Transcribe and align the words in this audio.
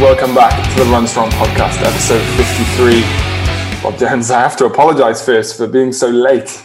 Welcome 0.00 0.34
back 0.34 0.52
to 0.74 0.84
the 0.84 0.90
Run 0.90 1.06
Strong 1.06 1.30
podcast, 1.30 1.80
episode 1.80 2.22
53. 2.36 3.02
Rob 3.82 3.98
Jones, 3.98 4.30
I 4.30 4.40
have 4.40 4.54
to 4.58 4.66
apologize 4.66 5.24
first 5.24 5.56
for 5.56 5.66
being 5.66 5.90
so 5.90 6.08
late. 6.08 6.62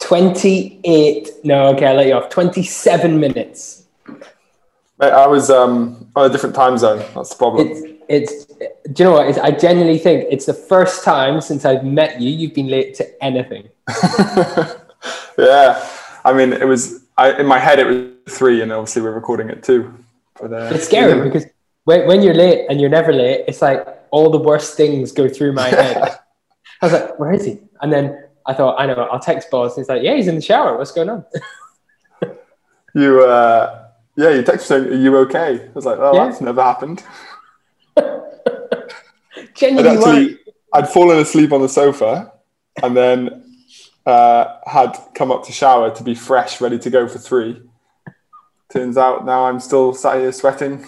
28. 0.00 1.30
No, 1.44 1.68
okay, 1.68 1.86
I'll 1.86 1.94
let 1.94 2.08
you 2.08 2.14
off. 2.14 2.30
27 2.30 3.20
minutes. 3.20 3.84
Mate, 4.08 5.12
I 5.12 5.28
was 5.28 5.50
um, 5.50 6.10
on 6.16 6.28
a 6.28 6.32
different 6.32 6.56
time 6.56 6.76
zone. 6.76 6.98
That's 7.14 7.30
the 7.30 7.36
problem. 7.36 7.68
It's, 7.68 7.84
it's 8.08 8.44
do 8.46 8.64
you 8.96 9.04
know 9.04 9.12
what? 9.12 9.28
It's, 9.28 9.38
I 9.38 9.52
genuinely 9.52 9.98
think 9.98 10.26
it's 10.28 10.46
the 10.46 10.54
first 10.54 11.04
time 11.04 11.40
since 11.40 11.64
I've 11.64 11.84
met 11.84 12.20
you, 12.20 12.28
you've 12.28 12.54
been 12.54 12.68
late 12.68 12.92
to 12.94 13.24
anything. 13.24 13.68
yeah. 15.38 15.88
I 16.24 16.32
mean, 16.32 16.52
it 16.52 16.66
was, 16.66 17.04
I, 17.16 17.38
in 17.38 17.46
my 17.46 17.60
head, 17.60 17.78
it 17.78 17.86
was 17.86 18.36
three, 18.36 18.62
and 18.62 18.72
obviously 18.72 19.02
we're 19.02 19.12
recording 19.12 19.48
it 19.48 19.62
too. 19.62 19.94
But, 20.40 20.52
uh, 20.52 20.70
it's 20.74 20.86
scary 20.86 21.22
because 21.22 21.46
when, 21.88 22.06
when 22.06 22.20
you're 22.20 22.34
late 22.34 22.66
and 22.68 22.82
you're 22.82 22.90
never 22.90 23.14
late, 23.14 23.46
it's 23.48 23.62
like 23.62 23.82
all 24.10 24.28
the 24.28 24.38
worst 24.38 24.76
things 24.76 25.10
go 25.10 25.26
through 25.26 25.54
my 25.54 25.68
head. 25.68 25.96
I 26.82 26.86
was 26.86 26.92
like, 26.92 27.18
where 27.18 27.32
is 27.32 27.46
he? 27.46 27.60
And 27.80 27.90
then 27.90 28.24
I 28.44 28.52
thought, 28.52 28.78
I 28.78 28.84
know, 28.84 29.08
I'll 29.10 29.18
text 29.18 29.50
Boz. 29.50 29.74
He's 29.74 29.88
like, 29.88 30.02
yeah, 30.02 30.14
he's 30.14 30.28
in 30.28 30.34
the 30.34 30.42
shower. 30.42 30.76
What's 30.76 30.92
going 30.92 31.08
on? 31.08 31.24
you, 32.94 33.24
uh, 33.24 33.88
yeah, 34.16 34.28
you 34.28 34.42
texted 34.42 34.60
saying, 34.60 34.84
are 34.84 34.94
you 34.96 35.16
okay? 35.16 35.64
I 35.64 35.70
was 35.72 35.86
like, 35.86 35.96
oh, 35.98 36.14
yeah. 36.14 36.26
that's 36.26 36.42
never 36.42 36.62
happened. 36.62 37.02
Genuinely, 39.54 39.90
I'd, 39.90 39.96
actually, 39.96 40.38
I'd 40.74 40.88
fallen 40.90 41.18
asleep 41.18 41.52
on 41.52 41.62
the 41.62 41.70
sofa 41.70 42.34
and 42.82 42.94
then 42.94 43.54
uh, 44.04 44.58
had 44.66 44.94
come 45.14 45.32
up 45.32 45.46
to 45.46 45.52
shower 45.52 45.90
to 45.94 46.04
be 46.04 46.14
fresh, 46.14 46.60
ready 46.60 46.78
to 46.80 46.90
go 46.90 47.08
for 47.08 47.18
three. 47.18 47.62
Turns 48.70 48.98
out 48.98 49.24
now 49.24 49.46
I'm 49.46 49.58
still 49.58 49.94
sat 49.94 50.18
here 50.18 50.32
sweating. 50.32 50.84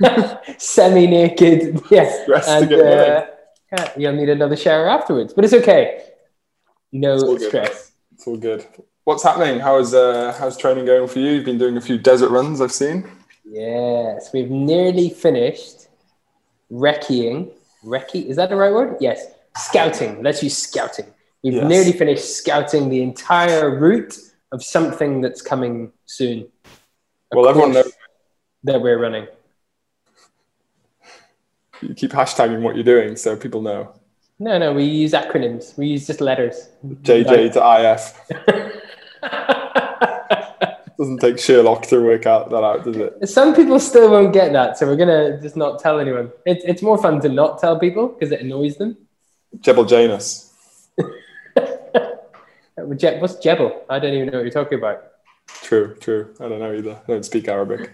Semi-naked, 0.58 1.82
yes. 1.90 2.28
and, 2.48 2.72
uh, 2.72 3.26
yeah, 3.72 3.92
you'll 3.96 4.12
need 4.12 4.28
another 4.28 4.56
shower 4.56 4.88
afterwards, 4.88 5.32
but 5.32 5.44
it's 5.44 5.54
okay. 5.54 6.02
No 6.92 7.16
it's 7.16 7.46
stress. 7.46 7.92
It's 8.12 8.26
all 8.26 8.36
good. 8.36 8.66
What's 9.04 9.22
happening? 9.22 9.60
How's 9.60 9.92
uh, 9.92 10.34
how's 10.38 10.56
training 10.56 10.86
going 10.86 11.08
for 11.08 11.18
you? 11.18 11.32
You've 11.32 11.44
been 11.44 11.58
doing 11.58 11.76
a 11.76 11.80
few 11.80 11.98
desert 11.98 12.30
runs, 12.30 12.60
I've 12.60 12.72
seen. 12.72 13.06
Yes, 13.44 14.30
we've 14.32 14.50
nearly 14.50 15.10
finished 15.10 15.88
recceing. 16.70 17.50
Recce, 17.84 18.26
is 18.26 18.36
that 18.36 18.48
the 18.48 18.56
right 18.56 18.72
word? 18.72 18.96
Yes. 19.00 19.26
Scouting. 19.56 20.22
Let's 20.22 20.42
use 20.42 20.56
scouting. 20.56 21.06
We've 21.42 21.54
yes. 21.54 21.68
nearly 21.68 21.92
finished 21.92 22.36
scouting 22.36 22.88
the 22.88 23.02
entire 23.02 23.78
route 23.78 24.16
of 24.50 24.64
something 24.64 25.20
that's 25.20 25.42
coming 25.42 25.92
soon. 26.06 26.48
well, 27.32 27.48
everyone 27.48 27.72
knows 27.72 27.92
that 28.62 28.80
we're 28.80 28.98
running. 28.98 29.26
You 31.88 31.94
keep 31.94 32.12
hashtagging 32.12 32.62
what 32.62 32.74
you're 32.76 32.84
doing 32.84 33.16
so 33.16 33.36
people 33.36 33.60
know. 33.60 33.92
No, 34.38 34.58
no, 34.58 34.72
we 34.72 34.84
use 34.84 35.12
acronyms. 35.12 35.76
We 35.76 35.86
use 35.88 36.06
just 36.06 36.20
letters. 36.20 36.68
JJ 36.84 37.52
to 37.52 37.60
IF. 37.92 38.80
Doesn't 40.98 41.18
take 41.18 41.38
Sherlock 41.38 41.82
to 41.88 42.00
work 42.04 42.24
out 42.26 42.50
that 42.50 42.62
out, 42.64 42.84
does 42.84 42.96
it? 42.96 43.28
Some 43.28 43.54
people 43.54 43.80
still 43.80 44.10
won't 44.10 44.32
get 44.32 44.52
that, 44.52 44.78
so 44.78 44.86
we're 44.86 44.96
gonna 44.96 45.40
just 45.40 45.56
not 45.56 45.80
tell 45.80 45.98
anyone. 45.98 46.30
It, 46.46 46.62
it's 46.64 46.82
more 46.82 46.96
fun 46.98 47.20
to 47.22 47.28
not 47.28 47.58
tell 47.58 47.78
people 47.78 48.08
because 48.08 48.32
it 48.32 48.40
annoys 48.40 48.76
them. 48.76 48.96
Jebel 49.60 49.84
Jais. 49.84 50.50
What's 52.76 53.36
Jebel? 53.36 53.84
I 53.90 53.98
don't 53.98 54.14
even 54.14 54.28
know 54.28 54.38
what 54.38 54.44
you're 54.44 54.50
talking 54.50 54.78
about. 54.78 55.04
True, 55.48 55.96
true. 56.00 56.34
I 56.40 56.48
don't 56.48 56.60
know 56.60 56.72
either. 56.72 56.92
I 56.92 57.12
don't 57.12 57.24
speak 57.24 57.48
Arabic. 57.48 57.92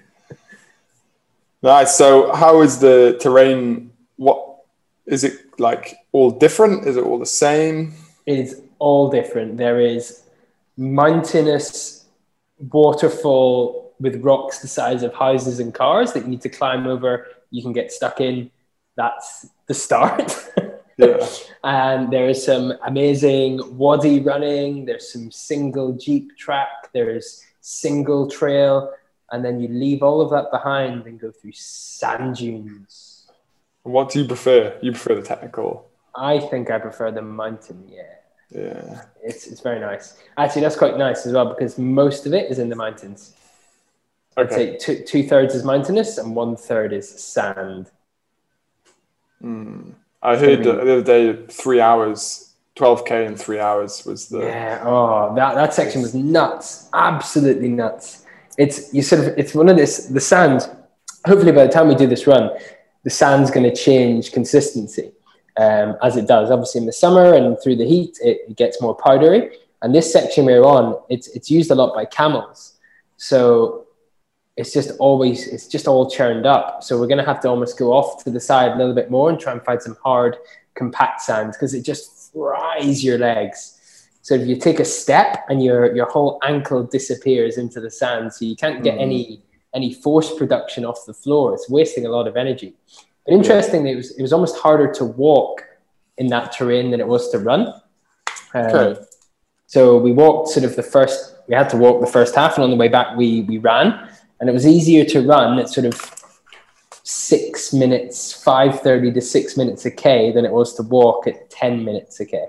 Nice. 1.63 1.97
So, 1.97 2.33
how 2.33 2.63
is 2.63 2.79
the 2.79 3.19
terrain? 3.21 3.93
What 4.17 4.63
is 5.07 5.25
it 5.25 5.59
like? 5.59 5.97
All 6.13 6.31
different? 6.31 6.87
Is 6.87 6.97
it 6.97 7.05
all 7.05 7.19
the 7.19 7.27
same? 7.27 7.95
It 8.27 8.39
is 8.39 8.63
all 8.79 9.11
different. 9.11 9.57
There 9.57 9.81
is 9.81 10.23
mountainous 10.77 12.07
waterfall 12.59 13.95
with 14.01 14.23
rocks 14.23 14.61
the 14.61 14.69
size 14.69 15.03
of 15.03 15.15
houses 15.15 15.61
and 15.61 15.75
cars 15.75 16.13
that 16.13 16.25
you 16.25 16.31
need 16.31 16.41
to 16.43 16.49
climb 16.49 16.87
over. 16.87 17.27
You 17.51 17.63
can 17.63 17.73
get 17.73 17.93
stuck 17.93 18.21
in. 18.21 18.51
That's 18.97 19.47
the 19.67 19.75
start. 19.75 20.35
yeah. 20.97 21.27
And 21.63 22.11
there 22.11 22.27
is 22.27 22.43
some 22.43 22.73
amazing 22.87 23.61
wadi 23.77 24.21
running. 24.21 24.87
There's 24.87 25.13
some 25.13 25.31
single 25.31 25.93
jeep 25.93 26.35
track. 26.39 26.89
There's 26.95 27.45
single 27.61 28.31
trail, 28.31 28.91
and 29.33 29.45
then 29.45 29.61
you 29.61 29.69
leave 29.69 30.03
all 30.03 30.21
of 30.21 30.31
that 30.31 30.51
behind 30.51 31.07
and 31.07 31.19
go 31.21 31.31
through 31.31 31.53
sand 31.53 32.37
dunes. 32.37 33.27
What 33.83 34.11
do 34.11 34.21
you 34.21 34.27
prefer? 34.27 34.79
You 34.83 34.93
prefer 34.93 35.15
the 35.15 35.23
technical? 35.23 35.89
I 36.15 36.39
think 36.39 36.71
I 36.71 36.79
prefer 36.79 37.11
the 37.11 37.23
mountain. 37.23 37.89
Yeah. 37.89 38.03
Yeah. 38.51 39.03
It's, 39.23 39.47
it's 39.47 39.61
very 39.61 39.81
nice. 39.81 40.17
Actually, 40.37 40.63
that's 40.63 40.77
quite 40.77 40.99
nice 40.99 41.25
as 41.25 41.33
well 41.33 41.47
because 41.47 41.79
most 41.79 42.27
of 42.27 42.35
it 42.35 42.51
is 42.51 42.59
in 42.59 42.69
the 42.69 42.77
mountains. 42.77 43.35
Okay. 44.37 44.43
I'd 44.43 44.53
say 44.53 44.77
two, 44.79 45.05
two 45.05 45.29
thirds 45.29 45.55
is 45.55 45.65
mountainous 45.65 46.19
and 46.19 46.35
one 46.35 46.57
third 46.57 46.93
is 46.93 47.09
sand. 47.09 47.91
Mm. 49.43 49.95
I 50.23 50.37
heard 50.37 50.65
the 50.65 50.81
other 50.81 51.03
day 51.03 51.47
three 51.47 51.81
hours, 51.81 52.53
12K 52.77 53.27
in 53.27 53.37
three 53.37 53.59
hours 53.59 54.05
was 54.05 54.29
the. 54.29 54.41
Yeah. 54.41 54.83
Oh, 54.85 55.35
that, 55.35 55.55
that 55.55 55.73
section 55.73 56.03
was 56.03 56.15
nuts. 56.15 56.89
Absolutely 56.93 57.69
nuts. 57.69 58.27
It's, 58.61 58.93
you 58.93 59.03
sort 59.03 59.21
of, 59.23 59.39
it's 59.39 59.55
one 59.55 59.69
of 59.69 59.77
this, 59.77 60.07
the 60.07 60.21
sand, 60.21 60.69
hopefully 61.27 61.53
by 61.53 61.67
the 61.67 61.73
time 61.73 61.89
we 61.89 61.95
do 61.95 62.07
this 62.07 62.27
run, 62.27 62.51
the 63.05 63.11
sand's 63.11 63.51
going 63.51 63.69
to 63.69 63.75
change 63.75 64.33
consistency 64.33 65.13
um, 65.57 65.97
as 66.03 66.17
it 66.17 66.27
does. 66.29 66.51
Obviously, 66.51 66.81
in 66.83 66.87
the 66.87 66.93
summer 66.93 67.35
and 67.35 67.57
through 67.63 67.77
the 67.77 67.87
heat, 67.87 68.19
it, 68.23 68.43
it, 68.49 68.57
gets 68.57 68.83
more 68.83 68.95
powdery. 68.95 69.57
And 69.83 69.95
this 69.95 70.13
section 70.13 70.45
we're 70.45 70.63
on, 70.63 71.01
it's, 71.09 71.29
it's 71.29 71.51
used 71.51 71.71
a 71.71 71.75
lot 71.75 71.95
by 71.95 72.05
camels. 72.05 72.75
So 73.17 73.87
it's 74.57 74.73
just 74.73 74.91
always, 74.99 75.49
it's 75.49 75.67
just 75.67 75.89
all 75.89 76.11
churned 76.11 76.45
up. 76.45 76.83
So 76.83 77.01
we're 77.01 77.07
going 77.07 77.25
to 77.25 77.25
have 77.25 77.41
to 77.41 77.49
almost 77.49 77.79
go 77.79 77.93
off 77.93 78.23
to 78.25 78.31
the 78.31 78.41
side 78.41 78.73
a 78.73 78.77
little 78.77 78.95
bit 78.95 79.11
more 79.11 79.31
and 79.31 79.41
try 79.41 79.53
and 79.53 79.63
find 79.63 79.81
some 79.81 79.97
hard, 80.05 80.37
compact 80.75 81.21
sand 81.21 81.53
because 81.53 81.75
it 81.75 81.83
just 81.85 82.33
fries 82.33 83.03
your 83.03 83.19
legs. 83.19 83.80
So 84.23 84.35
if 84.35 84.47
you 84.47 84.57
take 84.57 84.81
a 84.81 84.85
step 84.85 85.45
and 85.49 85.63
your, 85.63 85.95
your 85.95 86.07
whole 86.07 86.39
ankle 86.43 86.83
disappears 86.83 87.59
into 87.59 87.81
the 87.81 87.91
sand, 87.91 88.33
so 88.33 88.45
you 88.45 88.57
can't 88.57 88.83
get 88.83 88.99
mm. 88.99 89.03
any, 89.03 89.43
any 89.75 89.95
force 89.95 90.35
production 90.37 90.85
off 90.85 91.07
the 91.07 91.15
floor. 91.15 91.55
It's 91.55 91.71
wasting 91.71 92.07
a 92.07 92.11
lot 92.11 92.27
of 92.29 92.37
energy. 92.37 92.75
But 93.27 93.35
interestingly, 93.35 93.93
it 93.93 93.97
was 93.97 94.11
it 94.19 94.23
was 94.23 94.33
almost 94.33 94.57
harder 94.57 94.91
to 94.95 95.05
walk 95.05 95.65
in 96.17 96.29
that 96.29 96.53
terrain 96.53 96.91
than 96.91 97.01
it 97.01 97.07
was 97.07 97.31
to 97.31 97.39
run. 97.39 97.73
Um, 98.55 98.67
okay. 98.67 99.01
So 99.67 99.99
we 99.99 100.13
walked 100.13 100.49
sort 100.49 100.65
of 100.65 100.75
the 100.75 100.83
first. 100.83 101.37
We 101.47 101.55
had 101.55 101.69
to 101.71 101.77
walk 101.77 102.01
the 102.01 102.11
first 102.11 102.35
half, 102.35 102.55
and 102.57 102.65
on 102.65 102.71
the 102.71 102.77
way 102.77 102.89
back 102.89 103.17
we 103.17 103.43
we 103.43 103.59
ran, 103.59 104.09
and 104.41 104.49
it 104.49 104.53
was 104.53 104.67
easier 104.67 105.05
to 105.05 105.21
run 105.21 105.59
at 105.59 105.69
sort 105.69 105.87
of 105.87 105.95
six 107.03 107.73
minutes, 107.73 108.33
five 108.33 108.81
thirty 108.81 109.13
to 109.13 109.21
six 109.21 109.57
minutes 109.57 109.85
a 109.85 109.91
k 109.91 110.33
than 110.33 110.45
it 110.45 110.51
was 110.51 110.75
to 110.75 110.83
walk 110.83 111.27
at 111.27 111.51
ten 111.51 111.85
minutes 111.85 112.21
a 112.21 112.27
k. 112.27 112.47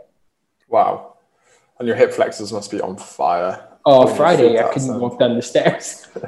Wow, 0.70 1.11
and 1.82 1.88
your 1.88 1.98
hip 1.98 2.14
flexors 2.14 2.54
must 2.54 2.70
be 2.70 2.80
on 2.80 2.96
fire. 2.96 3.68
Oh, 3.86 4.06
Friday 4.06 4.60
I 4.60 4.72
couldn't 4.72 5.00
walk 5.00 5.18
down 5.18 5.36
the 5.36 5.42
stairs. 5.42 6.08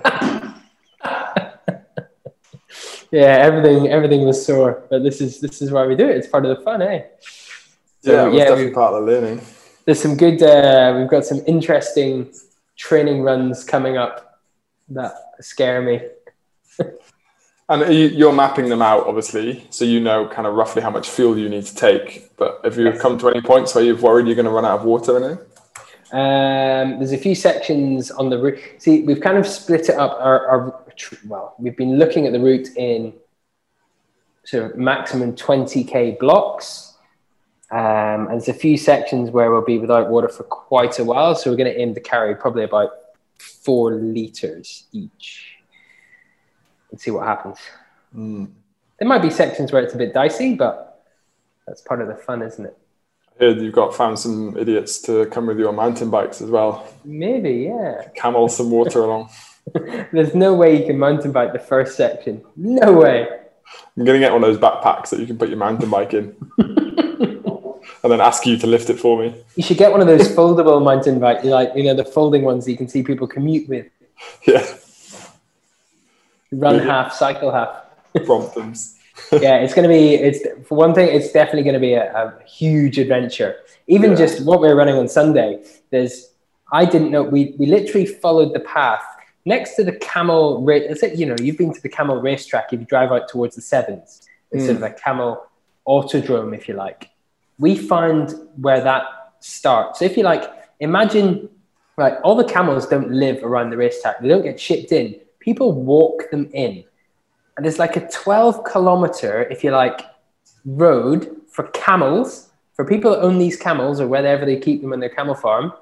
yeah, 3.11 3.37
everything 3.47 3.87
everything 3.89 4.25
was 4.25 4.43
sore, 4.43 4.83
but 4.89 5.03
this 5.03 5.21
is 5.21 5.39
this 5.39 5.61
is 5.61 5.69
why 5.69 5.85
we 5.85 5.95
do 5.95 6.09
it. 6.09 6.17
It's 6.17 6.27
part 6.27 6.43
of 6.47 6.57
the 6.57 6.63
fun, 6.63 6.81
eh? 6.81 7.03
So, 8.01 8.31
yeah, 8.31 8.35
yeah, 8.35 8.45
definitely 8.45 8.73
part 8.73 8.95
of 8.95 9.05
the 9.05 9.11
learning. 9.11 9.41
There's 9.85 10.01
some 10.01 10.17
good. 10.17 10.41
Uh, 10.41 10.95
we've 10.97 11.07
got 11.07 11.23
some 11.23 11.41
interesting 11.45 12.33
training 12.75 13.21
runs 13.21 13.63
coming 13.63 13.95
up 13.95 14.41
that 14.89 15.13
scare 15.39 15.83
me. 15.83 16.01
and 17.69 17.93
you, 17.93 18.27
are 18.27 18.33
mapping 18.33 18.69
them 18.69 18.81
out, 18.81 19.07
obviously, 19.07 19.65
so 19.69 19.85
you 19.85 19.99
know 19.99 20.27
kind 20.27 20.45
of 20.45 20.53
roughly 20.53 20.81
how 20.81 20.89
much 20.89 21.09
fuel 21.09 21.37
you 21.37 21.47
need 21.47 21.65
to 21.65 21.75
take. 21.75 22.35
But 22.35 22.59
have 22.63 22.77
you 22.77 22.85
yes. 22.85 23.01
come 23.01 23.17
to 23.19 23.29
any 23.29 23.41
points 23.41 23.73
where 23.73 23.83
you've 23.83 24.03
worried 24.03 24.27
you're 24.27 24.35
going 24.35 24.45
to 24.45 24.51
run 24.51 24.65
out 24.65 24.79
of 24.79 24.85
water 24.85 25.13
or 25.13 25.23
anything? 25.23 25.45
Um, 26.11 26.99
there's 26.99 27.13
a 27.13 27.17
few 27.17 27.35
sections 27.35 28.11
on 28.11 28.29
the 28.29 28.37
route. 28.37 28.59
See, 28.79 29.03
we've 29.03 29.21
kind 29.21 29.37
of 29.37 29.47
split 29.47 29.89
it 29.89 29.95
up. 29.95 30.17
Our, 30.19 30.47
our, 30.47 30.83
well, 31.25 31.55
we've 31.57 31.75
been 31.75 31.97
looking 31.97 32.27
at 32.27 32.33
the 32.33 32.39
route 32.39 32.67
in 32.75 33.13
sort 34.43 34.71
of 34.71 34.77
maximum 34.77 35.33
20k 35.33 36.19
blocks. 36.19 36.97
Um, 37.71 38.27
and 38.27 38.31
there's 38.31 38.49
a 38.49 38.53
few 38.53 38.77
sections 38.77 39.31
where 39.31 39.49
we'll 39.49 39.63
be 39.63 39.79
without 39.79 40.09
water 40.09 40.27
for 40.27 40.43
quite 40.43 40.99
a 40.99 41.03
while. 41.03 41.33
So 41.33 41.49
we're 41.49 41.57
going 41.57 41.73
to 41.73 41.79
aim 41.79 41.95
to 41.95 42.01
carry 42.01 42.35
probably 42.35 42.65
about 42.65 42.91
four 43.39 43.93
liters 43.93 44.85
each 44.91 45.52
and 46.93 47.01
see 47.01 47.09
what 47.09 47.25
happens. 47.25 47.57
Mm. 48.15 48.51
There 48.99 49.07
might 49.07 49.23
be 49.23 49.31
sections 49.31 49.71
where 49.71 49.81
it's 49.81 49.95
a 49.95 49.97
bit 49.97 50.13
dicey, 50.13 50.53
but 50.53 51.03
that's 51.65 51.81
part 51.81 52.01
of 52.01 52.07
the 52.07 52.15
fun, 52.15 52.43
isn't 52.43 52.65
it? 52.65 52.77
heard 53.39 53.59
you've 53.59 53.73
got 53.73 53.95
found 53.95 54.19
some 54.19 54.55
idiots 54.55 55.01
to 55.01 55.25
come 55.27 55.47
with 55.47 55.57
you 55.57 55.67
on 55.67 55.75
mountain 55.75 56.11
bikes 56.11 56.39
as 56.39 56.51
well. 56.51 56.87
Maybe, 57.03 57.67
yeah. 57.67 58.07
Camel 58.15 58.47
some 58.47 58.69
water 58.69 58.99
along. 59.03 59.31
There's 60.11 60.35
no 60.35 60.53
way 60.53 60.79
you 60.79 60.85
can 60.85 60.99
mountain 60.99 61.31
bike 61.31 61.51
the 61.51 61.57
first 61.57 61.97
section. 61.97 62.43
No 62.55 62.93
way. 62.93 63.27
I'm 63.97 64.05
gonna 64.05 64.19
get 64.19 64.31
one 64.31 64.43
of 64.43 64.49
those 64.49 64.59
backpacks 64.61 65.09
that 65.09 65.19
you 65.19 65.25
can 65.25 65.37
put 65.37 65.49
your 65.49 65.57
mountain 65.57 65.89
bike 65.89 66.13
in, 66.13 66.35
and 66.59 68.11
then 68.11 68.21
ask 68.21 68.45
you 68.45 68.57
to 68.57 68.67
lift 68.67 68.89
it 68.89 68.99
for 68.99 69.17
me. 69.19 69.33
You 69.55 69.63
should 69.63 69.77
get 69.77 69.91
one 69.91 70.01
of 70.01 70.07
those 70.07 70.27
foldable 70.29 70.83
mountain 70.83 71.19
bike, 71.19 71.43
like 71.43 71.71
you 71.75 71.83
know 71.83 71.95
the 71.95 72.05
folding 72.05 72.43
ones 72.43 72.65
that 72.65 72.71
you 72.71 72.77
can 72.77 72.87
see 72.87 73.03
people 73.03 73.27
commute 73.27 73.67
with. 73.67 73.87
Yeah, 74.47 74.65
Run 76.59 76.79
half, 76.79 77.13
cycle 77.13 77.51
half. 77.51 77.83
Bromptons. 78.15 78.95
yeah, 79.31 79.57
it's 79.57 79.73
going 79.73 79.87
to 79.87 79.93
be. 79.93 80.15
It's 80.15 80.67
for 80.67 80.75
one 80.75 80.93
thing, 80.93 81.07
it's 81.09 81.31
definitely 81.31 81.63
going 81.63 81.73
to 81.73 81.79
be 81.79 81.93
a, 81.93 82.13
a 82.13 82.43
huge 82.45 82.97
adventure. 82.97 83.57
Even 83.87 84.11
Yeah. 84.11 84.17
just 84.17 84.45
what 84.45 84.59
we're 84.59 84.75
running 84.75 84.95
on 84.95 85.07
Sunday. 85.07 85.63
There's, 85.89 86.31
I 86.71 86.85
didn't 86.85 87.11
know 87.11 87.23
we 87.23 87.55
we 87.57 87.65
literally 87.65 88.05
followed 88.05 88.53
the 88.53 88.59
path 88.59 89.03
next 89.45 89.75
to 89.75 89.83
the 89.83 89.93
camel. 89.93 90.67
It's 90.69 91.01
like, 91.01 91.17
you 91.17 91.25
know, 91.25 91.35
you've 91.39 91.57
been 91.57 91.73
to 91.73 91.81
the 91.81 91.89
camel 91.89 92.17
racetrack 92.21 92.73
if 92.73 92.79
you 92.79 92.85
drive 92.85 93.11
out 93.11 93.27
towards 93.27 93.55
the 93.55 93.61
sevens. 93.61 94.21
It's 94.51 94.65
sort 94.65 94.75
of 94.75 94.77
hmm. 94.77 94.83
a 94.83 94.93
camel 94.93 95.45
autodrome, 95.87 96.55
if 96.55 96.67
you 96.67 96.75
like. 96.75 97.09
We 97.59 97.75
find 97.75 98.33
where 98.57 98.81
that 98.81 99.03
starts. 99.39 99.99
So 99.99 100.05
if 100.05 100.17
you 100.17 100.23
like, 100.23 100.43
imagine 100.79 101.49
right, 101.97 102.15
all 102.23 102.35
the 102.35 102.45
camels 102.45 102.87
don't 102.87 103.11
live 103.11 103.43
around 103.43 103.69
the 103.69 103.77
racetrack. 103.77 104.21
They 104.21 104.27
don't 104.27 104.43
get 104.43 104.59
shipped 104.59 104.91
in. 104.91 105.19
People 105.43 105.73
walk 105.73 106.31
them 106.31 106.49
in 106.53 106.85
and 107.55 107.65
there's 107.65 107.79
like 107.79 107.95
a 107.95 108.07
12 108.07 108.63
kilometer, 108.63 109.43
if 109.43 109.63
you 109.63 109.71
like, 109.71 110.01
road 110.65 111.35
for 111.51 111.67
camels, 111.67 112.49
for 112.73 112.85
people 112.85 113.11
that 113.11 113.19
own 113.19 113.37
these 113.37 113.57
camels 113.57 113.99
or 113.99 114.07
wherever 114.07 114.45
they 114.45 114.57
keep 114.57 114.81
them 114.81 114.93
on 114.93 114.99
their 114.99 115.09
camel 115.09 115.35
farm, 115.35 115.73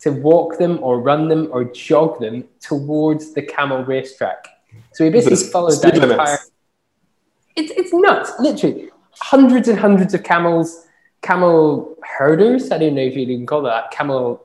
to 0.00 0.10
walk 0.10 0.58
them 0.58 0.78
or 0.82 1.00
run 1.00 1.28
them 1.28 1.48
or 1.52 1.64
jog 1.64 2.18
them 2.18 2.44
towards 2.60 3.32
the 3.32 3.42
camel 3.42 3.84
racetrack. 3.84 4.48
So 4.92 5.04
we 5.04 5.10
basically 5.10 5.36
There's 5.36 5.52
followed 5.52 5.82
that 5.82 5.94
limits. 5.94 6.12
entire. 6.12 6.38
It's, 7.56 7.72
it's 7.76 7.92
nuts, 7.92 8.32
literally. 8.40 8.90
Hundreds 9.20 9.68
and 9.68 9.78
hundreds 9.78 10.14
of 10.14 10.24
camels, 10.24 10.86
camel 11.22 11.96
herders. 12.02 12.72
I 12.72 12.78
don't 12.78 12.96
know 12.96 13.02
if 13.02 13.16
you 13.16 13.26
can 13.26 13.46
call 13.46 13.62
that 13.62 13.92
camel 13.92 14.44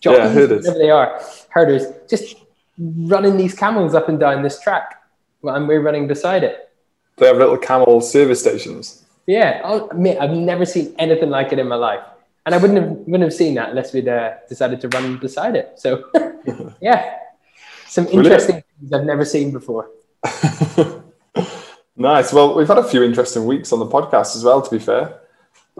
jockeys, 0.00 0.32
herders. 0.32 0.66
whatever 0.66 0.78
they 0.78 0.90
are, 0.90 1.22
herders, 1.50 1.84
just 2.08 2.36
running 2.80 3.36
these 3.36 3.54
camels 3.54 3.94
up 3.94 4.08
and 4.08 4.18
down 4.18 4.42
this 4.42 4.60
track, 4.60 5.02
and 5.42 5.68
we're 5.68 5.82
running 5.82 6.06
beside 6.06 6.42
it. 6.42 6.70
They 7.16 7.26
have 7.26 7.36
little 7.36 7.58
camel 7.58 8.00
service 8.00 8.40
stations. 8.40 9.04
Yeah, 9.26 9.60
I'll 9.64 9.90
admit, 9.90 10.18
I've 10.18 10.30
never 10.30 10.64
seen 10.64 10.94
anything 10.98 11.30
like 11.30 11.52
it 11.52 11.58
in 11.58 11.68
my 11.68 11.76
life, 11.76 12.02
and 12.46 12.54
I 12.54 12.58
wouldn't 12.58 12.80
have 12.80 12.90
wouldn't 12.90 13.22
have 13.22 13.34
seen 13.34 13.54
that 13.54 13.70
unless 13.70 13.92
we'd 13.92 14.08
uh, 14.08 14.34
decided 14.48 14.80
to 14.80 14.88
run 14.88 15.18
beside 15.18 15.56
it. 15.56 15.72
So, 15.76 16.10
yeah, 16.80 17.18
some 17.86 18.04
Brilliant. 18.04 18.26
interesting 18.26 18.64
things 18.80 18.92
I've 18.92 19.04
never 19.04 19.24
seen 19.24 19.52
before. 19.52 19.90
nice. 21.96 22.32
Well, 22.32 22.54
we've 22.56 22.68
had 22.68 22.78
a 22.78 22.84
few 22.84 23.02
interesting 23.02 23.44
weeks 23.44 23.72
on 23.72 23.78
the 23.78 23.86
podcast 23.86 24.36
as 24.36 24.42
well. 24.42 24.62
To 24.62 24.70
be 24.70 24.78
fair, 24.78 25.20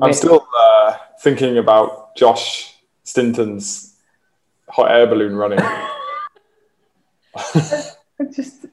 I'm 0.01 0.13
still 0.13 0.47
uh, 0.59 0.97
thinking 1.21 1.59
about 1.59 2.15
Josh 2.17 2.75
Stinton's 3.05 3.97
hot 4.69 4.91
air 4.91 5.07
balloon 5.07 5.35
running. 5.35 5.61
I 7.37 8.25
just, 8.35 8.67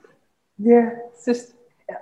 yeah, 0.58 0.92
it's 1.14 1.26
just, 1.26 1.54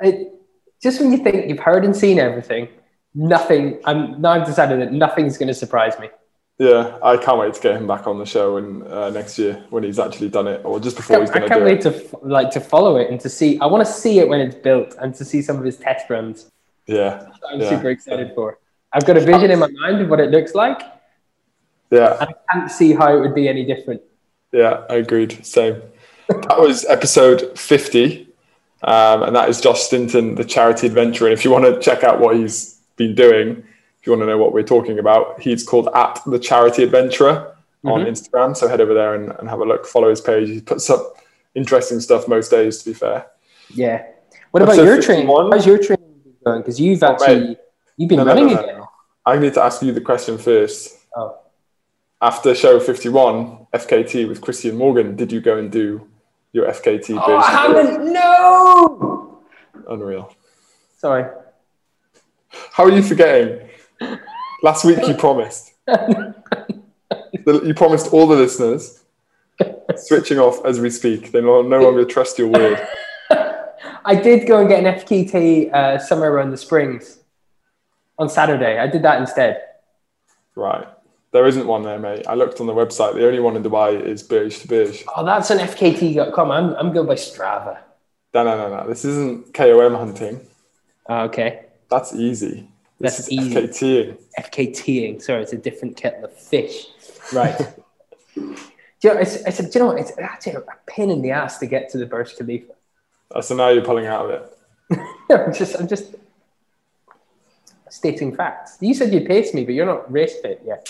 it, 0.01 0.33
just 0.81 0.99
when 1.01 1.11
you 1.11 1.17
think 1.19 1.49
you've 1.49 1.59
heard 1.59 1.85
and 1.85 1.95
seen 1.95 2.19
everything, 2.19 2.67
nothing. 3.13 3.79
I'm 3.85 4.21
now 4.21 4.31
I've 4.31 4.45
decided 4.45 4.79
that 4.81 4.91
nothing's 4.93 5.37
going 5.37 5.47
to 5.47 5.53
surprise 5.53 5.97
me. 5.99 6.09
yeah, 6.57 6.97
I 7.03 7.17
can't 7.17 7.37
wait 7.39 7.53
to 7.55 7.61
get 7.61 7.75
him 7.75 7.87
back 7.87 8.07
on 8.07 8.17
the 8.19 8.25
show 8.25 8.57
and 8.57 8.83
uh, 8.83 9.09
next 9.09 9.37
year 9.37 9.63
when 9.69 9.83
he's 9.83 9.99
actually 9.99 10.29
done 10.29 10.47
it, 10.47 10.61
or 10.63 10.79
just 10.79 10.95
I 10.97 10.99
before 10.99 11.19
he's 11.21 11.29
can't, 11.29 11.33
going 11.33 11.43
I 11.43 11.47
to 11.47 11.49
can't 11.75 11.83
do 11.85 11.91
wait 11.91 12.03
it. 12.05 12.09
to 12.11 12.17
like 12.27 12.51
to 12.51 12.61
follow 12.61 12.97
it 12.97 13.09
and 13.11 13.19
to 13.21 13.29
see. 13.29 13.59
I 13.59 13.65
want 13.65 13.85
to 13.85 13.91
see 13.91 14.19
it 14.19 14.27
when 14.29 14.39
it's 14.39 14.55
built 14.55 14.95
and 15.01 15.13
to 15.15 15.25
see 15.25 15.41
some 15.41 15.57
of 15.57 15.63
his 15.65 15.77
test 15.77 16.09
runs. 16.09 16.49
Yeah, 16.87 17.27
I'm 17.51 17.59
Yeah. 17.59 17.69
super 17.69 17.89
excited 17.89 18.31
for. 18.35 18.59
I've 18.93 19.05
got 19.05 19.17
a 19.17 19.21
vision 19.21 19.51
in 19.51 19.59
my 19.59 19.67
mind 19.67 20.01
of 20.01 20.09
what 20.09 20.19
it 20.21 20.29
looks 20.31 20.53
like. 20.55 20.81
yeah, 21.91 22.17
I 22.21 22.27
can't 22.51 22.71
see 22.71 22.93
how 22.93 23.15
it 23.15 23.19
would 23.19 23.35
be 23.35 23.47
any 23.49 23.65
different. 23.65 24.01
yeah. 24.51 24.85
I 24.89 24.95
agreed. 24.95 25.45
Same. 25.45 25.81
That 26.29 26.59
was 26.59 26.85
episode 26.85 27.57
50, 27.57 28.27
um, 28.83 29.23
and 29.23 29.35
that 29.35 29.49
is 29.49 29.61
Josh 29.61 29.81
Stinton, 29.81 30.35
the 30.35 30.43
charity 30.45 30.87
adventurer. 30.87 31.27
And 31.29 31.37
if 31.37 31.45
you 31.45 31.51
want 31.51 31.65
to 31.65 31.79
check 31.79 32.03
out 32.03 32.19
what 32.19 32.35
he's 32.35 32.79
been 32.97 33.15
doing, 33.15 33.63
if 33.99 34.05
you 34.07 34.11
want 34.11 34.21
to 34.21 34.25
know 34.27 34.37
what 34.37 34.53
we're 34.53 34.63
talking 34.63 34.99
about, 34.99 35.41
he's 35.41 35.63
called 35.63 35.89
at 35.95 36.21
the 36.25 36.39
charity 36.39 36.83
adventurer 36.83 37.55
on 37.83 38.01
Mhm. 38.01 38.07
Instagram. 38.07 38.55
So 38.57 38.67
head 38.67 38.81
over 38.81 38.93
there 38.93 39.13
and, 39.15 39.31
and 39.39 39.49
have 39.49 39.59
a 39.59 39.65
look. 39.65 39.85
Follow 39.85 40.09
his 40.09 40.21
page. 40.21 40.49
He 40.49 40.61
puts 40.61 40.89
up 40.89 41.17
interesting 41.55 41.99
stuff 41.99 42.27
most 42.27 42.49
days. 42.51 42.79
To 42.83 42.89
be 42.89 42.93
fair. 42.93 43.27
Yeah. 43.69 44.03
What 44.51 44.63
about 44.63 44.73
Episode 44.73 44.85
your 44.85 45.01
training? 45.01 45.25
51? 45.27 45.51
How's 45.51 45.65
your 45.67 45.77
training 45.77 46.05
been 46.23 46.33
going? 46.45 46.61
Because 46.61 46.79
you've 46.79 47.03
Oh, 47.03 47.07
actually 47.07 47.39
mate. 47.47 47.57
you've 47.97 48.09
been 48.09 48.19
no, 48.19 48.25
running 48.25 48.47
no, 48.47 48.53
no, 48.53 48.59
again. 48.63 48.81
I 49.25 49.37
need 49.39 49.53
to 49.55 49.61
ask 49.63 49.81
you 49.81 49.91
the 49.91 50.01
question 50.01 50.37
first. 50.37 50.97
Oh. 51.15 51.35
After 52.21 52.55
show 52.55 52.79
51, 52.79 53.67
FKT 53.73 54.27
with 54.27 54.41
Christian 54.41 54.75
Morgan, 54.77 55.15
did 55.15 55.31
you 55.31 55.41
go 55.41 55.57
and 55.57 55.71
do 55.71 56.07
your 56.55 56.67
FKT? 56.67 57.21
Oh, 57.21 57.35
I 57.35 57.51
haven't. 57.51 58.13
No. 58.13 59.41
Unreal. 59.89 60.33
Sorry. 60.97 61.29
How 62.71 62.85
are 62.85 62.91
you 62.91 63.03
forgetting? 63.03 63.69
Last 64.63 64.85
week 64.85 65.05
you 65.05 65.13
promised. 65.15 65.73
You 67.45 67.73
promised 67.75 68.13
all 68.13 68.25
the 68.25 68.37
listeners. 68.37 69.03
Switching 69.97 70.39
off 70.39 70.65
as 70.65 70.79
we 70.79 70.89
speak. 70.89 71.31
They 71.33 71.41
no, 71.41 71.61
no 71.61 71.81
longer 71.81 72.05
trust 72.05 72.39
your 72.39 72.47
word. 72.47 72.87
I 74.05 74.15
did 74.15 74.47
go 74.47 74.59
and 74.59 74.69
get 74.69 74.83
an 74.83 74.95
FKT 74.95 75.73
uh, 75.73 75.99
somewhere 75.99 76.33
around 76.33 76.51
the 76.51 76.57
Springs 76.57 77.19
on 78.17 78.29
Saturday. 78.29 78.79
I 78.79 78.87
did 78.87 79.03
that 79.03 79.19
instead. 79.19 79.61
Right. 80.55 80.87
There 81.35 81.45
isn't 81.45 81.67
one 81.67 81.83
there, 81.83 81.99
mate. 81.99 82.25
I 82.29 82.35
looked 82.35 82.61
on 82.61 82.65
the 82.65 82.73
website. 82.73 83.15
The 83.15 83.27
only 83.27 83.41
one 83.41 83.57
in 83.57 83.61
Dubai 83.61 84.01
is 84.01 84.23
Burj 84.23 84.57
to 84.59 84.69
Burj. 84.69 85.03
Oh, 85.17 85.25
that's 85.25 85.49
an 85.49 85.57
FKT.com. 85.57 86.49
I'm 86.49 86.73
I'm 86.75 86.93
going 86.93 87.07
by 87.07 87.15
Strava. 87.15 87.79
No, 88.33 88.45
no, 88.45 88.55
no, 88.55 88.69
no. 88.77 88.87
This 88.87 89.03
isn't 89.03 89.53
KOM 89.53 89.95
hunting. 89.95 90.39
Oh, 91.09 91.23
okay. 91.23 91.65
That's 91.89 92.15
easy. 92.15 92.69
This 93.01 93.17
That's 93.17 93.31
easy. 93.33 93.53
FKTing. 93.53 94.17
FKTing. 94.39 95.21
Sorry, 95.21 95.41
it's 95.41 95.51
a 95.51 95.57
different 95.57 95.97
kettle 95.97 96.23
of 96.23 96.33
fish. 96.33 96.87
Right. 97.33 97.57
do 98.35 98.41
you 99.03 99.13
know, 99.13 99.19
it's, 99.19 99.43
I 99.43 99.49
said, 99.49 99.71
do 99.71 99.79
you 99.79 99.79
know 99.83 99.91
what? 99.91 99.99
It's 99.99 100.17
actually 100.17 100.53
a 100.53 100.63
pain 100.87 101.11
in 101.11 101.21
the 101.21 101.31
ass 101.31 101.57
to 101.57 101.65
get 101.65 101.89
to 101.89 101.97
the 101.97 102.05
Burj 102.05 102.37
Khalifa. 102.37 102.71
Uh, 103.31 103.41
So 103.41 103.55
now 103.55 103.67
you're 103.67 103.83
pulling 103.83 104.05
out 104.05 104.23
of 104.23 104.31
it. 104.31 104.57
I'm 105.29 105.53
just, 105.53 105.75
I'm 105.75 105.89
just 105.89 106.15
stating 107.89 108.33
facts. 108.33 108.77
You 108.79 108.93
said 108.93 109.13
you'd 109.13 109.25
pace 109.25 109.53
me, 109.53 109.65
but 109.65 109.73
you're 109.73 109.85
not 109.85 110.09
race 110.09 110.39
fit 110.41 110.61
yet. 110.65 110.87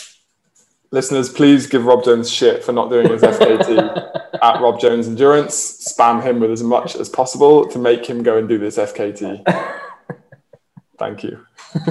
Listeners, 0.96 1.28
please 1.28 1.68
give 1.68 1.86
Rob 1.86 2.06
Jones 2.06 2.32
shit 2.32 2.64
for 2.64 2.72
not 2.72 2.90
doing 2.90 3.10
his 3.12 3.22
FKT 3.22 4.40
at 4.42 4.62
Rob 4.62 4.80
Jones 4.80 5.10
Endurance. 5.10 5.86
Spam 5.94 6.24
him 6.24 6.40
with 6.40 6.52
as 6.52 6.64
much 6.64 6.96
as 6.96 7.10
possible 7.10 7.68
to 7.68 7.78
make 7.78 8.06
him 8.06 8.24
go 8.24 8.38
and 8.38 8.48
do 8.48 8.58
this 8.58 8.78
FKT. 8.78 9.44
Thank 10.98 11.24
you. 11.26 11.46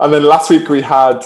and 0.00 0.10
then 0.10 0.22
last 0.22 0.48
week 0.48 0.70
we 0.70 0.80
had 0.80 1.22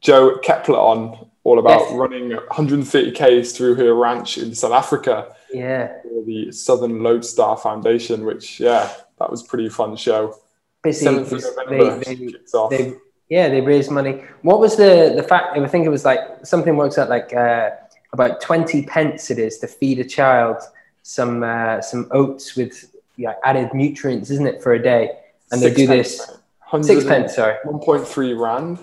Joe 0.00 0.38
Kepler 0.38 0.78
on, 0.78 1.28
all 1.42 1.58
about 1.58 1.80
Yes. 1.80 1.92
running 1.94 2.30
130Ks 2.30 3.56
through 3.56 3.74
her 3.74 3.92
ranch 3.92 4.38
in 4.38 4.54
South 4.54 4.70
Africa 4.70 5.34
Yeah. 5.52 6.00
for 6.02 6.22
the 6.24 6.52
Southern 6.52 7.02
Lodestar 7.02 7.56
Foundation, 7.56 8.24
which, 8.24 8.60
yeah, 8.60 8.88
that 9.18 9.28
was 9.28 9.42
a 9.42 9.46
pretty 9.46 9.68
fun 9.68 9.96
show. 9.96 10.36
Basically, 10.84 11.24
7th 11.24 11.32
of 11.32 11.68
they, 11.68 11.76
November 11.78 12.04
they, 12.04 12.14
kicks 12.14 12.54
off. 12.54 12.70
they, 12.70 12.94
yeah, 13.30 13.48
they 13.48 13.60
raised 13.62 13.90
money. 13.90 14.22
What 14.42 14.60
was 14.60 14.76
the 14.76 15.12
the 15.16 15.22
fact? 15.22 15.56
I 15.56 15.66
think 15.66 15.86
it 15.86 15.90
was 15.90 16.04
like 16.04 16.20
something 16.44 16.76
works 16.76 16.98
out 16.98 17.08
like 17.08 17.32
uh, 17.32 17.70
about 18.12 18.40
twenty 18.42 18.84
pence. 18.84 19.30
It 19.30 19.38
is 19.38 19.58
to 19.58 19.66
feed 19.66 19.98
a 20.00 20.04
child 20.04 20.58
some 21.02 21.42
uh, 21.42 21.80
some 21.80 22.08
oats 22.10 22.56
with 22.56 22.94
yeah, 23.16 23.34
added 23.44 23.72
nutrients, 23.72 24.30
isn't 24.30 24.46
it, 24.46 24.62
for 24.62 24.72
a 24.74 24.82
day? 24.82 25.12
And 25.52 25.62
they 25.62 25.72
do 25.72 25.86
this 25.86 26.38
six 26.82 27.04
pence. 27.04 27.34
Sorry, 27.34 27.56
1.3 27.64 28.38
rand, 28.38 28.78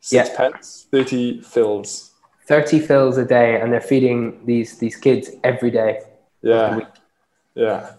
six 0.00 0.28
Yeah. 0.30 0.36
pence, 0.36 0.86
30 0.90 1.40
fils. 1.42 2.12
thirty 2.46 2.78
fils 2.80 3.18
a 3.18 3.24
day, 3.24 3.60
and 3.60 3.72
they're 3.72 3.80
feeding 3.80 4.44
these 4.46 4.78
these 4.78 4.96
kids 4.96 5.30
every 5.42 5.70
day. 5.70 6.00
Yeah. 6.42 6.80
Yeah. 7.54 7.92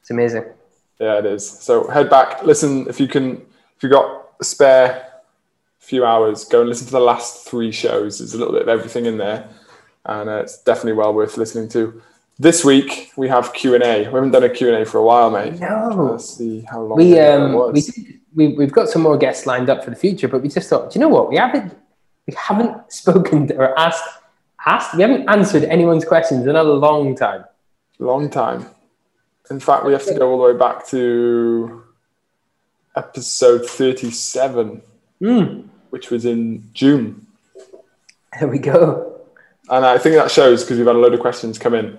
It's 0.00 0.10
amazing. 0.10 0.44
Yeah, 1.00 1.18
it 1.18 1.26
is. 1.26 1.48
So 1.48 1.88
head 1.88 2.08
back, 2.10 2.42
listen, 2.44 2.86
if 2.88 3.00
you 3.00 3.08
can, 3.08 3.36
if 3.76 3.82
you've 3.82 3.92
got 3.92 4.28
a 4.40 4.44
spare 4.44 5.09
few 5.90 6.06
hours, 6.06 6.44
go 6.44 6.60
and 6.60 6.68
listen 6.68 6.86
to 6.86 6.92
the 6.92 7.00
last 7.00 7.48
three 7.48 7.72
shows. 7.72 8.18
There's 8.18 8.32
a 8.32 8.38
little 8.38 8.54
bit 8.54 8.62
of 8.62 8.68
everything 8.68 9.06
in 9.06 9.18
there. 9.18 9.48
And 10.06 10.30
uh, 10.30 10.36
it's 10.36 10.62
definitely 10.62 10.92
well 10.92 11.12
worth 11.12 11.36
listening 11.36 11.68
to. 11.70 12.00
This 12.38 12.64
week 12.64 13.12
we 13.16 13.28
have 13.28 13.52
Q&A. 13.52 13.78
We 13.78 14.04
haven't 14.04 14.30
done 14.30 14.44
a 14.44 14.48
Q&A 14.48 14.86
for 14.86 14.98
a 14.98 15.04
while, 15.04 15.30
mate. 15.30 15.60
No, 15.60 16.10
Let's 16.12 16.36
see 16.36 16.62
how 16.62 16.80
long 16.80 16.96
we 16.96 17.18
um 17.18 17.72
we, 17.72 17.82
we 18.34 18.48
we've 18.54 18.72
got 18.72 18.88
some 18.88 19.02
more 19.02 19.18
guests 19.18 19.44
lined 19.44 19.68
up 19.68 19.84
for 19.84 19.90
the 19.90 19.96
future, 19.96 20.28
but 20.28 20.40
we 20.40 20.48
just 20.48 20.70
thought, 20.70 20.90
do 20.90 20.98
you 20.98 21.00
know 21.04 21.10
what? 21.10 21.28
We 21.28 21.36
haven't 21.36 21.76
we 22.26 22.34
haven't 22.34 22.90
spoken 23.02 23.52
or 23.52 23.78
asked 23.78 24.08
asked 24.64 24.94
we 24.94 25.02
haven't 25.02 25.28
answered 25.28 25.64
anyone's 25.64 26.06
questions 26.06 26.46
in 26.46 26.56
a 26.56 26.62
long 26.62 27.14
time. 27.14 27.44
Long 27.98 28.30
time. 28.30 28.64
In 29.50 29.60
fact, 29.60 29.84
we 29.84 29.92
have 29.92 30.06
to 30.06 30.14
go 30.14 30.30
all 30.30 30.38
the 30.38 30.52
way 30.52 30.58
back 30.58 30.86
to 30.86 31.82
episode 32.96 33.66
37, 33.66 34.82
Mm, 35.20 35.68
which 35.90 36.10
was 36.10 36.24
in 36.24 36.68
June. 36.72 37.26
there 38.38 38.48
we 38.48 38.58
go. 38.58 39.20
And 39.68 39.84
I 39.84 39.98
think 39.98 40.14
that 40.16 40.30
shows 40.30 40.62
because 40.64 40.78
we've 40.78 40.86
had 40.86 40.96
a 40.96 40.98
load 40.98 41.14
of 41.14 41.20
questions 41.20 41.58
come 41.58 41.74
in. 41.74 41.98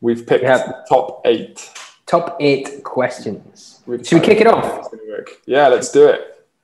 We've 0.00 0.26
picked 0.26 0.44
Yeah. 0.44 0.72
top 0.88 1.22
eight. 1.26 1.70
Top 2.06 2.36
eight 2.40 2.82
questions. 2.84 3.80
We've 3.86 4.06
Should 4.06 4.20
we 4.20 4.26
kick 4.26 4.40
it 4.40 4.46
off? 4.46 4.78
it's 4.80 4.88
gonna 4.88 5.02
work. 5.08 5.30
Yeah, 5.46 5.68
let's 5.68 5.90
do 5.90 6.06
it. 6.06 6.20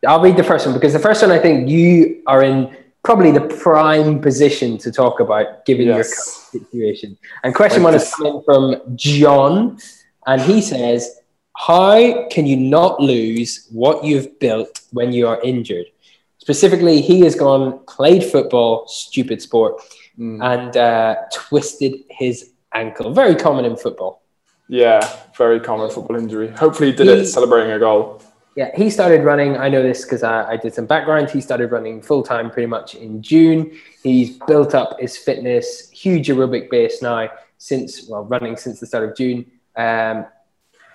I'll 0.06 0.20
read 0.20 0.36
the 0.36 0.44
first 0.44 0.66
one 0.66 0.74
because 0.74 0.92
the 0.92 0.98
first 0.98 1.22
one 1.22 1.30
I 1.30 1.38
think 1.38 1.68
you 1.68 2.22
are 2.26 2.42
in 2.42 2.74
probably 3.02 3.30
the 3.30 3.40
prime 3.42 4.20
position 4.20 4.76
to 4.78 4.90
talk 4.92 5.20
about 5.20 5.64
given 5.64 5.86
your 5.86 5.98
Yes. 5.98 6.14
current 6.52 6.66
situation. 6.70 7.16
And 7.44 7.54
question 7.54 7.82
one 7.82 7.94
is 7.94 8.12
coming 8.14 8.42
from 8.44 8.76
John, 8.94 9.78
and 10.26 10.40
he 10.40 10.60
says, 10.60 11.16
How 11.56 12.26
can 12.28 12.46
you 12.46 12.56
not 12.56 13.00
lose 13.00 13.66
what 13.70 14.02
you've 14.04 14.38
built 14.38 14.80
when 14.92 15.12
you 15.12 15.26
are 15.28 15.38
injured? 15.42 15.86
Specifically, 16.54 17.00
he 17.00 17.20
has 17.20 17.36
gone, 17.36 17.78
played 17.86 18.24
football, 18.24 18.84
stupid 18.88 19.40
sport, 19.40 19.80
Mm. 20.18 20.42
and 20.42 20.76
uh, 20.76 21.14
twisted 21.32 21.94
his 22.10 22.50
ankle. 22.74 23.12
Very 23.14 23.36
common 23.36 23.64
in 23.64 23.76
football. 23.76 24.22
Yeah, 24.68 25.00
very 25.38 25.60
common 25.60 25.88
football 25.90 26.16
injury. 26.16 26.48
Hopefully, 26.48 26.90
he 26.90 26.96
did 26.96 27.06
He- 27.06 27.12
it 27.22 27.26
celebrating 27.26 27.70
a 27.70 27.78
goal. 27.78 28.20
Yeah, 28.56 28.76
he 28.76 28.90
started 28.90 29.22
running. 29.22 29.56
I 29.56 29.68
know 29.68 29.80
this 29.82 30.02
because 30.04 30.24
I, 30.24 30.50
I 30.50 30.56
did 30.56 30.74
some 30.74 30.84
background. 30.86 31.30
He 31.30 31.40
started 31.40 31.70
running 31.70 32.02
full 32.02 32.24
time 32.24 32.50
pretty 32.50 32.66
much 32.66 32.96
in 32.96 33.22
June. 33.22 33.70
He's 34.02 34.30
built 34.48 34.74
up 34.74 34.98
his 35.00 35.16
fitness, 35.16 35.88
huge 35.90 36.26
aerobic 36.28 36.68
base 36.68 37.00
now 37.00 37.28
since, 37.58 38.08
well, 38.08 38.24
running 38.24 38.56
since 38.56 38.80
the 38.80 38.86
start 38.86 39.04
of 39.08 39.16
June. 39.16 39.46
Um, 39.76 40.26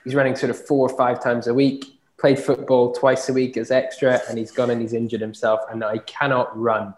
he's 0.04 0.14
running 0.16 0.36
sort 0.36 0.50
of 0.50 0.58
four 0.68 0.88
or 0.90 0.96
five 0.98 1.24
times 1.24 1.48
a 1.48 1.54
week, 1.54 1.95
played 2.18 2.40
football 2.40 2.92
twice 2.94 3.28
a 3.30 3.34
week 3.34 3.58
as 3.58 3.72
extra, 3.72 4.22
and 4.30 4.38
he's 4.38 4.52
gone 4.52 4.70
and 4.70 4.82
he's 4.82 4.94
injured 4.94 5.22
himself. 5.22 5.62
And 5.70 5.80
now 5.80 5.92
he 5.92 6.00
cannot 6.00 6.58
run. 6.58 6.94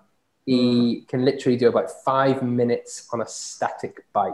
He 0.45 1.05
can 1.07 1.25
literally 1.25 1.57
do 1.57 1.67
about 1.67 1.89
five 2.05 2.41
minutes 2.43 3.07
on 3.11 3.21
a 3.21 3.27
static 3.27 4.05
bike. 4.13 4.33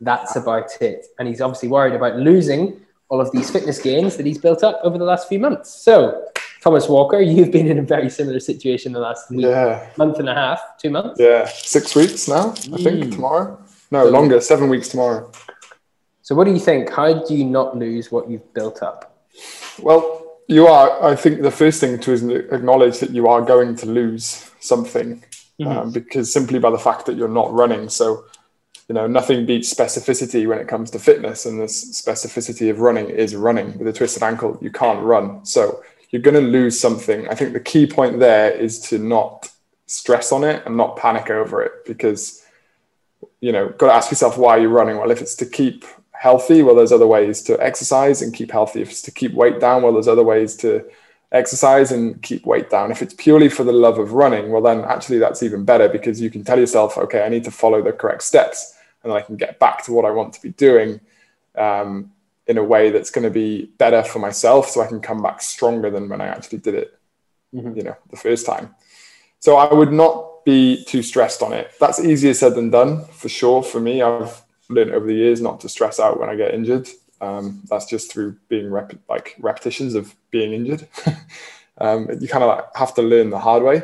That's 0.00 0.36
about 0.36 0.80
it. 0.80 1.06
And 1.18 1.28
he's 1.28 1.40
obviously 1.40 1.68
worried 1.68 1.94
about 1.94 2.16
losing 2.16 2.80
all 3.10 3.20
of 3.20 3.30
these 3.32 3.50
fitness 3.50 3.78
gains 3.80 4.16
that 4.16 4.24
he's 4.26 4.38
built 4.38 4.62
up 4.64 4.80
over 4.82 4.96
the 4.98 5.04
last 5.04 5.28
few 5.28 5.38
months. 5.38 5.70
So, 5.70 6.24
Thomas 6.62 6.88
Walker, 6.88 7.20
you've 7.32 7.50
been 7.50 7.66
in 7.66 7.78
a 7.78 7.82
very 7.82 8.08
similar 8.08 8.40
situation 8.40 8.92
the 8.92 9.00
last 9.00 9.30
week, 9.30 9.42
Yeah, 9.42 9.86
month 9.98 10.18
and 10.18 10.28
a 10.28 10.34
half, 10.34 10.60
two 10.78 10.90
months. 10.90 11.20
yeah. 11.20 11.46
Six 11.46 11.94
weeks 11.94 12.26
now, 12.28 12.50
I 12.72 12.76
think, 12.82 13.04
Mm. 13.04 13.12
tomorrow. 13.12 13.58
No, 13.90 14.06
longer, 14.06 14.40
seven 14.40 14.68
weeks 14.70 14.88
tomorrow. 14.88 15.30
So, 16.22 16.34
what 16.34 16.44
do 16.44 16.52
you 16.52 16.58
think? 16.58 16.88
How 16.90 17.12
do 17.22 17.34
you 17.34 17.44
not 17.44 17.76
lose 17.76 18.10
what 18.10 18.30
you've 18.30 18.52
built 18.54 18.82
up? 18.82 19.13
Well, 19.80 20.38
you 20.48 20.66
are. 20.66 21.02
I 21.02 21.16
think 21.16 21.42
the 21.42 21.50
first 21.50 21.80
thing 21.80 21.98
to 22.00 22.12
is 22.12 22.22
acknowledge 22.22 22.98
that 22.98 23.10
you 23.10 23.28
are 23.28 23.42
going 23.42 23.76
to 23.76 23.86
lose 23.86 24.50
something 24.60 25.24
um, 25.64 25.92
because 25.92 26.32
simply 26.32 26.58
by 26.58 26.70
the 26.70 26.78
fact 26.78 27.06
that 27.06 27.16
you're 27.16 27.28
not 27.28 27.52
running. 27.52 27.88
So, 27.88 28.24
you 28.88 28.94
know, 28.94 29.06
nothing 29.06 29.46
beats 29.46 29.72
specificity 29.72 30.46
when 30.46 30.58
it 30.58 30.68
comes 30.68 30.90
to 30.90 30.98
fitness, 30.98 31.46
and 31.46 31.60
the 31.60 31.64
specificity 31.64 32.70
of 32.70 32.80
running 32.80 33.08
is 33.08 33.34
running. 33.34 33.78
With 33.78 33.88
a 33.88 33.92
twisted 33.92 34.22
ankle, 34.22 34.58
you 34.60 34.70
can't 34.70 35.02
run, 35.02 35.44
so 35.44 35.82
you're 36.10 36.22
going 36.22 36.34
to 36.34 36.48
lose 36.48 36.78
something. 36.78 37.28
I 37.28 37.34
think 37.34 37.54
the 37.54 37.60
key 37.60 37.86
point 37.86 38.20
there 38.20 38.50
is 38.50 38.78
to 38.88 38.98
not 38.98 39.50
stress 39.86 40.32
on 40.32 40.44
it 40.44 40.62
and 40.66 40.76
not 40.76 40.96
panic 40.96 41.30
over 41.30 41.62
it 41.62 41.72
because 41.86 42.44
you 43.40 43.52
know, 43.52 43.68
got 43.68 43.88
to 43.88 43.92
ask 43.92 44.10
yourself 44.10 44.38
why 44.38 44.56
you're 44.56 44.70
running. 44.70 44.96
Well, 44.96 45.10
if 45.10 45.20
it's 45.20 45.34
to 45.36 45.46
keep 45.46 45.84
healthy, 46.24 46.62
well, 46.62 46.74
there's 46.74 46.90
other 46.90 47.06
ways 47.06 47.42
to 47.42 47.62
exercise 47.62 48.22
and 48.22 48.32
keep 48.32 48.50
healthy. 48.50 48.80
If 48.80 48.90
it's 48.90 49.02
to 49.02 49.10
keep 49.10 49.34
weight 49.34 49.60
down, 49.60 49.82
well, 49.82 49.92
there's 49.92 50.08
other 50.08 50.22
ways 50.24 50.56
to 50.64 50.82
exercise 51.32 51.92
and 51.92 52.22
keep 52.22 52.46
weight 52.46 52.70
down. 52.70 52.90
If 52.90 53.02
it's 53.02 53.12
purely 53.12 53.50
for 53.50 53.62
the 53.62 53.74
love 53.74 53.98
of 53.98 54.14
running, 54.14 54.50
well, 54.50 54.62
then 54.62 54.86
actually 54.86 55.18
that's 55.18 55.42
even 55.42 55.66
better 55.66 55.86
because 55.86 56.22
you 56.22 56.30
can 56.30 56.42
tell 56.42 56.58
yourself, 56.58 56.96
okay, 56.96 57.22
I 57.26 57.28
need 57.28 57.44
to 57.44 57.50
follow 57.50 57.82
the 57.82 57.92
correct 57.92 58.22
steps 58.22 58.74
and 59.02 59.12
then 59.12 59.18
I 59.18 59.20
can 59.20 59.36
get 59.36 59.58
back 59.58 59.84
to 59.84 59.92
what 59.92 60.06
I 60.06 60.12
want 60.12 60.32
to 60.32 60.40
be 60.40 60.52
doing 60.52 60.98
um, 61.56 62.10
in 62.46 62.56
a 62.56 62.64
way 62.64 62.90
that's 62.90 63.10
going 63.10 63.24
to 63.24 63.36
be 63.44 63.66
better 63.76 64.02
for 64.02 64.18
myself 64.18 64.70
so 64.70 64.80
I 64.80 64.86
can 64.86 65.00
come 65.00 65.22
back 65.22 65.42
stronger 65.42 65.90
than 65.90 66.08
when 66.08 66.22
I 66.22 66.28
actually 66.28 66.60
did 66.60 66.74
it, 66.74 66.98
Mhm. 67.54 67.76
you 67.76 67.82
know, 67.82 67.96
the 68.10 68.16
first 68.16 68.46
time. 68.46 68.74
So 69.40 69.56
I 69.56 69.74
would 69.74 69.92
not 69.92 70.42
be 70.46 70.84
too 70.84 71.02
stressed 71.02 71.42
on 71.42 71.52
it. 71.52 71.72
That's 71.78 72.00
easier 72.00 72.32
said 72.32 72.54
than 72.54 72.70
done 72.70 73.04
for 73.20 73.28
sure. 73.28 73.62
For 73.62 73.78
me, 73.78 74.00
I've 74.00 74.43
learned 74.68 74.92
over 74.92 75.06
the 75.06 75.14
years 75.14 75.40
not 75.40 75.60
to 75.60 75.68
stress 75.68 76.00
out 76.00 76.18
when 76.18 76.28
I 76.28 76.36
get 76.36 76.54
injured. 76.54 76.88
Um, 77.20 77.62
that's 77.68 77.86
just 77.86 78.12
through 78.12 78.36
being 78.48 78.70
rep- 78.70 78.98
like 79.08 79.36
repetitions 79.38 79.94
of 79.94 80.14
being 80.30 80.52
injured. 80.52 80.88
um, 81.78 82.08
you 82.20 82.28
kind 82.28 82.44
of 82.44 82.48
like 82.48 82.64
have 82.74 82.94
to 82.94 83.02
learn 83.02 83.30
the 83.30 83.38
hard 83.38 83.62
way. 83.62 83.82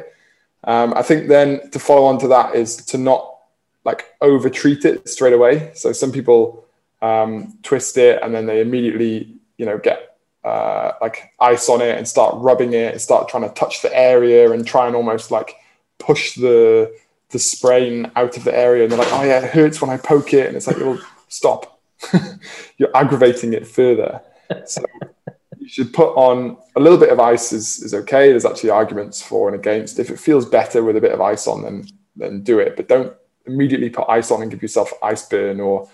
Um, 0.64 0.92
I 0.94 1.02
think 1.02 1.28
then 1.28 1.70
to 1.70 1.78
follow 1.78 2.04
on 2.04 2.18
to 2.18 2.28
that 2.28 2.54
is 2.54 2.76
to 2.86 2.98
not 2.98 3.38
like 3.84 4.14
over 4.20 4.50
treat 4.50 4.84
it 4.84 5.08
straight 5.08 5.32
away. 5.32 5.70
So 5.74 5.92
some 5.92 6.12
people 6.12 6.66
um, 7.00 7.58
twist 7.62 7.96
it 7.96 8.22
and 8.22 8.34
then 8.34 8.46
they 8.46 8.60
immediately, 8.60 9.36
you 9.56 9.64
know, 9.64 9.78
get 9.78 10.18
uh, 10.44 10.92
like 11.00 11.32
ice 11.40 11.68
on 11.68 11.80
it 11.80 11.96
and 11.96 12.06
start 12.06 12.34
rubbing 12.38 12.72
it 12.72 12.92
and 12.92 13.00
start 13.00 13.28
trying 13.28 13.42
to 13.48 13.54
touch 13.54 13.82
the 13.82 13.96
area 13.96 14.50
and 14.52 14.66
try 14.66 14.86
and 14.86 14.96
almost 14.96 15.30
like 15.30 15.56
push 15.98 16.34
the 16.34 16.94
the 17.30 17.38
sprain 17.38 18.10
out 18.16 18.36
of 18.36 18.44
the 18.44 18.56
area 18.56 18.82
and 18.82 18.92
they're 18.92 18.98
like, 18.98 19.12
oh 19.12 19.22
yeah, 19.22 19.44
it 19.44 19.50
hurts 19.50 19.80
when 19.80 19.90
I 19.90 19.96
poke 19.96 20.34
it, 20.34 20.48
and 20.48 20.56
it's 20.56 20.66
like, 20.66 20.78
well, 20.78 21.00
stop, 21.28 21.80
you're 22.76 22.96
aggravating 22.96 23.52
it 23.52 23.66
further. 23.66 24.20
So 24.66 24.82
you 25.58 25.68
should 25.68 25.92
put 25.92 26.12
on 26.14 26.56
a 26.76 26.80
little 26.80 26.98
bit 26.98 27.10
of 27.10 27.20
ice 27.20 27.52
is, 27.52 27.82
is 27.82 27.94
okay. 27.94 28.30
There's 28.30 28.44
actually 28.44 28.70
arguments 28.70 29.22
for 29.22 29.48
and 29.48 29.54
against. 29.58 29.98
If 29.98 30.10
it 30.10 30.18
feels 30.18 30.44
better 30.44 30.82
with 30.82 30.96
a 30.96 31.00
bit 31.00 31.12
of 31.12 31.20
ice 31.20 31.46
on, 31.46 31.62
then 31.62 31.86
then 32.16 32.42
do 32.42 32.58
it, 32.58 32.76
but 32.76 32.88
don't 32.88 33.14
immediately 33.46 33.88
put 33.88 34.08
ice 34.08 34.30
on 34.30 34.42
and 34.42 34.50
give 34.50 34.62
yourself 34.62 34.92
ice 35.02 35.26
burn 35.28 35.60
or 35.60 35.88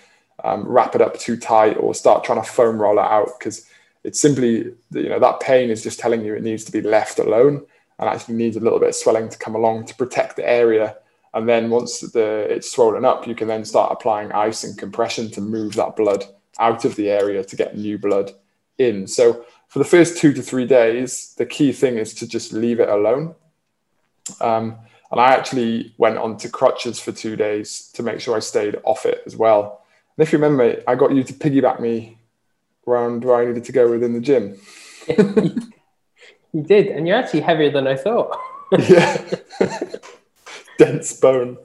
um, 0.45 0.67
wrap 0.67 0.95
it 0.95 1.01
up 1.01 1.19
too 1.19 1.37
tight 1.37 1.75
or 1.75 1.95
start 1.95 2.25
trying 2.25 2.43
to 2.43 2.51
foam 2.51 2.81
roll 2.81 2.99
it 2.99 3.03
out 3.03 3.31
because 3.39 3.67
it's 4.05 4.21
simply 4.21 4.73
you 4.91 5.09
know 5.09 5.19
that 5.19 5.41
pain 5.41 5.71
is 5.71 5.83
just 5.83 5.99
telling 5.99 6.25
you 6.25 6.35
it 6.35 6.43
needs 6.43 6.65
to 6.65 6.73
be 6.73 6.83
left 6.83 7.19
alone 7.19 7.65
and 7.99 8.09
actually 8.09 8.35
needs 8.35 8.57
a 8.57 8.61
little 8.61 8.79
bit 8.79 8.91
of 8.91 8.95
swelling 8.95 9.29
to 9.29 9.39
come 9.39 9.55
along 9.55 9.87
to 9.87 9.95
protect 9.95 10.37
the 10.37 10.49
area. 10.49 10.97
And 11.37 11.49
then 11.49 11.71
once 11.71 12.01
the 12.01 12.47
it's 12.51 12.73
swollen 12.73 13.05
up, 13.05 13.27
you 13.27 13.35
can 13.35 13.47
then 13.47 13.65
start 13.65 13.93
applying 13.93 14.33
ice 14.33 14.65
and 14.65 14.77
compression 14.77 15.31
to 15.33 15.41
move 15.41 15.75
that 15.75 15.95
blood 15.95 16.25
out 16.59 16.85
of 16.85 16.97
the 16.97 17.11
area 17.11 17.45
to 17.45 17.57
get 17.57 17.77
new 17.77 17.99
blood 17.99 18.33
in. 18.79 19.07
So 19.07 19.45
for 19.69 19.79
the 19.79 19.85
first 19.85 20.17
two 20.19 20.33
to 20.33 20.43
three 20.43 20.67
days, 20.67 21.35
the 21.37 21.47
key 21.47 21.73
thing 21.73 21.99
is 21.99 22.15
to 22.15 22.27
just 22.27 22.53
leave 22.53 22.81
it 22.81 22.89
alone. 22.89 23.35
Um, 24.41 24.79
and 25.11 25.21
I 25.21 25.35
actually 25.35 25.95
went 25.99 26.19
on 26.19 26.39
to 26.39 26.49
crutches 26.49 26.99
for 26.99 27.13
two 27.13 27.37
days 27.37 27.91
to 27.93 28.03
make 28.03 28.19
sure 28.19 28.35
I 28.35 28.41
stayed 28.41 28.81
off 28.85 29.07
it 29.07 29.23
as 29.27 29.37
well. 29.37 29.85
And 30.17 30.27
if 30.27 30.33
you 30.33 30.39
remember, 30.39 30.83
I 30.89 30.95
got 30.95 31.15
you 31.15 31.23
to 31.23 31.33
piggyback 31.35 31.81
me 31.81 32.19
around 32.89 33.25
where 33.25 33.37
I 33.37 33.45
needed 33.45 33.65
to 33.65 33.73
go 33.73 33.91
within 33.91 34.15
the 34.15 34.21
gym. 34.21 34.59
You 36.57 36.63
did, 36.63 36.87
and 36.87 37.07
you're 37.07 37.19
actually 37.19 37.43
heavier 37.43 37.71
than 37.71 37.87
I 37.87 37.97
thought. 37.97 38.41
yeah. 38.79 39.23
Dense 40.79 41.13
bone. 41.15 41.59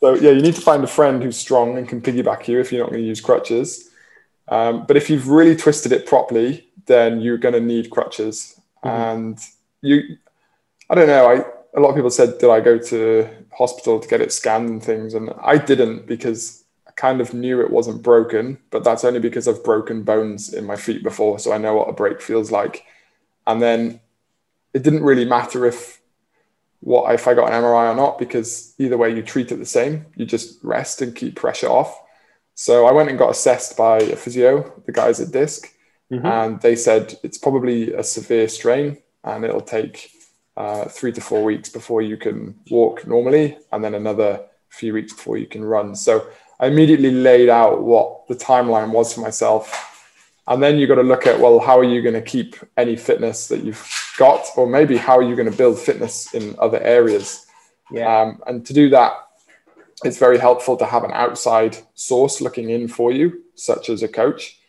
So 0.00 0.14
yeah, 0.14 0.30
you 0.30 0.42
need 0.42 0.54
to 0.54 0.60
find 0.60 0.84
a 0.84 0.88
friend 0.88 1.22
who's 1.22 1.36
strong 1.36 1.78
and 1.78 1.88
can 1.88 2.00
piggyback 2.00 2.48
you 2.48 2.60
if 2.60 2.70
you're 2.70 2.82
not 2.82 2.90
going 2.90 3.02
to 3.02 3.08
use 3.08 3.20
crutches. 3.20 3.90
Um, 4.48 4.84
but 4.86 4.96
if 4.96 5.10
you've 5.10 5.28
really 5.28 5.56
twisted 5.56 5.92
it 5.92 6.06
properly, 6.06 6.68
then 6.86 7.20
you're 7.20 7.38
going 7.38 7.54
to 7.54 7.60
need 7.60 7.90
crutches. 7.90 8.60
And 8.82 9.38
you, 9.82 10.18
I 10.88 10.94
don't 10.94 11.08
know. 11.08 11.26
I 11.26 11.44
a 11.76 11.80
lot 11.80 11.90
of 11.90 11.94
people 11.94 12.10
said, 12.10 12.38
did 12.38 12.48
I 12.48 12.60
go 12.60 12.78
to 12.78 13.28
hospital 13.52 14.00
to 14.00 14.08
get 14.08 14.22
it 14.22 14.32
scanned 14.32 14.68
and 14.68 14.82
things? 14.82 15.12
And 15.14 15.30
I 15.42 15.58
didn't 15.58 16.06
because 16.06 16.64
I 16.88 16.92
kind 16.92 17.20
of 17.20 17.34
knew 17.34 17.60
it 17.60 17.70
wasn't 17.70 18.02
broken. 18.02 18.58
But 18.70 18.82
that's 18.82 19.04
only 19.04 19.20
because 19.20 19.46
I've 19.46 19.62
broken 19.62 20.02
bones 20.02 20.54
in 20.54 20.64
my 20.64 20.76
feet 20.76 21.02
before, 21.02 21.38
so 21.38 21.52
I 21.52 21.58
know 21.58 21.74
what 21.74 21.88
a 21.88 21.92
break 21.92 22.22
feels 22.22 22.50
like. 22.50 22.84
And 23.46 23.60
then 23.60 24.00
it 24.72 24.82
didn't 24.82 25.02
really 25.02 25.26
matter 25.26 25.66
if 25.66 26.00
what 26.86 27.12
if 27.12 27.26
I 27.26 27.34
got 27.34 27.48
an 27.52 27.60
MRI 27.64 27.90
or 27.92 27.96
not, 27.96 28.16
because 28.16 28.72
either 28.78 28.96
way 28.96 29.10
you 29.12 29.20
treat 29.20 29.50
it 29.50 29.56
the 29.56 29.66
same. 29.66 30.06
You 30.14 30.24
just 30.24 30.62
rest 30.62 31.02
and 31.02 31.16
keep 31.16 31.34
pressure 31.34 31.66
off. 31.68 31.92
So 32.54 32.86
I 32.86 32.92
went 32.92 33.10
and 33.10 33.18
got 33.18 33.30
assessed 33.30 33.76
by 33.76 33.98
a 33.98 34.14
physio, 34.14 34.50
the 34.86 34.92
guys 34.92 35.18
at 35.20 35.32
Disc, 35.32 35.68
Mhm. 36.12 36.24
and 36.24 36.60
they 36.60 36.76
said 36.76 37.18
it's 37.24 37.38
probably 37.38 37.92
a 37.92 38.04
severe 38.04 38.46
strain 38.48 38.98
and 39.24 39.44
it'll 39.44 39.60
take 39.78 40.10
uh, 40.56 40.84
three 40.86 41.12
to 41.12 41.20
four 41.20 41.42
weeks 41.44 41.68
before 41.68 42.00
you 42.02 42.16
can 42.16 42.54
walk 42.70 43.06
normally, 43.06 43.58
and 43.72 43.82
then 43.84 43.94
another 43.94 44.40
few 44.70 44.94
weeks 44.94 45.12
before 45.12 45.36
you 45.36 45.46
can 45.46 45.62
run. 45.64 45.94
So 45.94 46.12
I 46.60 46.68
immediately 46.68 47.10
laid 47.10 47.48
out 47.50 47.82
what 47.82 48.26
the 48.28 48.36
timeline 48.36 48.90
was 48.90 49.12
for 49.12 49.20
myself. 49.20 49.64
And 50.48 50.62
then 50.62 50.78
you've 50.78 50.88
got 50.88 50.96
to 50.96 51.02
look 51.02 51.26
at, 51.26 51.40
well, 51.40 51.58
how 51.58 51.78
are 51.78 51.84
you 51.84 52.02
going 52.02 52.14
to 52.14 52.22
keep 52.22 52.56
any 52.76 52.96
fitness 52.96 53.48
that 53.48 53.64
you've 53.64 53.84
got, 54.16 54.46
or 54.56 54.66
maybe 54.66 54.96
how 54.96 55.18
are 55.18 55.22
you 55.22 55.34
going 55.34 55.50
to 55.50 55.56
build 55.56 55.78
fitness 55.78 56.32
in 56.34 56.54
other 56.58 56.80
areas? 56.80 57.46
Yeah. 57.90 58.22
Um, 58.22 58.40
and 58.46 58.64
to 58.66 58.72
do 58.72 58.88
that, 58.90 59.12
it's 60.04 60.18
very 60.18 60.38
helpful 60.38 60.76
to 60.76 60.86
have 60.86 61.04
an 61.04 61.10
outside 61.12 61.76
source 61.94 62.40
looking 62.40 62.70
in 62.70 62.86
for 62.86 63.10
you, 63.10 63.42
such 63.54 63.88
as 63.88 64.02
a 64.02 64.08
coach. 64.08 64.60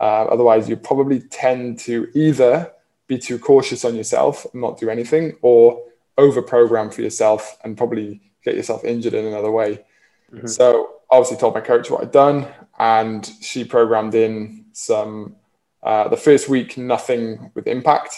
Uh, 0.00 0.24
otherwise, 0.24 0.68
you 0.68 0.76
probably 0.76 1.20
tend 1.20 1.78
to 1.78 2.08
either 2.14 2.72
be 3.06 3.18
too 3.18 3.38
cautious 3.38 3.84
on 3.84 3.94
yourself 3.94 4.46
and 4.52 4.60
not 4.60 4.78
do 4.78 4.90
anything, 4.90 5.36
or 5.40 5.82
over 6.18 6.42
program 6.42 6.90
for 6.90 7.02
yourself 7.02 7.56
and 7.64 7.76
probably 7.76 8.20
get 8.44 8.56
yourself 8.56 8.84
injured 8.84 9.14
in 9.14 9.24
another 9.24 9.50
way. 9.50 9.84
Mm-hmm. 10.32 10.48
So, 10.48 10.96
obviously, 11.08 11.38
told 11.38 11.54
my 11.54 11.60
coach 11.60 11.90
what 11.90 12.02
I'd 12.02 12.12
done, 12.12 12.46
and 12.78 13.30
she 13.40 13.64
programmed 13.64 14.14
in 14.14 14.63
some. 14.76 15.36
Uh, 15.82 16.08
the 16.08 16.16
first 16.16 16.48
week, 16.48 16.78
nothing 16.78 17.50
with 17.54 17.66
impact. 17.66 18.14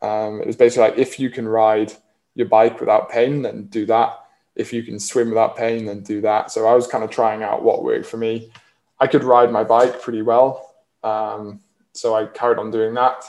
Um, 0.00 0.40
it 0.40 0.46
was 0.46 0.56
basically 0.56 0.88
like 0.88 0.98
if 0.98 1.20
you 1.20 1.28
can 1.28 1.46
ride 1.46 1.92
your 2.34 2.48
bike 2.48 2.80
without 2.80 3.10
pain, 3.10 3.42
then 3.42 3.64
do 3.66 3.84
that. 3.86 4.18
If 4.56 4.72
you 4.72 4.82
can 4.82 4.98
swim 4.98 5.28
without 5.28 5.56
pain, 5.56 5.84
then 5.86 6.00
do 6.00 6.20
that. 6.22 6.50
So 6.50 6.66
I 6.66 6.74
was 6.74 6.86
kind 6.86 7.04
of 7.04 7.10
trying 7.10 7.42
out 7.42 7.62
what 7.62 7.84
worked 7.84 8.06
for 8.06 8.16
me. 8.16 8.50
I 8.98 9.06
could 9.06 9.24
ride 9.24 9.52
my 9.52 9.64
bike 9.64 10.00
pretty 10.00 10.22
well. 10.22 10.74
Um, 11.02 11.60
so 11.92 12.14
I 12.14 12.26
carried 12.26 12.58
on 12.58 12.70
doing 12.70 12.94
that. 12.94 13.24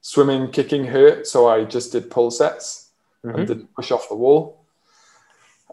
Swimming, 0.00 0.50
kicking 0.50 0.84
hurt. 0.84 1.26
So 1.26 1.48
I 1.48 1.64
just 1.64 1.92
did 1.92 2.10
pull 2.10 2.30
sets 2.30 2.90
mm-hmm. 3.24 3.38
and 3.38 3.48
didn't 3.48 3.74
push 3.74 3.90
off 3.90 4.08
the 4.08 4.14
wall. 4.14 4.64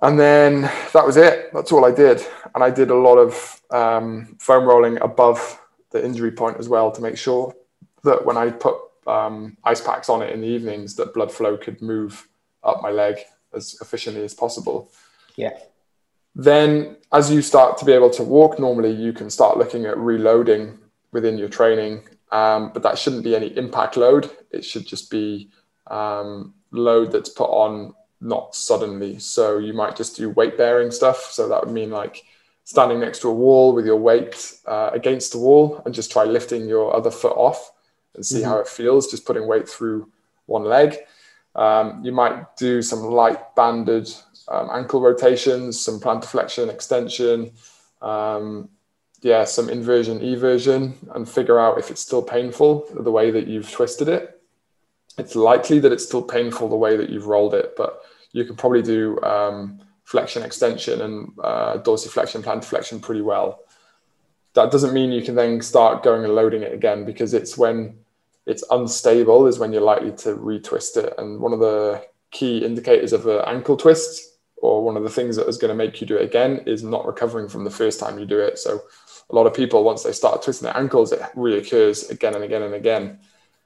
And 0.02 0.20
then 0.20 0.62
that 0.94 1.06
was 1.06 1.18
it. 1.18 1.52
That's 1.54 1.72
all 1.72 1.86
I 1.86 1.92
did. 1.92 2.26
And 2.54 2.64
I 2.64 2.70
did 2.70 2.92
a 2.92 2.96
lot 2.96 3.18
of 3.18 3.62
um, 3.72 4.36
foam 4.40 4.66
rolling 4.66 5.00
above 5.02 5.60
the 5.98 6.06
injury 6.06 6.32
point 6.32 6.58
as 6.58 6.70
well 6.70 6.92
to 6.92 7.01
make 7.01 7.18
sure 7.18 7.54
that 8.04 8.25
when 8.25 8.38
I 8.38 8.50
put 8.51 8.75
um, 9.06 9.58
ice 9.63 9.82
packs 9.82 10.10
on 10.10 10.22
it 10.22 10.32
in 10.34 10.42
the 10.42 10.48
evenings, 10.48 10.96
that 10.96 11.13
blood 11.13 11.32
flow 11.32 11.58
could 11.58 11.82
move 11.82 12.27
up 12.63 12.82
my 12.82 12.92
leg 12.92 13.16
as 13.54 13.77
efficiently 13.82 14.24
as 14.24 14.34
possible. 14.34 14.92
Yeah. 15.36 15.58
Then, 16.36 16.98
as 17.12 17.32
you 17.32 17.42
start 17.42 17.77
to 17.80 17.86
be 17.86 17.94
able 17.94 18.12
to 18.12 18.24
walk 18.24 18.60
normally, 18.60 18.92
you 18.92 19.12
can 19.12 19.30
start 19.30 19.58
looking 19.58 19.86
at 19.86 19.98
reloading 19.98 20.77
within 21.12 21.38
your 21.38 21.50
training. 21.50 22.04
Um, 22.32 22.72
but 22.74 22.84
that 22.84 22.98
shouldn't 23.00 23.24
be 23.24 23.36
any 23.36 23.56
impact 23.58 23.98
load. 23.98 24.30
It 24.51 24.63
should 24.63 24.86
just 24.86 25.10
be 25.10 25.50
um, 25.88 26.54
load 26.72 27.12
that's 27.12 27.30
put 27.30 27.50
on 27.50 27.94
not 28.20 28.56
suddenly. 28.56 29.20
So 29.20 29.58
you 29.58 29.74
might 29.74 29.96
just 29.96 30.18
do 30.18 30.30
weight 30.30 30.58
bearing 30.58 30.92
stuff. 30.92 31.32
So 31.32 31.48
that 31.48 31.63
would 31.63 31.74
mean 31.74 31.89
like 31.89 32.24
standing 32.68 33.00
next 33.00 33.20
to 33.20 33.30
a 33.30 33.34
wall 33.34 33.74
with 33.74 33.86
your 33.86 33.96
weight 33.96 34.56
uh, 34.66 34.90
against 34.92 35.32
the 35.32 35.38
wall 35.38 35.82
and 35.86 35.96
just 35.96 36.12
try 36.12 36.26
lifting 36.26 36.68
your 36.68 36.94
other 36.94 37.10
foot 37.10 37.32
off 37.38 37.72
and 38.14 38.26
see 38.26 38.40
mm-hmm. 38.40 38.50
how 38.50 38.58
it 38.58 38.68
feels, 38.68 39.10
just 39.10 39.26
putting 39.26 39.48
weight 39.48 39.70
through 39.70 40.12
one 40.48 40.66
leg. 40.66 40.98
Um, 41.56 42.04
you 42.04 42.12
might 42.12 42.58
do 42.58 42.82
some 42.82 43.04
light 43.04 43.56
banded 43.56 44.14
um, 44.50 44.70
ankle 44.74 45.00
rotations, 45.00 45.80
some 45.80 46.02
plantar 46.02 46.26
flexion 46.26 46.70
extension, 46.70 47.52
um, 48.02 48.68
yeah, 49.22 49.46
some 49.46 49.70
inversion, 49.70 50.20
eversion, 50.20 50.94
and 51.16 51.28
figure 51.28 51.62
out 51.62 51.80
if 51.80 51.90
it's 51.90 52.02
still 52.02 52.22
painful 52.22 52.86
the 53.00 53.12
way 53.12 53.32
that 53.32 53.48
you've 53.48 53.72
twisted 53.72 54.10
it. 54.10 54.42
It's 55.18 55.38
likely 55.38 55.80
that 55.80 55.94
it's 55.94 56.04
still 56.04 56.22
painful 56.22 56.68
the 56.68 56.76
way 56.76 56.98
that 56.98 57.10
you've 57.10 57.28
rolled 57.28 57.54
it, 57.54 57.78
but 57.78 58.02
you 58.34 58.44
can 58.44 58.58
probably 58.58 58.82
do 58.82 59.18
um, 59.22 59.80
flexion 60.08 60.42
extension 60.42 61.02
and 61.02 61.34
uh, 61.44 61.78
dorsiflexion, 61.80 62.42
plantar 62.42 62.64
flexion 62.64 62.98
pretty 62.98 63.20
well. 63.20 63.60
That 64.54 64.72
doesn't 64.72 64.94
mean 64.94 65.12
you 65.12 65.22
can 65.22 65.36
then 65.36 65.62
start 65.62 66.02
going 66.02 66.24
and 66.24 66.34
loading 66.34 66.62
it 66.64 66.74
again 66.74 67.04
because 67.04 67.34
it's 67.34 67.58
when 67.58 67.98
it's 68.46 68.64
unstable 68.72 69.48
is 69.48 69.60
when 69.60 69.74
you're 69.74 69.82
likely 69.82 70.14
to 70.14 70.38
retwist 70.38 70.96
it. 70.96 71.14
And 71.18 71.42
one 71.42 71.52
of 71.52 71.60
the 71.60 72.08
key 72.32 72.60
indicators 72.60 73.12
of 73.12 73.28
an 73.28 73.42
ankle 73.48 73.76
twist, 73.76 74.38
or 74.56 74.82
one 74.82 74.96
of 74.96 75.04
the 75.04 75.10
things 75.10 75.36
that 75.36 75.50
is 75.50 75.58
going 75.58 75.78
to 75.78 75.84
make 75.84 76.00
you 76.00 76.08
do 76.08 76.16
it 76.16 76.24
again, 76.24 76.64
is 76.66 76.84
not 76.84 77.06
recovering 77.06 77.50
from 77.50 77.66
the 77.66 77.70
first 77.70 78.00
time 78.00 78.18
you 78.18 78.26
do 78.26 78.40
it. 78.40 78.58
So 78.58 78.84
a 79.30 79.36
lot 79.36 79.46
of 79.46 79.54
people, 79.54 79.84
once 79.84 80.04
they 80.04 80.14
start 80.14 80.42
twisting 80.42 80.68
their 80.68 80.78
ankles, 80.78 81.12
it 81.12 81.20
reoccurs 81.36 82.10
again 82.10 82.34
and 82.34 82.46
again 82.46 82.64
and 82.64 82.76
again. 82.76 83.20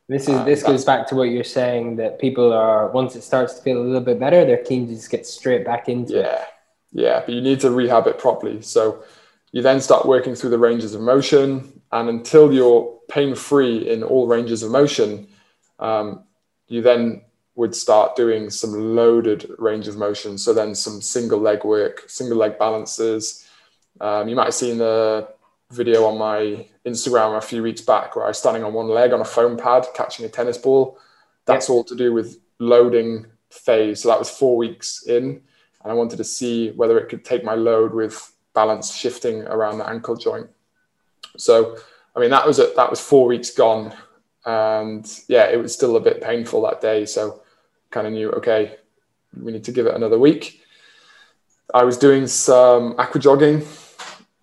This 0.08 0.28
is 0.28 0.44
this 0.44 0.64
goes 0.64 0.84
back 0.84 1.08
to 1.08 1.16
what 1.16 1.30
you're 1.30 1.44
saying 1.44 1.96
that 1.98 2.20
people 2.20 2.52
are 2.52 2.90
once 2.92 3.16
it 3.16 3.22
starts 3.22 3.54
to 3.54 3.62
feel 3.62 3.82
a 3.82 3.84
little 3.84 4.02
bit 4.02 4.20
better, 4.20 4.44
they're 4.44 4.64
keen 4.64 4.88
to 4.88 4.94
just 4.94 5.10
get 5.10 5.26
straight 5.26 5.64
back 5.64 5.88
into 5.88 6.20
it. 6.20 6.26
yeah. 6.26 6.42
it. 6.42 6.48
Yeah, 6.94 7.20
but 7.26 7.34
you 7.34 7.42
need 7.42 7.60
to 7.62 7.72
rehab 7.72 8.08
it 8.08 8.20
properly. 8.20 8.62
So 8.62 9.04
you 9.52 9.62
then 9.62 9.80
start 9.80 10.06
working 10.06 10.36
through 10.36 10.50
the 10.50 10.58
ranges 10.58 10.94
of 10.94 11.02
motion, 11.02 11.82
and 11.92 12.10
until 12.10 12.54
you're 12.54 13.00
pain 13.10 13.36
free 13.36 13.90
in 13.90 14.04
all 14.04 14.28
ranges 14.28 14.64
of 14.64 14.72
motion, 14.72 15.28
um, 15.80 16.24
you 16.68 16.82
then 16.82 17.22
would 17.56 17.76
start 17.76 18.16
doing 18.16 18.50
some 18.50 18.96
loaded 18.96 19.50
range 19.58 19.88
of 19.88 19.98
motion. 19.98 20.38
So 20.38 20.54
then 20.54 20.74
some 20.74 21.02
single 21.02 21.40
leg 21.40 21.64
work, 21.64 22.04
single 22.08 22.38
leg 22.38 22.58
balances. 22.58 23.48
Um, 24.00 24.30
you 24.30 24.36
might 24.36 24.46
have 24.46 24.54
seen 24.54 24.78
the 24.78 25.28
video 25.72 26.06
on 26.06 26.18
my 26.18 26.68
Instagram 26.86 27.38
a 27.38 27.42
few 27.42 27.64
weeks 27.64 27.82
back 27.82 28.16
where 28.16 28.26
I 28.26 28.30
was 28.30 28.40
standing 28.40 28.64
on 28.64 28.74
one 28.74 28.88
leg 28.88 29.14
on 29.14 29.22
a 29.22 29.26
foam 29.26 29.58
pad 29.58 29.86
catching 29.96 30.26
a 30.26 30.30
tennis 30.30 30.58
ball. 30.58 30.98
That's 31.46 31.70
all 31.70 31.84
to 31.86 31.96
do 31.96 32.14
with 32.14 32.40
loading 32.60 33.26
phase. 33.50 34.02
So 34.02 34.10
that 34.10 34.20
was 34.20 34.30
four 34.30 34.58
weeks 34.58 35.04
in, 35.08 35.42
and 35.84 35.92
I 35.92 35.94
wanted 35.94 36.18
to 36.18 36.24
see 36.24 36.72
whether 36.72 36.98
it 36.98 37.10
could 37.10 37.26
take 37.26 37.44
my 37.44 37.56
load 37.56 37.94
with 37.94 38.34
balance 38.54 38.96
shifting 38.96 39.44
around 39.44 39.78
the 39.78 39.88
ankle 39.88 40.16
joint. 40.16 40.48
So, 41.38 41.78
I 42.16 42.20
mean, 42.20 42.30
that 42.32 42.46
was 42.46 42.60
a, 42.60 42.72
that 42.76 42.90
was 42.90 43.00
four 43.00 43.26
weeks 43.28 43.52
gone, 43.52 43.94
and 44.46 45.10
yeah, 45.28 45.50
it 45.50 45.58
was 45.58 45.74
still 45.74 45.96
a 45.96 46.02
bit 46.02 46.22
painful 46.22 46.62
that 46.64 46.82
day. 46.82 47.06
So, 47.06 47.42
kind 47.90 48.08
of 48.08 48.14
knew, 48.14 48.32
okay, 48.32 48.78
we 49.40 49.52
need 49.52 49.64
to 49.64 49.72
give 49.72 49.88
it 49.88 49.96
another 49.96 50.20
week. 50.20 50.62
I 51.74 51.84
was 51.84 51.98
doing 51.98 52.28
some 52.28 52.96
aqua 52.98 53.22
jogging, 53.22 53.62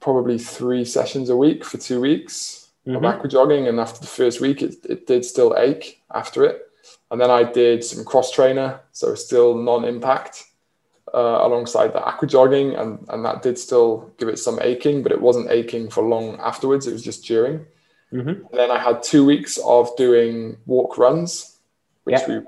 probably 0.00 0.38
three 0.38 0.84
sessions 0.84 1.30
a 1.30 1.37
week 1.37 1.64
for 1.64 1.78
two 1.78 2.00
weeks 2.00 2.68
mm-hmm. 2.87 2.96
of 2.96 3.04
aqua 3.04 3.28
jogging, 3.28 3.68
and 3.68 3.80
after 3.80 4.00
the 4.00 4.06
first 4.06 4.40
week, 4.40 4.62
it, 4.62 4.76
it 4.88 5.06
did 5.06 5.24
still 5.24 5.54
ache 5.58 6.02
after 6.14 6.44
it. 6.44 6.62
And 7.11 7.20
then 7.20 7.30
I 7.30 7.42
did 7.42 7.84
some 7.84 8.04
cross 8.04 8.30
trainer, 8.30 8.80
so 8.92 9.14
still 9.14 9.54
non-impact 9.54 10.44
uh, 11.14 11.38
alongside 11.42 11.92
the 11.92 12.04
aqua 12.04 12.28
jogging, 12.28 12.74
and, 12.74 13.04
and 13.08 13.24
that 13.24 13.42
did 13.42 13.58
still 13.58 14.12
give 14.18 14.28
it 14.28 14.38
some 14.38 14.58
aching, 14.61 15.02
but 15.02 15.12
it 15.12 15.20
wasn't 15.20 15.50
aching 15.50 15.88
for 15.88 16.02
long 16.02 16.38
afterwards. 16.40 16.87
It 16.87 16.92
was 16.92 17.02
just 17.02 17.24
during. 17.24 17.66
Mm-hmm. 18.12 18.56
then 18.56 18.70
I 18.70 18.78
had 18.78 19.02
two 19.02 19.22
weeks 19.22 19.58
of 19.58 19.94
doing 19.98 20.56
walk 20.64 20.96
runs, 20.96 21.58
which 22.04 22.16
yeah. 22.20 22.38
we 22.38 22.46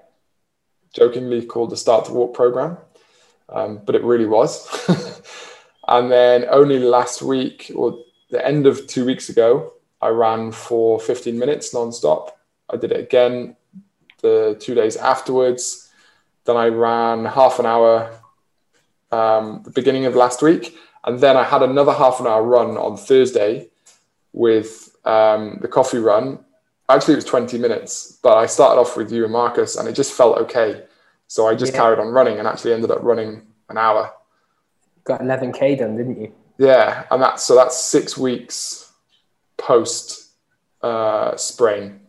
jokingly 0.95 1.45
called 1.45 1.69
the 1.69 1.77
Start 1.77 2.07
to 2.07 2.13
Walk 2.15 2.33
program, 2.33 2.79
um, 3.51 3.83
but 3.85 3.95
it 3.95 4.03
really 4.03 4.25
was. 4.25 4.67
and 5.91 6.11
then 6.11 6.47
only 6.51 6.79
last 6.79 7.21
week, 7.21 7.71
or 7.75 7.99
the 8.31 8.45
end 8.47 8.67
of 8.67 8.87
two 8.87 9.05
weeks 9.05 9.29
ago, 9.29 9.75
I 10.01 10.09
ran 10.09 10.53
for 10.53 11.01
15 11.01 11.39
minutes 11.39 11.75
nonstop. 11.75 12.31
I 12.71 12.77
did 12.77 12.93
it 12.93 13.01
again 13.01 13.57
the 14.23 14.57
two 14.61 14.75
days 14.75 14.97
afterwards. 14.97 15.91
Then 16.45 16.57
I 16.57 16.69
ran 16.69 17.25
half 17.25 17.59
an 17.59 17.67
hour 17.67 18.11
um, 19.11 19.63
the 19.65 19.71
beginning 19.73 20.07
of 20.07 20.15
last 20.15 20.43
week. 20.43 20.77
And 21.05 21.19
then 21.19 21.37
I 21.37 21.43
had 21.43 21.63
another 21.63 21.93
half 21.93 22.21
an 22.21 22.27
hour 22.27 22.43
run 22.43 22.77
on 22.77 22.97
Thursday 22.97 23.69
with 24.33 24.97
um, 25.05 25.59
the 25.61 25.69
coffee 25.69 25.99
run. 25.99 26.39
Actually, 26.89 27.15
it 27.15 27.17
was 27.17 27.25
20 27.25 27.59
minutes, 27.59 28.19
but 28.23 28.37
I 28.37 28.47
started 28.47 28.81
off 28.81 28.97
with 28.97 29.11
you 29.11 29.25
and 29.25 29.33
Marcus, 29.33 29.77
and 29.77 29.89
it 29.89 29.93
just 29.93 30.13
felt 30.13 30.39
okay. 30.39 30.85
So 31.27 31.47
I 31.49 31.55
just 31.55 31.73
yeah. 31.73 31.79
carried 31.79 31.99
on 31.99 32.09
running 32.09 32.39
and 32.39 32.47
actually 32.47 32.75
ended 32.75 32.91
up 32.91 33.03
running 33.03 33.43
an 33.69 33.79
hour. 33.79 34.13
Got 35.19 35.23
11K 35.23 35.79
done, 35.79 35.97
didn't 35.97 36.21
you? 36.21 36.33
Yeah. 36.59 37.05
And 37.11 37.23
that's 37.23 37.45
so 37.45 37.55
that's 37.55 37.81
six 37.81 38.17
weeks 38.17 38.93
post 39.57 40.33
uh, 40.83 41.37
sprain. 41.37 42.01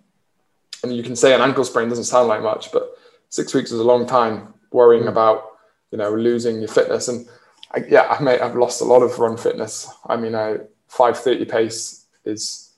And 0.84 0.96
you 0.96 1.04
can 1.04 1.16
say 1.16 1.34
an 1.34 1.42
ankle 1.42 1.64
sprain 1.64 1.90
doesn't 1.90 2.06
sound 2.06 2.28
like 2.28 2.42
much, 2.42 2.72
but 2.72 2.98
six 3.30 3.54
weeks 3.54 3.72
is 3.72 3.80
a 3.80 3.84
long 3.84 4.08
time 4.08 4.54
worrying 4.72 5.04
mm. 5.04 5.10
about 5.10 5.52
you 5.92 5.98
know, 5.98 6.14
losing 6.14 6.60
your 6.60 6.70
fitness. 6.70 7.08
And 7.08 7.28
I, 7.74 7.84
yeah, 7.88 8.04
I 8.04 8.22
may 8.22 8.40
I've 8.40 8.56
lost 8.56 8.82
a 8.82 8.86
lot 8.86 9.04
of 9.04 9.20
run 9.20 9.38
fitness. 9.38 9.90
I 10.08 10.18
mean, 10.18 10.34
I 10.34 10.58
530 10.88 11.46
pace 11.46 12.06
is 12.26 12.72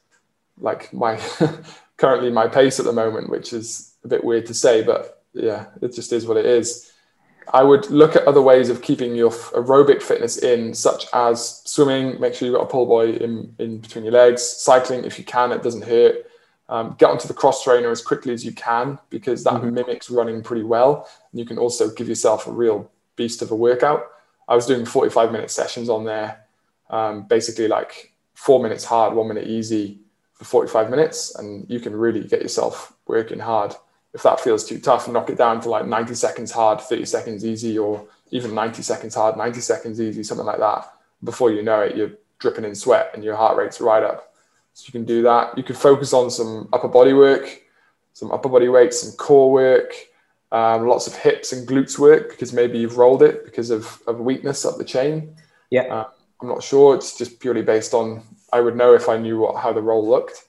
like 0.60 0.94
my 0.94 1.20
currently 1.98 2.32
my 2.32 2.48
pace 2.48 2.80
at 2.80 2.86
the 2.86 2.94
moment, 2.94 3.30
which 3.30 3.54
is 3.54 3.94
a 4.04 4.08
bit 4.08 4.24
weird 4.24 4.48
to 4.48 4.54
say, 4.54 4.84
but 4.84 5.24
yeah, 5.34 5.68
it 5.82 5.94
just 5.94 6.12
is 6.12 6.26
what 6.26 6.38
it 6.38 6.46
is. 6.46 6.92
I 7.52 7.64
would 7.64 7.90
look 7.90 8.16
at 8.16 8.28
other 8.28 8.42
ways 8.42 8.70
of 8.70 8.82
keeping 8.82 9.16
your 9.16 9.32
aerobic 9.32 10.02
fitness 10.02 10.38
in, 10.38 10.74
such 10.74 11.06
as 11.14 11.62
swimming. 11.66 12.20
Make 12.20 12.34
sure 12.34 12.48
you've 12.48 12.56
got 12.56 12.64
a 12.64 12.68
pull 12.68 12.86
buoy 12.86 13.22
in, 13.22 13.54
in 13.60 13.80
between 13.80 14.06
your 14.06 14.14
legs. 14.14 14.42
Cycling, 14.42 15.04
if 15.04 15.18
you 15.18 15.26
can, 15.26 15.52
it 15.52 15.64
doesn't 15.64 15.84
hurt. 15.84 16.26
Um, 16.70 16.96
get 16.98 17.10
onto 17.10 17.28
the 17.28 17.34
cross 17.34 17.64
trainer 17.64 17.92
as 17.92 18.02
quickly 18.02 18.34
as 18.34 18.46
you 18.46 18.54
can 18.54 18.98
because 19.10 19.44
that 19.44 19.56
mm-hmm. 19.56 19.74
mimics 19.74 20.10
running 20.10 20.42
pretty 20.42 20.64
well. 20.64 21.08
And 21.32 21.40
you 21.40 21.46
can 21.46 21.58
also 21.58 21.90
give 21.90 22.08
yourself 22.08 22.48
a 22.48 22.52
real 22.52 22.90
beast 23.16 23.42
of 23.42 23.52
a 23.52 23.56
workout. 23.56 24.08
I 24.48 24.56
was 24.56 24.66
doing 24.66 24.86
45 24.86 25.32
minute 25.32 25.52
sessions 25.52 25.90
on 25.90 26.06
there, 26.06 26.46
um, 26.90 27.24
basically 27.24 27.68
like 27.68 28.14
four 28.34 28.62
minutes 28.62 28.84
hard, 28.84 29.14
one 29.14 29.28
minute 29.28 29.48
easy 29.48 30.00
for 30.34 30.46
45 30.46 30.90
minutes. 30.90 31.36
And 31.36 31.70
you 31.70 31.80
can 31.80 31.96
really 31.96 32.24
get 32.24 32.42
yourself 32.42 32.94
working 33.08 33.40
hard. 33.40 33.76
If 34.14 34.24
that 34.24 34.40
feels 34.40 34.64
too 34.64 34.80
tough, 34.80 35.08
knock 35.08 35.30
it 35.30 35.38
down 35.38 35.60
to 35.62 35.70
like 35.70 35.88
90 35.88 36.14
seconds 36.14 36.52
hard, 36.52 36.82
30 36.82 37.06
seconds 37.06 37.46
easy, 37.46 37.78
or 37.78 38.06
even 38.32 38.54
90 38.54 38.82
seconds 38.82 39.16
hard, 39.16 39.38
90 39.38 39.60
seconds 39.60 40.00
easy, 40.00 40.24
something 40.24 40.46
like 40.46 40.60
that. 40.60 40.92
Before 41.24 41.52
you 41.52 41.64
know 41.64 41.82
it, 41.82 41.96
you're 41.96 42.12
dripping 42.40 42.66
in 42.66 42.76
sweat 42.76 43.12
and 43.14 43.24
your 43.24 43.36
heart 43.36 43.58
rate's 43.58 43.82
right 43.82 44.04
up. 44.04 44.34
So 44.74 44.86
you 44.88 44.92
can 44.92 45.06
do 45.06 45.22
that. 45.24 45.58
You 45.58 45.64
could 45.64 45.78
focus 45.78 46.14
on 46.14 46.30
some 46.30 46.68
upper 46.74 46.88
body 46.88 47.14
work, 47.14 47.62
some 48.14 48.32
upper 48.32 48.50
body 48.50 48.70
weights, 48.70 49.02
some 49.02 49.12
core 49.14 49.52
work, 49.52 49.94
um, 50.52 50.88
lots 50.88 51.08
of 51.08 51.16
hips 51.16 51.54
and 51.54 51.68
glutes 51.68 51.98
work 51.98 52.30
because 52.30 52.54
maybe 52.54 52.78
you've 52.78 52.98
rolled 52.98 53.24
it 53.24 53.46
because 53.46 53.72
of, 53.72 54.02
of 54.06 54.20
weakness 54.20 54.66
up 54.66 54.78
the 54.78 54.84
chain. 54.84 55.36
Yeah. 55.72 55.84
Uh, 55.84 56.08
I'm 56.42 56.48
not 56.48 56.62
sure. 56.62 56.96
It's 56.96 57.18
just 57.18 57.40
purely 57.40 57.64
based 57.64 57.94
on, 57.94 58.24
I 58.52 58.60
would 58.62 58.76
know 58.76 58.94
if 58.94 59.10
I 59.10 59.18
knew 59.18 59.40
what, 59.40 59.56
how 59.56 59.74
the 59.74 59.82
roll 59.82 60.08
looked. 60.08 60.44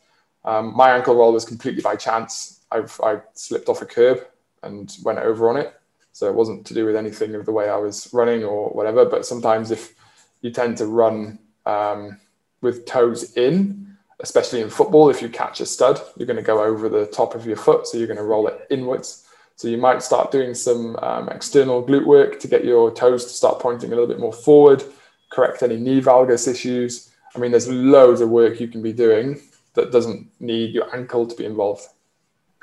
Um, 0.45 0.77
my 0.77 0.91
ankle 0.91 1.15
roll 1.15 1.33
was 1.33 1.45
completely 1.45 1.81
by 1.81 1.97
chance. 1.97 2.61
I've, 2.75 3.01
I 3.03 3.21
slipped 3.33 3.69
off 3.69 3.83
a 3.83 3.87
curb 3.87 4.27
and 4.63 4.95
went 5.05 5.21
over 5.21 5.49
on 5.49 5.57
it. 5.57 5.75
So 6.13 6.29
it 6.29 6.35
wasn't 6.35 6.67
to 6.67 6.75
do 6.75 6.85
with 6.85 6.97
anything 6.97 7.35
of 7.35 7.45
the 7.45 7.53
way 7.53 7.69
I 7.69 7.77
was 7.77 8.13
running 8.13 8.45
or 8.45 8.71
whatever. 8.71 9.05
But 9.05 9.27
sometimes 9.27 9.71
if 9.71 9.95
you 10.43 10.51
tend 10.51 10.77
to 10.79 10.87
run 10.87 11.39
um, 11.67 12.19
with 12.61 12.87
toes 12.87 13.37
in, 13.37 13.97
especially 14.21 14.61
in 14.61 14.71
football, 14.71 15.11
if 15.11 15.21
you 15.23 15.29
catch 15.29 15.61
a 15.61 15.67
stud, 15.67 16.01
you're 16.17 16.27
going 16.27 16.37
to 16.37 16.43
go 16.43 16.63
over 16.63 16.89
the 16.89 17.07
top 17.07 17.35
of 17.35 17.47
your 17.47 17.57
foot. 17.57 17.87
So 17.87 17.99
you're 17.99 18.07
going 18.07 18.17
to 18.17 18.23
roll 18.23 18.47
it 18.47 18.67
inwards. 18.71 19.27
So 19.57 19.69
you 19.69 19.77
might 19.77 20.03
start 20.03 20.31
doing 20.31 20.55
some 20.55 20.97
um, 20.97 21.29
external 21.29 21.85
glute 21.85 22.07
work 22.07 22.41
to 22.41 22.49
get 22.49 22.65
your 22.65 22.93
toes 22.93 23.25
to 23.25 23.31
start 23.31 23.61
pointing 23.61 23.93
a 23.93 23.95
little 23.95 24.09
bit 24.09 24.19
more 24.19 24.33
forward, 24.33 24.83
correct 25.31 25.63
any 25.63 25.77
knee 25.77 26.01
valgus 26.01 26.49
issues. 26.49 27.13
I 27.35 27.39
mean, 27.39 27.51
there's 27.51 27.69
loads 27.69 28.21
of 28.21 28.31
work 28.31 28.61
you 28.61 28.69
can 28.69 28.83
be 28.83 28.93
doing 28.93 29.41
that 29.75 29.93
doesn't 29.93 30.29
need 30.41 30.75
your 30.75 30.95
ankle 30.95 31.27
to 31.27 31.37
be 31.37 31.45
involved. 31.45 31.87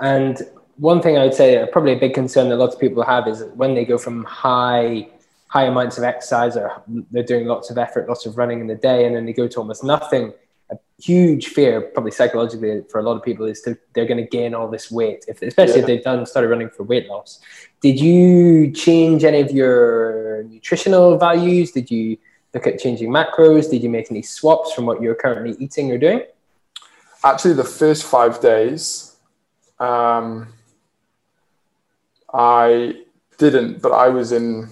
And 0.01 0.41
one 0.77 1.01
thing 1.01 1.17
I 1.17 1.23
would 1.23 1.33
say, 1.33 1.57
uh, 1.57 1.67
probably 1.67 1.93
a 1.93 1.99
big 1.99 2.13
concern 2.13 2.49
that 2.49 2.57
lots 2.57 2.75
of 2.75 2.81
people 2.81 3.03
have 3.03 3.27
is 3.27 3.43
when 3.53 3.75
they 3.75 3.85
go 3.85 3.97
from 3.97 4.23
high 4.25 5.07
high 5.47 5.65
amounts 5.65 5.97
of 5.97 6.03
exercise 6.05 6.55
or 6.55 6.81
they're 7.11 7.23
doing 7.23 7.45
lots 7.45 7.69
of 7.69 7.77
effort, 7.77 8.07
lots 8.07 8.25
of 8.25 8.37
running 8.37 8.61
in 8.61 8.67
the 8.67 8.75
day, 8.75 9.05
and 9.05 9.13
then 9.13 9.25
they 9.25 9.33
go 9.33 9.47
to 9.49 9.59
almost 9.59 9.83
nothing. 9.83 10.31
A 10.71 10.77
huge 10.97 11.47
fear, 11.47 11.81
probably 11.81 12.11
psychologically 12.11 12.83
for 12.89 12.99
a 12.99 13.03
lot 13.03 13.17
of 13.17 13.23
people, 13.23 13.45
is 13.45 13.61
that 13.63 13.77
they're 13.93 14.05
going 14.05 14.23
to 14.23 14.29
gain 14.29 14.53
all 14.53 14.69
this 14.69 14.89
weight, 14.89 15.25
if, 15.27 15.41
especially 15.41 15.75
yeah. 15.75 15.79
if 15.81 15.85
they've 15.87 16.03
done 16.03 16.25
started 16.25 16.47
running 16.47 16.69
for 16.69 16.83
weight 16.83 17.09
loss. 17.09 17.41
Did 17.81 17.99
you 17.99 18.71
change 18.71 19.25
any 19.25 19.41
of 19.41 19.51
your 19.51 20.43
nutritional 20.43 21.17
values? 21.17 21.71
Did 21.71 21.91
you 21.91 22.17
look 22.53 22.65
at 22.65 22.79
changing 22.79 23.09
macros? 23.09 23.69
Did 23.69 23.83
you 23.83 23.89
make 23.89 24.09
any 24.09 24.21
swaps 24.21 24.71
from 24.71 24.85
what 24.85 25.01
you're 25.01 25.15
currently 25.15 25.57
eating 25.59 25.91
or 25.91 25.97
doing? 25.97 26.21
Actually, 27.25 27.55
the 27.55 27.65
first 27.65 28.05
five 28.05 28.39
days, 28.39 29.10
um, 29.81 30.47
I 32.33 33.01
didn't, 33.37 33.81
but 33.81 33.91
I 33.91 34.07
was 34.09 34.31
in 34.31 34.69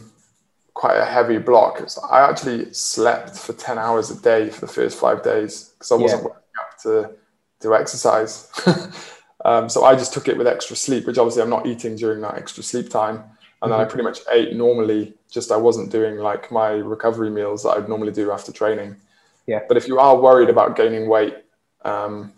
quite 0.75 0.97
a 0.97 1.05
heavy 1.05 1.39
block. 1.39 1.89
So 1.89 2.01
I 2.03 2.29
actually 2.29 2.71
slept 2.73 3.37
for 3.37 3.53
10 3.53 3.77
hours 3.77 4.11
a 4.11 4.21
day 4.21 4.49
for 4.49 4.61
the 4.61 4.71
first 4.71 4.97
five 4.97 5.23
days 5.23 5.73
because 5.73 5.91
I 5.91 5.95
wasn't 5.95 6.21
yeah. 6.21 6.27
waking 6.27 6.41
up 6.59 6.79
to 6.83 7.11
do 7.59 7.75
exercise. 7.75 8.49
um, 9.45 9.67
so 9.67 9.83
I 9.83 9.95
just 9.95 10.13
took 10.13 10.27
it 10.27 10.37
with 10.37 10.47
extra 10.47 10.75
sleep, 10.75 11.07
which 11.07 11.17
obviously 11.17 11.41
I'm 11.41 11.49
not 11.49 11.65
eating 11.65 11.95
during 11.95 12.21
that 12.21 12.35
extra 12.35 12.63
sleep 12.63 12.89
time. 12.89 13.15
And 13.15 13.23
mm-hmm. 13.23 13.69
then 13.71 13.71
I 13.71 13.83
mm-hmm. 13.83 13.89
pretty 13.89 14.03
much 14.03 14.19
ate 14.31 14.55
normally, 14.55 15.15
just 15.29 15.51
I 15.51 15.57
wasn't 15.57 15.91
doing 15.91 16.17
like 16.17 16.51
my 16.51 16.69
recovery 16.69 17.31
meals 17.31 17.63
that 17.63 17.71
I'd 17.71 17.89
normally 17.89 18.13
do 18.13 18.31
after 18.31 18.51
training. 18.51 18.95
Yeah. 19.47 19.61
But 19.67 19.75
if 19.75 19.87
you 19.87 19.99
are 19.99 20.15
worried 20.15 20.49
about 20.49 20.77
gaining 20.77 21.09
weight, 21.09 21.35
um, 21.83 22.31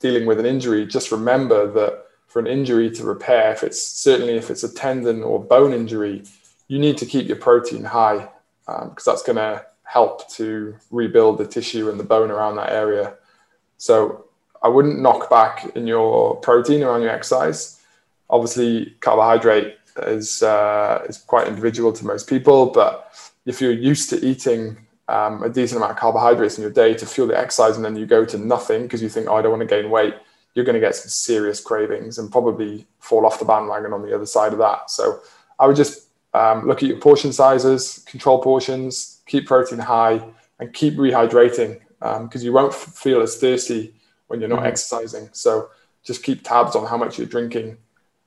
dealing 0.00 0.26
with 0.26 0.40
an 0.40 0.46
injury, 0.46 0.84
just 0.84 1.12
remember 1.12 1.72
that 1.72 2.05
for 2.26 2.40
an 2.40 2.46
injury 2.46 2.90
to 2.90 3.04
repair, 3.04 3.52
if 3.52 3.62
it's 3.62 3.82
certainly 3.82 4.34
if 4.34 4.50
it's 4.50 4.64
a 4.64 4.72
tendon 4.72 5.22
or 5.22 5.42
bone 5.42 5.72
injury, 5.72 6.22
you 6.68 6.78
need 6.78 6.98
to 6.98 7.06
keep 7.06 7.28
your 7.28 7.36
protein 7.36 7.84
high 7.84 8.28
because 8.66 9.06
um, 9.06 9.12
that's 9.12 9.22
going 9.22 9.36
to 9.36 9.64
help 9.84 10.28
to 10.30 10.76
rebuild 10.90 11.38
the 11.38 11.46
tissue 11.46 11.88
and 11.88 11.98
the 11.98 12.04
bone 12.04 12.30
around 12.30 12.56
that 12.56 12.72
area. 12.72 13.14
So 13.78 14.26
I 14.62 14.68
wouldn't 14.68 15.00
knock 15.00 15.30
back 15.30 15.76
in 15.76 15.86
your 15.86 16.36
protein 16.36 16.82
around 16.82 17.02
your 17.02 17.10
exercise. 17.10 17.80
Obviously, 18.28 18.96
carbohydrate 19.00 19.76
is 20.02 20.42
uh, 20.42 21.04
is 21.08 21.18
quite 21.18 21.46
individual 21.46 21.92
to 21.92 22.04
most 22.04 22.28
people, 22.28 22.66
but 22.66 23.12
if 23.46 23.60
you're 23.60 23.72
used 23.72 24.10
to 24.10 24.24
eating 24.26 24.76
um, 25.08 25.42
a 25.44 25.48
decent 25.48 25.76
amount 25.76 25.92
of 25.92 25.98
carbohydrates 25.98 26.58
in 26.58 26.62
your 26.62 26.72
day 26.72 26.94
to 26.94 27.06
fuel 27.06 27.28
the 27.28 27.38
exercise, 27.38 27.76
and 27.76 27.84
then 27.84 27.96
you 27.96 28.06
go 28.06 28.24
to 28.24 28.36
nothing 28.36 28.82
because 28.82 29.00
you 29.00 29.08
think, 29.08 29.28
oh, 29.28 29.36
I 29.36 29.42
don't 29.42 29.52
want 29.52 29.60
to 29.60 29.66
gain 29.66 29.88
weight, 29.88 30.14
you're 30.56 30.64
going 30.64 30.74
to 30.74 30.80
get 30.80 30.96
some 30.96 31.10
serious 31.10 31.60
cravings 31.60 32.18
and 32.18 32.32
probably 32.32 32.86
fall 32.98 33.26
off 33.26 33.38
the 33.38 33.44
bandwagon 33.44 33.92
on 33.92 34.00
the 34.00 34.14
other 34.14 34.24
side 34.24 34.54
of 34.54 34.58
that. 34.58 34.90
So 34.90 35.20
I 35.58 35.66
would 35.66 35.76
just 35.76 36.08
um, 36.32 36.66
look 36.66 36.82
at 36.82 36.88
your 36.88 36.98
portion 36.98 37.30
sizes, 37.30 38.02
control 38.06 38.40
portions, 38.40 39.20
keep 39.26 39.46
protein 39.46 39.78
high, 39.78 40.24
and 40.58 40.72
keep 40.72 40.94
rehydrating 40.94 41.80
because 42.00 42.40
um, 42.40 42.44
you 42.46 42.54
won't 42.54 42.72
f- 42.72 42.94
feel 42.94 43.20
as 43.20 43.36
thirsty 43.36 43.94
when 44.28 44.40
you're 44.40 44.48
not 44.48 44.60
mm-hmm. 44.60 44.68
exercising. 44.68 45.28
So 45.32 45.68
just 46.02 46.22
keep 46.22 46.42
tabs 46.42 46.74
on 46.74 46.86
how 46.86 46.96
much 46.96 47.18
you're 47.18 47.26
drinking, 47.26 47.76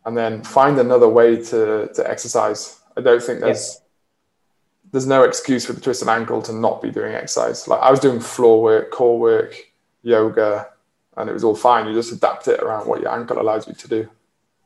and 0.06 0.15
then 0.15 0.44
find 0.44 0.78
another 0.78 1.10
way 1.10 1.44
to 1.46 1.89
to 1.96 2.10
exercise. 2.10 2.80
I 2.96 3.02
don't 3.02 3.24
think 3.24 3.39
there's 3.39 3.58
yes. 3.58 3.82
there's 4.92 5.08
no 5.08 5.24
excuse 5.24 5.65
for 5.65 5.74
the 5.74 5.82
twisted 5.82 6.08
ankle 6.08 6.44
to 6.44 6.54
not 6.54 6.80
be 6.80 6.92
doing 6.92 7.13
exercise. 7.15 7.68
Like 7.68 7.82
I 7.82 7.89
was 7.89 8.00
doing 8.00 8.20
floor 8.20 8.62
work, 8.62 8.92
core 8.92 9.20
work, 9.20 9.56
yoga, 10.04 10.70
and 11.19 11.29
it 11.29 11.34
was 11.34 11.43
all 11.43 11.55
fine. 11.55 11.88
You 11.88 11.93
just 11.93 12.12
adapt 12.12 12.47
it 12.47 12.60
around 12.62 12.88
what 12.88 13.01
your 13.01 13.12
ankle 13.12 13.39
allows 13.39 13.67
you 13.67 13.73
to 13.73 13.88
do. 13.88 14.10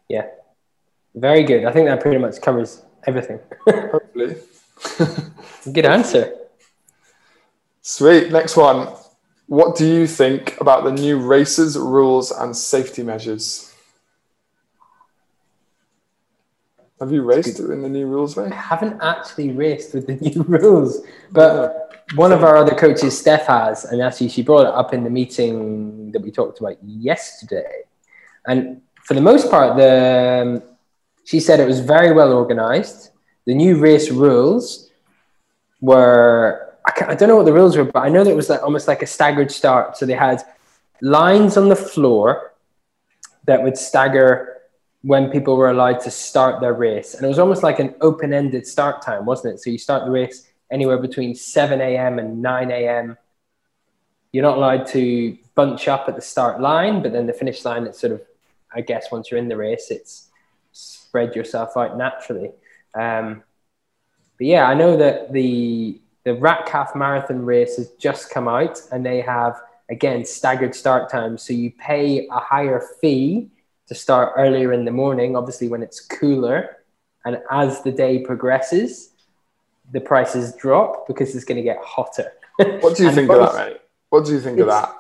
Yeah, 0.07 0.27
very 1.15 1.43
good. 1.43 1.65
I 1.65 1.71
think 1.71 1.87
that 1.87 2.01
pretty 2.01 2.19
much 2.19 2.41
covers 2.41 2.83
everything. 3.05 3.39
Hopefully. 3.67 4.37
Good 5.71 5.85
answer. 5.85 6.35
Sweet. 7.81 8.31
Next 8.31 8.55
one. 8.55 8.89
What 9.47 9.75
do 9.75 9.85
you 9.85 10.07
think 10.07 10.59
about 10.61 10.83
the 10.83 10.91
new 10.91 11.19
races, 11.19 11.77
rules, 11.77 12.31
and 12.31 12.55
safety 12.55 13.03
measures? 13.03 13.73
Have 16.99 17.11
you 17.11 17.23
raced 17.23 17.59
in 17.59 17.81
the 17.81 17.89
new 17.89 18.07
rules, 18.07 18.37
mate? 18.37 18.53
I 18.53 18.55
haven't 18.55 19.01
actually 19.01 19.51
raced 19.51 19.93
with 19.93 20.07
the 20.07 20.15
new 20.15 20.43
rules, 20.47 21.01
but 21.31 21.82
one 22.15 22.31
of 22.31 22.43
our 22.43 22.57
other 22.57 22.75
coaches, 22.75 23.17
Steph, 23.17 23.47
has, 23.47 23.85
and 23.85 24.01
actually 24.01 24.29
she 24.29 24.43
brought 24.43 24.67
it 24.67 24.73
up 24.73 24.93
in 24.93 25.03
the 25.03 25.09
meeting 25.09 26.11
that 26.11 26.21
we 26.21 26.31
talked 26.31 26.59
about 26.59 26.77
yesterday. 26.83 27.83
And 28.45 28.81
for 29.03 29.13
the 29.13 29.21
most 29.21 29.49
part, 29.49 29.77
the 29.77 30.61
um, 30.63 30.63
she 31.25 31.39
said 31.39 31.59
it 31.59 31.67
was 31.67 31.79
very 31.79 32.11
well 32.11 32.33
organized. 32.33 33.11
The 33.45 33.53
new 33.53 33.77
race 33.77 34.11
rules 34.11 34.91
were, 35.81 36.75
I, 36.85 37.11
I, 37.11 37.15
don't 37.15 37.29
know 37.29 37.37
what 37.37 37.45
the 37.45 37.53
rules 37.53 37.75
were, 37.77 37.85
but 37.85 37.99
I 37.99 38.09
know 38.09 38.23
that 38.23 38.29
it 38.29 38.35
was 38.35 38.49
like 38.49 38.61
almost 38.61 38.87
like 38.87 39.01
a 39.01 39.05
staggered 39.05 39.51
start. 39.51 39.97
So 39.97 40.05
they 40.05 40.13
had 40.13 40.41
lines 41.01 41.57
on 41.57 41.69
the 41.69 41.75
floor 41.75 42.53
that 43.45 43.61
would 43.61 43.77
stagger 43.77 44.61
when 45.01 45.29
people 45.29 45.57
were 45.57 45.69
allowed 45.69 45.99
to 46.01 46.11
start 46.11 46.61
their 46.61 46.73
race. 46.73 47.13
And 47.13 47.25
it 47.25 47.27
was 47.27 47.39
almost 47.39 47.63
like 47.63 47.79
an 47.79 47.95
open 47.99 48.33
ended 48.33 48.65
start 48.65 49.01
time, 49.01 49.25
wasn't 49.25 49.55
it? 49.55 49.59
So 49.59 49.69
you 49.69 49.77
start 49.77 50.05
the 50.05 50.11
race 50.11 50.49
anywhere 50.71 50.97
between 50.97 51.35
7 51.35 51.79
a.m. 51.81 52.19
and 52.19 52.41
9 52.41 52.71
a.m. 52.71 53.17
You're 54.31 54.43
not 54.43 54.57
allowed 54.57 54.87
to 54.87 55.37
bunch 55.55 55.87
up 55.87 56.05
at 56.07 56.15
the 56.15 56.21
start 56.21 56.59
line, 56.59 57.03
but 57.03 57.11
then 57.11 57.27
the 57.27 57.33
finish 57.33 57.63
line, 57.65 57.85
it's 57.85 57.99
sort 57.99 58.13
of, 58.13 58.21
I 58.73 58.81
guess, 58.81 59.11
once 59.11 59.29
you're 59.29 59.39
in 59.39 59.47
the 59.47 59.57
race, 59.57 59.91
it's 59.91 60.29
spread 60.71 61.35
yourself 61.35 61.77
out 61.77 61.97
naturally. 61.97 62.51
Um, 62.95 63.43
but 64.37 64.47
yeah, 64.47 64.67
I 64.67 64.73
know 64.73 64.97
that 64.97 65.31
the 65.31 65.99
the 66.25 66.35
RAK 66.35 66.69
Half 66.69 66.95
Marathon 66.95 67.43
race 67.45 67.75
has 67.77 67.89
just 67.99 68.29
come 68.29 68.47
out, 68.47 68.81
and 68.91 69.05
they 69.05 69.21
have 69.21 69.61
again 69.89 70.25
staggered 70.25 70.73
start 70.73 71.09
times. 71.09 71.43
So 71.43 71.53
you 71.53 71.71
pay 71.71 72.27
a 72.27 72.39
higher 72.39 72.81
fee 73.01 73.49
to 73.87 73.95
start 73.95 74.33
earlier 74.37 74.73
in 74.73 74.85
the 74.85 74.91
morning, 74.91 75.35
obviously 75.35 75.67
when 75.67 75.83
it's 75.83 75.99
cooler, 75.99 76.77
and 77.25 77.39
as 77.51 77.83
the 77.83 77.91
day 77.91 78.19
progresses, 78.19 79.12
the 79.93 80.01
prices 80.01 80.53
drop 80.55 81.07
because 81.07 81.33
it's 81.35 81.45
going 81.45 81.55
to 81.55 81.63
get 81.63 81.77
hotter. 81.81 82.33
What 82.57 82.97
do 82.97 83.03
you 83.03 83.11
think 83.17 83.31
of 83.31 83.53
that, 83.53 83.69
mate? 83.69 83.81
What 84.09 84.25
do 84.25 84.33
you 84.33 84.41
think 84.41 84.59
of 84.59 84.67
that? 84.67 84.93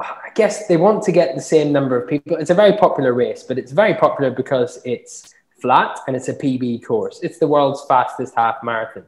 I 0.00 0.30
guess 0.34 0.66
they 0.66 0.76
want 0.76 1.02
to 1.04 1.12
get 1.12 1.34
the 1.34 1.40
same 1.40 1.72
number 1.72 2.00
of 2.00 2.08
people. 2.08 2.36
It's 2.36 2.50
a 2.50 2.54
very 2.54 2.72
popular 2.76 3.12
race, 3.12 3.44
but 3.44 3.58
it's 3.58 3.70
very 3.70 3.94
popular 3.94 4.30
because 4.30 4.80
it's 4.84 5.34
flat 5.60 6.00
and 6.06 6.16
it's 6.16 6.28
a 6.28 6.34
PB 6.34 6.84
course. 6.84 7.20
It's 7.22 7.38
the 7.38 7.46
world's 7.46 7.84
fastest 7.86 8.34
half 8.34 8.56
marathon. 8.62 9.04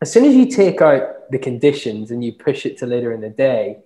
As 0.00 0.12
soon 0.12 0.24
as 0.24 0.34
you 0.34 0.46
take 0.46 0.80
out 0.80 1.30
the 1.30 1.38
conditions 1.38 2.10
and 2.10 2.24
you 2.24 2.32
push 2.32 2.64
it 2.66 2.78
to 2.78 2.86
later 2.86 3.12
in 3.12 3.20
the 3.20 3.30
day, 3.30 3.78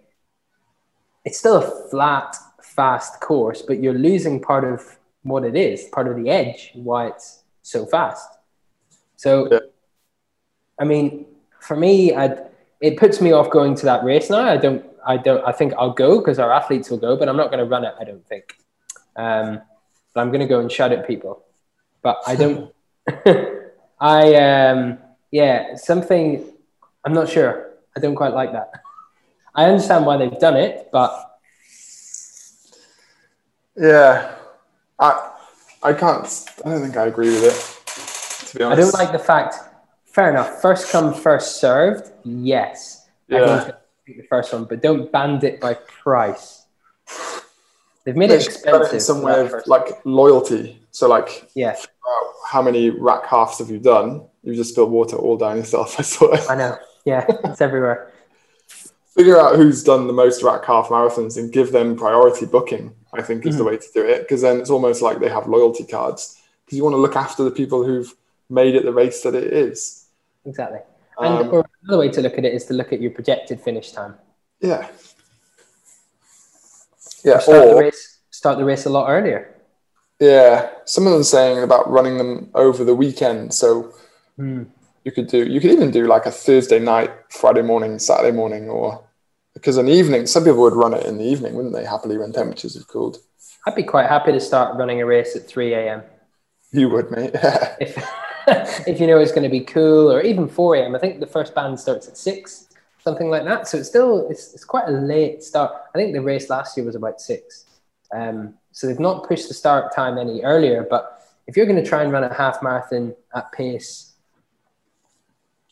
it's 1.24 1.38
still 1.38 1.56
a 1.56 1.88
flat, 1.88 2.36
fast 2.60 3.20
course, 3.20 3.62
but 3.62 3.82
you're 3.82 3.94
losing 3.94 4.40
part 4.40 4.64
of 4.64 4.98
what 5.22 5.44
it 5.44 5.56
is, 5.56 5.84
part 5.84 6.08
of 6.08 6.16
the 6.16 6.28
edge, 6.28 6.70
why 6.74 7.06
it's 7.06 7.42
so 7.62 7.86
fast. 7.86 8.28
So, 9.16 9.48
yeah. 9.50 9.58
I 10.82 10.84
mean, 10.84 11.26
for 11.60 11.76
me, 11.76 12.12
I'd, 12.12 12.42
it 12.80 12.96
puts 12.96 13.20
me 13.20 13.30
off 13.30 13.50
going 13.50 13.76
to 13.76 13.84
that 13.84 14.02
race 14.02 14.28
now. 14.28 14.40
I 14.40 14.56
don't 14.56 14.84
I 15.06 15.16
don't. 15.16 15.46
I 15.46 15.52
think 15.52 15.74
I'll 15.78 15.92
go 15.92 16.18
because 16.18 16.38
our 16.40 16.52
athletes 16.52 16.90
will 16.90 16.98
go, 16.98 17.16
but 17.16 17.28
I'm 17.28 17.36
not 17.36 17.50
going 17.52 17.58
to 17.60 17.64
run 17.64 17.84
it. 17.84 17.94
I 18.00 18.04
don't 18.04 18.26
think. 18.26 18.56
Um, 19.16 19.60
but 20.12 20.20
I'm 20.20 20.28
going 20.28 20.40
to 20.40 20.46
go 20.46 20.60
and 20.60 20.70
shout 20.70 20.92
at 20.92 21.06
people. 21.06 21.44
But 22.02 22.18
I 22.26 22.34
don't. 22.36 22.74
I 24.00 24.34
um 24.34 24.98
yeah 25.30 25.76
something. 25.76 26.44
I'm 27.04 27.14
not 27.14 27.28
sure. 27.28 27.70
I 27.96 28.00
don't 28.00 28.16
quite 28.16 28.34
like 28.34 28.52
that. 28.52 28.72
I 29.54 29.66
understand 29.66 30.04
why 30.04 30.16
they've 30.16 30.38
done 30.38 30.56
it, 30.56 30.88
but 30.92 31.38
Yeah, 33.76 34.34
I 34.98 35.30
I 35.82 35.92
can't. 35.92 36.26
I 36.64 36.70
don't 36.70 36.82
think 36.82 36.96
I 36.96 37.06
agree 37.06 37.30
with 37.30 37.44
it. 37.44 38.48
To 38.50 38.58
be 38.58 38.64
honest, 38.64 38.80
I 38.80 38.82
don't 38.82 38.94
like 38.94 39.12
the 39.12 39.24
fact. 39.24 39.71
Fair 40.12 40.30
enough. 40.30 40.60
First 40.60 40.92
come, 40.92 41.14
first 41.14 41.60
served. 41.60 42.12
Yes, 42.24 43.08
everyone's 43.30 43.66
Yeah, 43.66 43.72
gonna 44.06 44.18
the 44.18 44.26
first 44.28 44.52
one, 44.52 44.64
but 44.64 44.82
don't 44.82 45.10
band 45.10 45.42
it 45.42 45.60
by 45.60 45.74
price. 45.74 46.66
They've 48.04 48.16
made 48.16 48.30
they 48.30 48.36
it 48.36 48.44
expensive. 48.44 48.94
it 48.94 49.00
some 49.00 49.22
way 49.22 49.40
of 49.40 49.54
like 49.66 50.04
loyalty. 50.04 50.82
So 50.90 51.08
like, 51.08 51.48
yeah, 51.54 51.76
how 52.46 52.60
many 52.60 52.90
RAK 52.90 53.26
halves 53.26 53.58
have 53.58 53.70
you 53.70 53.78
done? 53.78 54.26
You 54.42 54.54
just 54.54 54.72
spilled 54.72 54.90
water 54.90 55.16
all 55.16 55.38
down 55.38 55.56
yourself. 55.56 55.94
I 55.98 56.02
saw 56.02 56.32
it. 56.32 56.44
I 56.48 56.56
know. 56.56 56.76
Yeah, 57.06 57.24
it's 57.44 57.60
everywhere. 57.60 58.12
Figure 59.14 59.38
out 59.38 59.56
who's 59.56 59.82
done 59.82 60.06
the 60.06 60.12
most 60.12 60.42
RAK 60.42 60.64
half 60.64 60.88
marathons 60.88 61.38
and 61.38 61.52
give 61.52 61.72
them 61.72 61.96
priority 61.96 62.46
booking. 62.46 62.94
I 63.14 63.22
think 63.22 63.44
is 63.44 63.56
the 63.56 63.62
mm-hmm. 63.62 63.72
way 63.72 63.76
to 63.76 63.86
do 63.92 64.06
it 64.06 64.20
because 64.22 64.40
then 64.40 64.58
it's 64.58 64.70
almost 64.70 65.02
like 65.02 65.20
they 65.20 65.28
have 65.28 65.46
loyalty 65.46 65.84
cards 65.84 66.40
because 66.64 66.78
you 66.78 66.82
want 66.82 66.94
to 66.94 66.98
look 66.98 67.16
after 67.16 67.44
the 67.44 67.50
people 67.50 67.84
who've 67.84 68.12
made 68.48 68.74
it 68.74 68.84
the 68.84 68.92
race 68.92 69.22
that 69.22 69.34
it 69.34 69.52
is. 69.52 70.01
Exactly. 70.44 70.80
And 71.18 71.34
Um, 71.48 71.54
or 71.54 71.64
another 71.84 71.98
way 71.98 72.08
to 72.10 72.20
look 72.20 72.38
at 72.38 72.44
it 72.44 72.54
is 72.54 72.64
to 72.66 72.74
look 72.74 72.92
at 72.92 73.00
your 73.00 73.10
projected 73.12 73.60
finish 73.60 73.92
time. 73.92 74.14
yeah, 74.60 74.88
yeah, 77.24 77.38
Start 77.38 77.64
the 77.68 77.74
or 77.74 77.80
race. 77.80 78.18
Start 78.30 78.58
the 78.58 78.64
race 78.64 78.86
a 78.86 78.90
lot 78.90 79.08
earlier. 79.08 79.54
yeah. 80.20 80.70
Some 80.84 81.06
of 81.06 81.12
them 81.12 81.22
saying 81.22 81.62
about 81.62 81.90
running 81.90 82.18
them 82.18 82.50
over 82.54 82.84
the 82.84 82.94
weekend, 82.94 83.54
so 83.54 83.92
Hmm. 84.36 84.64
you 85.04 85.12
could 85.12 85.26
do 85.28 85.38
you 85.46 85.60
could 85.60 85.70
even 85.70 85.90
do 85.90 86.06
like 86.06 86.26
a 86.26 86.30
Thursday 86.30 86.78
night, 86.78 87.10
Friday 87.30 87.62
morning, 87.62 87.98
Saturday 87.98 88.34
morning, 88.34 88.68
or 88.70 89.04
because 89.54 89.76
an 89.76 89.88
evening. 89.88 90.26
Some 90.26 90.44
people 90.44 90.62
would 90.62 90.74
run 90.74 90.94
it 90.94 91.04
in 91.06 91.18
the 91.18 91.24
evening, 91.24 91.54
wouldn't 91.54 91.74
they? 91.74 91.84
Happily, 91.84 92.18
when 92.18 92.32
temperatures 92.32 92.74
have 92.74 92.88
cooled. 92.88 93.18
I'd 93.66 93.74
be 93.76 93.82
quite 93.84 94.08
happy 94.08 94.32
to 94.32 94.40
start 94.40 94.76
running 94.78 95.00
a 95.00 95.06
race 95.06 95.36
at 95.36 95.46
3 95.46 95.74
a.m. 95.74 96.02
You 96.72 96.88
would, 96.88 97.10
mate. 97.10 97.30
Yeah. 97.34 97.76
if 97.80 97.96
if 98.86 99.00
you 99.00 99.06
know 99.06 99.18
it's 99.18 99.32
going 99.32 99.44
to 99.44 99.48
be 99.48 99.60
cool, 99.60 100.10
or 100.10 100.20
even 100.22 100.48
4 100.48 100.76
a.m. 100.76 100.94
I 100.94 100.98
think 100.98 101.20
the 101.20 101.26
first 101.26 101.54
band 101.54 101.78
starts 101.78 102.08
at 102.08 102.16
six, 102.16 102.68
something 102.98 103.30
like 103.30 103.44
that. 103.44 103.68
So 103.68 103.78
it's 103.78 103.88
still 103.88 104.28
it's, 104.28 104.54
it's 104.54 104.64
quite 104.64 104.88
a 104.88 104.92
late 104.92 105.42
start. 105.42 105.72
I 105.94 105.98
think 105.98 106.12
the 106.12 106.22
race 106.22 106.50
last 106.50 106.76
year 106.76 106.86
was 106.86 106.94
about 106.94 107.20
six, 107.20 107.66
um, 108.12 108.54
so 108.72 108.86
they've 108.86 108.98
not 108.98 109.26
pushed 109.28 109.48
the 109.48 109.54
start 109.54 109.94
time 109.94 110.18
any 110.18 110.42
earlier. 110.42 110.86
But 110.88 111.22
if 111.46 111.56
you're 111.56 111.66
going 111.66 111.82
to 111.82 111.88
try 111.88 112.02
and 112.02 112.12
run 112.12 112.24
a 112.24 112.34
half 112.34 112.62
marathon 112.62 113.14
at 113.34 113.52
pace, 113.52 114.14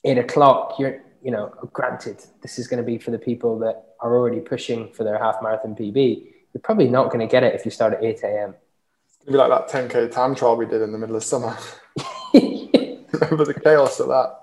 eight 0.04 0.18
o'clock, 0.18 0.78
you're 0.78 1.02
you 1.22 1.30
know 1.30 1.52
granted 1.72 2.24
this 2.42 2.58
is 2.58 2.68
going 2.68 2.82
to 2.82 2.86
be 2.86 2.98
for 2.98 3.10
the 3.10 3.18
people 3.18 3.58
that 3.58 3.94
are 4.00 4.16
already 4.16 4.40
pushing 4.40 4.92
for 4.92 5.04
their 5.04 5.18
half 5.18 5.36
marathon 5.42 5.74
PB. 5.74 6.26
You're 6.52 6.60
probably 6.62 6.88
not 6.88 7.10
going 7.10 7.20
to 7.20 7.30
get 7.30 7.42
it 7.42 7.54
if 7.54 7.64
you 7.64 7.70
start 7.70 7.94
at 7.94 8.02
8 8.02 8.22
a.m. 8.24 8.54
It'd 9.22 9.32
be 9.32 9.38
like 9.38 9.50
that 9.50 9.68
10k 9.68 10.10
time 10.10 10.34
trial 10.34 10.56
we 10.56 10.66
did 10.66 10.82
in 10.82 10.92
the 10.92 10.98
middle 10.98 11.16
of 11.16 11.22
summer. 11.22 11.56
Remember 13.20 13.44
the 13.44 13.54
chaos 13.54 14.00
of 14.00 14.08
that? 14.08 14.36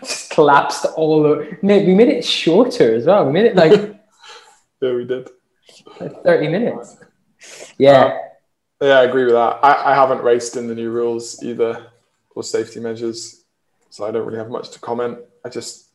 just 0.00 0.30
collapsed 0.30 0.86
all 0.96 1.24
over. 1.26 1.58
Mate, 1.62 1.86
we 1.86 1.94
made 1.94 2.08
it 2.08 2.24
shorter 2.24 2.94
as 2.94 3.06
well. 3.06 3.26
We 3.26 3.32
made 3.32 3.46
it 3.46 3.56
like, 3.56 3.72
Yeah, 4.80 4.94
we 4.94 5.04
did. 5.04 5.28
like 6.00 6.22
30 6.22 6.48
minutes. 6.48 6.96
Yeah. 7.78 8.18
Uh, 8.80 8.86
yeah, 8.86 8.98
I 8.98 9.04
agree 9.04 9.24
with 9.24 9.34
that. 9.34 9.60
I, 9.64 9.92
I 9.92 9.94
haven't 9.94 10.22
raced 10.22 10.56
in 10.56 10.66
the 10.68 10.74
new 10.74 10.90
rules 10.90 11.42
either 11.42 11.86
or 12.34 12.42
safety 12.42 12.80
measures, 12.80 13.44
so 13.90 14.04
I 14.04 14.10
don't 14.10 14.26
really 14.26 14.38
have 14.38 14.50
much 14.50 14.70
to 14.70 14.78
comment. 14.80 15.18
I 15.44 15.48
just, 15.48 15.88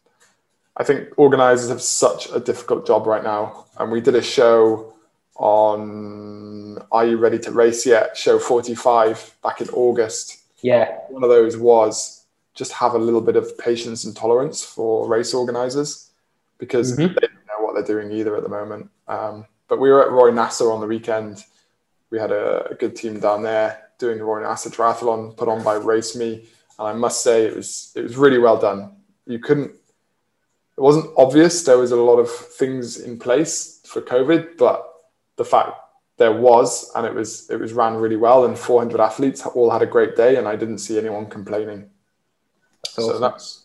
I 0.76 0.84
think 0.84 1.10
organizers 1.18 1.70
have 1.70 1.82
such 1.82 2.32
a 2.32 2.40
difficult 2.40 2.88
job 2.88 3.06
right 3.06 3.24
now. 3.24 3.66
And 3.78 3.92
we 3.92 4.02
did 4.02 4.16
a 4.16 4.22
show 4.22 4.94
on 5.36 6.78
Are 6.92 7.06
You 7.06 7.18
Ready 7.18 7.40
to 7.40 7.52
Race 7.52 7.86
Yet? 7.86 8.18
Show 8.18 8.40
45 8.40 9.36
back 9.44 9.62
in 9.62 9.70
August. 9.70 10.39
Yeah. 10.62 11.00
One 11.10 11.24
of 11.24 11.30
those 11.30 11.58
was 11.58 12.26
just 12.54 12.72
have 12.74 12.94
a 12.94 12.98
little 12.98 13.22
bit 13.22 13.36
of 13.36 13.58
patience 13.58 14.04
and 14.06 14.16
tolerance 14.16 14.64
for 14.64 15.08
race 15.08 15.34
organizers 15.34 16.10
because 16.58 16.92
Mhm. 16.94 17.16
they 17.16 17.28
don't 17.28 17.48
know 17.48 17.66
what 17.66 17.74
they're 17.74 17.84
doing 17.96 18.12
either 18.12 18.36
at 18.36 18.44
the 18.44 18.50
moment. 18.50 18.90
Um, 19.08 19.46
but 19.68 19.80
we 19.80 19.90
were 19.90 20.04
at 20.04 20.12
Roy 20.12 20.32
Nassau 20.32 20.72
on 20.72 20.82
the 20.82 20.88
weekend. 20.88 21.44
We 22.10 22.18
had 22.20 22.32
a, 22.32 22.72
a 22.72 22.76
good 22.76 22.96
team 22.96 23.20
down 23.20 23.44
there 23.44 23.90
doing 24.00 24.18
the 24.18 24.24
Roy 24.24 24.42
Nassau 24.42 24.70
triathlon 24.70 25.38
put 25.38 25.48
on 25.48 25.64
by 25.64 25.76
Race 25.76 26.16
Me, 26.16 26.48
and 26.80 26.88
I 26.88 26.94
must 26.94 27.24
say 27.24 27.46
it 27.46 27.56
was 27.56 27.92
it 27.96 28.02
was 28.04 28.18
really 28.18 28.40
well 28.40 28.58
done. 28.58 28.96
You 29.26 29.40
couldn't. 29.40 29.72
It 30.78 30.82
wasn't 30.82 31.12
obvious 31.18 31.64
there 31.64 31.78
was 31.78 31.92
a 31.92 31.96
lot 31.98 32.18
of 32.20 32.30
things 32.32 32.98
in 33.00 33.20
place 33.20 33.82
for 33.86 34.02
COVID, 34.02 34.58
but 34.58 34.86
the 35.36 35.46
fact 35.46 35.72
there 36.20 36.34
was 36.34 36.92
and 36.96 37.06
it 37.06 37.14
was 37.16 37.50
it 37.50 37.60
was 37.60 37.74
ran 37.74 37.96
really 37.96 38.18
well 38.18 38.46
and 38.46 38.60
400 38.60 39.00
athletes 39.00 39.46
all 39.46 39.72
had 39.72 39.82
a 39.82 39.88
great 39.88 40.16
day 40.16 40.36
and 40.36 40.48
I 40.48 40.56
didn't 40.56 40.80
see 40.80 40.98
anyone 41.00 41.26
complaining. 41.26 41.90
So 42.88 43.04
awesome. 43.04 43.22
that's 43.22 43.64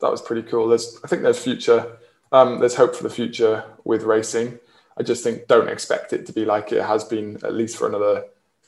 that 0.00 0.10
was 0.10 0.22
pretty 0.22 0.48
cool. 0.48 0.68
There's 0.68 0.98
I 1.04 1.08
think 1.08 1.22
there's 1.22 1.42
future 1.42 1.98
um, 2.32 2.60
there's 2.60 2.74
hope 2.74 2.94
for 2.94 3.02
the 3.02 3.10
future 3.10 3.64
with 3.84 4.02
racing. 4.02 4.58
I 4.96 5.02
just 5.02 5.22
think 5.22 5.46
don't 5.46 5.68
expect 5.68 6.12
it 6.12 6.26
to 6.26 6.32
be 6.32 6.44
like 6.44 6.72
it 6.72 6.82
has 6.82 7.04
been 7.04 7.36
at 7.44 7.54
least 7.54 7.76
for 7.76 7.88
another 7.88 8.24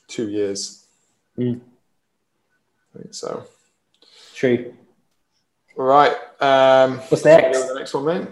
two 0.09 0.29
years. 0.29 0.87
Mm. 1.37 1.61
I 2.94 2.98
think 2.98 3.14
so. 3.14 3.44
True. 4.35 4.74
All 5.77 5.85
right. 5.85 6.14
Um, 6.40 6.98
What's 6.98 7.24
next? 7.24 7.68
The 7.68 7.74
next 7.74 7.94
one, 7.94 8.05
mate. 8.05 8.29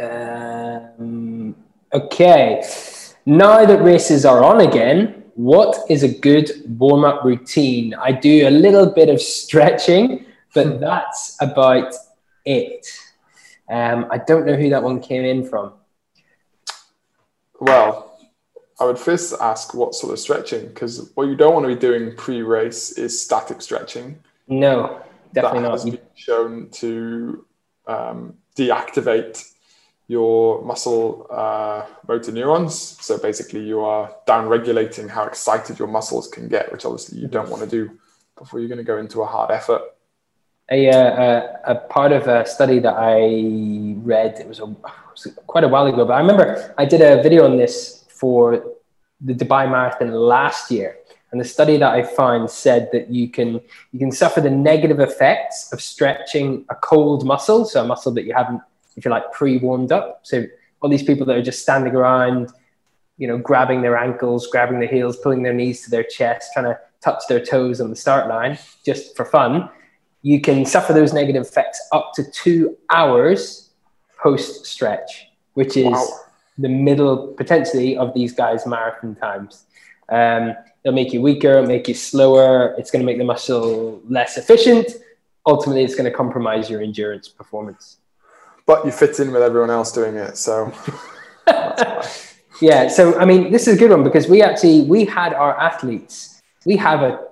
Um, 0.00 1.54
okay. 1.92 2.62
Now 3.24 3.64
that 3.64 3.82
races 3.82 4.24
are 4.24 4.42
on 4.42 4.60
again, 4.60 5.24
what 5.34 5.78
is 5.88 6.02
a 6.02 6.08
good 6.08 6.50
warm 6.66 7.04
up 7.04 7.24
routine? 7.24 7.94
I 7.94 8.12
do 8.12 8.48
a 8.48 8.50
little 8.50 8.86
bit 8.86 9.08
of 9.08 9.20
stretching, 9.20 10.26
but 10.54 10.80
that's 10.80 11.36
about 11.40 11.94
it. 12.44 12.86
Um, 13.70 14.06
I 14.10 14.18
don't 14.18 14.44
know 14.44 14.56
who 14.56 14.70
that 14.70 14.82
one 14.82 15.00
came 15.00 15.24
in 15.24 15.48
from. 15.48 15.72
Well, 17.60 18.18
I 18.80 18.84
would 18.84 18.98
first 18.98 19.34
ask 19.40 19.72
what 19.72 19.94
sort 19.94 20.12
of 20.12 20.18
stretching, 20.18 20.66
because 20.66 21.12
what 21.14 21.28
you 21.28 21.36
don't 21.36 21.54
want 21.54 21.64
to 21.64 21.74
be 21.74 21.80
doing 21.80 22.16
pre-race 22.16 22.92
is 22.98 23.22
static 23.22 23.62
stretching. 23.62 24.18
No, 24.48 25.00
definitely 25.32 25.60
that 25.60 25.68
not. 25.68 25.72
has 25.72 25.84
been 25.84 25.98
shown 26.16 26.68
to 26.70 27.46
um, 27.86 28.34
deactivate 28.56 29.51
your 30.08 30.62
muscle 30.62 31.26
uh, 31.30 31.86
motor 32.06 32.32
neurons. 32.32 32.74
So 33.00 33.18
basically, 33.18 33.64
you 33.64 33.80
are 33.80 34.14
down 34.26 34.48
regulating 34.48 35.08
how 35.08 35.24
excited 35.24 35.78
your 35.78 35.88
muscles 35.88 36.28
can 36.28 36.48
get, 36.48 36.70
which 36.72 36.84
obviously 36.84 37.18
you 37.18 37.28
don't 37.28 37.48
want 37.48 37.62
to 37.62 37.68
do 37.68 37.98
before 38.36 38.60
you're 38.60 38.68
going 38.68 38.78
to 38.78 38.84
go 38.84 38.98
into 38.98 39.22
a 39.22 39.26
hard 39.26 39.50
effort. 39.50 39.82
a, 40.70 40.88
uh, 40.90 41.56
a, 41.64 41.74
part 41.74 42.12
of 42.12 42.26
a 42.28 42.46
study 42.46 42.78
that 42.80 42.94
I 42.96 43.94
read, 43.98 44.38
it 44.38 44.48
was, 44.48 44.60
a, 44.60 44.64
it 44.64 45.12
was 45.14 45.38
quite 45.46 45.64
a 45.64 45.68
while 45.68 45.86
ago, 45.86 46.04
but 46.04 46.14
I 46.14 46.20
remember 46.20 46.74
I 46.78 46.84
did 46.84 47.00
a 47.00 47.22
video 47.22 47.44
on 47.44 47.56
this 47.56 48.04
for 48.08 48.64
the 49.20 49.34
Dubai 49.34 49.70
Marathon 49.70 50.12
last 50.12 50.70
year. 50.70 50.96
And 51.30 51.40
the 51.40 51.44
study 51.44 51.78
that 51.78 51.92
I 51.92 52.02
found 52.02 52.50
said 52.50 52.90
that 52.92 53.10
you 53.10 53.28
can, 53.28 53.60
you 53.92 53.98
can 53.98 54.12
suffer 54.12 54.40
the 54.40 54.50
negative 54.50 55.00
effects 55.00 55.72
of 55.72 55.80
stretching 55.80 56.66
a 56.68 56.74
cold 56.74 57.24
muscle, 57.24 57.64
so 57.64 57.82
a 57.82 57.86
muscle 57.86 58.12
that 58.12 58.24
you 58.24 58.34
haven't, 58.34 58.60
if 58.96 59.04
you 59.04 59.10
like, 59.10 59.30
pre-warmed 59.32 59.92
up. 59.92 60.20
So 60.22 60.44
all 60.80 60.90
these 60.90 61.02
people 61.02 61.26
that 61.26 61.36
are 61.36 61.42
just 61.42 61.62
standing 61.62 61.94
around, 61.94 62.50
you 63.18 63.28
know, 63.28 63.38
grabbing 63.38 63.82
their 63.82 63.96
ankles, 63.96 64.46
grabbing 64.48 64.80
their 64.80 64.88
heels, 64.88 65.16
pulling 65.16 65.42
their 65.42 65.54
knees 65.54 65.82
to 65.84 65.90
their 65.90 66.04
chest, 66.04 66.50
trying 66.52 66.66
to 66.66 66.78
touch 67.00 67.22
their 67.28 67.44
toes 67.44 67.80
on 67.80 67.90
the 67.90 67.96
start 67.96 68.28
line 68.28 68.58
just 68.84 69.16
for 69.16 69.24
fun 69.24 69.68
you 70.22 70.40
can 70.40 70.64
suffer 70.64 70.92
those 70.92 71.12
negative 71.12 71.42
effects 71.42 71.80
up 71.92 72.12
to 72.14 72.22
two 72.30 72.76
hours 72.90 73.70
post 74.20 74.64
stretch, 74.64 75.26
which 75.54 75.76
is 75.76 75.86
Wow. 75.92 76.08
the 76.58 76.68
middle 76.68 77.28
potentially 77.34 77.96
of 77.96 78.14
these 78.14 78.32
guys' 78.32 78.64
marathon 78.66 79.16
times. 79.16 79.64
Um, 80.08 80.54
it'll 80.84 80.94
make 80.94 81.12
you 81.12 81.20
weaker, 81.20 81.50
it'll 81.50 81.66
make 81.66 81.88
you 81.88 81.94
slower, 81.94 82.74
it's 82.78 82.90
going 82.90 83.02
to 83.02 83.06
make 83.06 83.18
the 83.18 83.24
muscle 83.24 84.00
less 84.08 84.38
efficient. 84.38 84.86
Ultimately, 85.44 85.82
it's 85.82 85.96
going 85.96 86.10
to 86.10 86.16
compromise 86.16 86.70
your 86.70 86.80
endurance 86.80 87.28
performance. 87.28 87.98
But 88.66 88.84
you 88.84 88.92
fit 88.92 89.18
in 89.20 89.32
with 89.32 89.42
everyone 89.42 89.70
else 89.70 89.92
doing 89.92 90.14
it, 90.16 90.36
so. 90.36 90.72
Yeah, 92.62 92.86
so 92.86 93.18
I 93.18 93.24
mean, 93.24 93.50
this 93.50 93.66
is 93.66 93.74
a 93.74 93.78
good 93.78 93.90
one 93.90 94.04
because 94.04 94.28
we 94.28 94.40
actually 94.40 94.82
we 94.82 95.04
had 95.04 95.34
our 95.34 95.58
athletes. 95.58 96.40
We 96.64 96.76
have 96.76 97.02
a, 97.02 97.26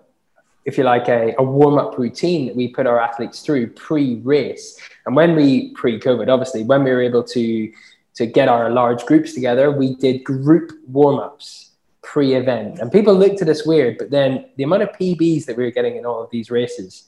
if 0.64 0.76
you 0.76 0.82
like, 0.82 1.08
a, 1.08 1.36
a 1.38 1.42
warm 1.42 1.78
up 1.78 1.96
routine 1.96 2.46
that 2.48 2.56
we 2.56 2.66
put 2.66 2.84
our 2.84 3.00
athletes 3.00 3.40
through 3.40 3.68
pre 3.68 4.16
race, 4.16 4.76
and 5.06 5.14
when 5.14 5.36
we 5.36 5.70
pre 5.74 6.00
COVID, 6.00 6.28
obviously, 6.28 6.64
when 6.64 6.82
we 6.82 6.90
were 6.90 7.00
able 7.00 7.22
to 7.22 7.72
to 8.14 8.26
get 8.26 8.48
our 8.48 8.70
large 8.70 9.06
groups 9.06 9.32
together, 9.32 9.70
we 9.70 9.94
did 9.94 10.24
group 10.24 10.72
warm 10.88 11.20
ups 11.20 11.70
pre 12.02 12.34
event, 12.34 12.80
and 12.80 12.90
people 12.90 13.14
looked 13.14 13.40
at 13.40 13.48
us 13.48 13.64
weird. 13.64 13.98
But 13.98 14.10
then 14.10 14.46
the 14.56 14.64
amount 14.64 14.82
of 14.82 14.88
PBs 14.90 15.44
that 15.44 15.56
we 15.56 15.62
were 15.62 15.70
getting 15.70 15.94
in 15.94 16.04
all 16.04 16.20
of 16.24 16.30
these 16.30 16.50
races, 16.50 17.04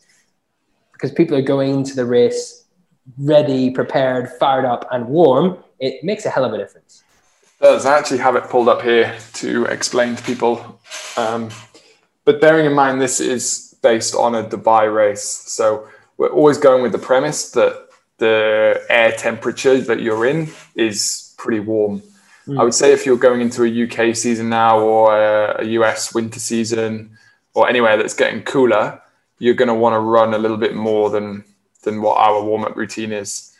because 0.92 1.10
people 1.10 1.36
are 1.36 1.42
going 1.42 1.74
into 1.74 1.96
the 1.96 2.06
race 2.06 2.61
ready, 3.18 3.70
prepared, 3.70 4.30
fired 4.38 4.64
up, 4.64 4.86
and 4.92 5.06
warm, 5.06 5.58
it 5.78 6.02
makes 6.04 6.24
a 6.24 6.30
hell 6.30 6.44
of 6.44 6.52
a 6.52 6.58
difference. 6.58 7.02
It 7.60 7.64
does. 7.64 7.86
I 7.86 7.98
actually 7.98 8.18
have 8.18 8.36
it 8.36 8.44
pulled 8.44 8.68
up 8.68 8.82
here 8.82 9.16
to 9.34 9.64
explain 9.66 10.16
to 10.16 10.22
people. 10.22 10.80
Um, 11.16 11.50
but 12.24 12.40
bearing 12.40 12.66
in 12.66 12.72
mind, 12.72 13.00
this 13.00 13.20
is 13.20 13.76
based 13.82 14.14
on 14.14 14.34
a 14.34 14.44
Dubai 14.44 14.92
race. 14.94 15.22
So 15.22 15.88
we're 16.16 16.28
always 16.28 16.58
going 16.58 16.82
with 16.82 16.92
the 16.92 16.98
premise 16.98 17.50
that 17.52 17.88
the 18.18 18.84
air 18.88 19.12
temperature 19.12 19.80
that 19.80 20.00
you're 20.00 20.26
in 20.26 20.48
is 20.76 21.34
pretty 21.36 21.60
warm. 21.60 22.02
Mm. 22.46 22.60
I 22.60 22.64
would 22.64 22.74
say 22.74 22.92
if 22.92 23.04
you're 23.04 23.16
going 23.16 23.40
into 23.40 23.64
a 23.64 23.84
UK 23.84 24.14
season 24.14 24.48
now 24.48 24.78
or 24.80 25.16
a, 25.16 25.62
a 25.62 25.64
US 25.78 26.14
winter 26.14 26.38
season 26.38 27.16
or 27.54 27.68
anywhere 27.68 27.96
that's 27.96 28.14
getting 28.14 28.42
cooler, 28.42 29.00
you're 29.38 29.54
going 29.54 29.68
to 29.68 29.74
want 29.74 29.94
to 29.94 29.98
run 29.98 30.34
a 30.34 30.38
little 30.38 30.56
bit 30.56 30.74
more 30.74 31.10
than 31.10 31.44
than 31.82 32.02
what 32.02 32.18
our 32.18 32.42
warm 32.42 32.64
up 32.64 32.76
routine 32.76 33.12
is. 33.12 33.54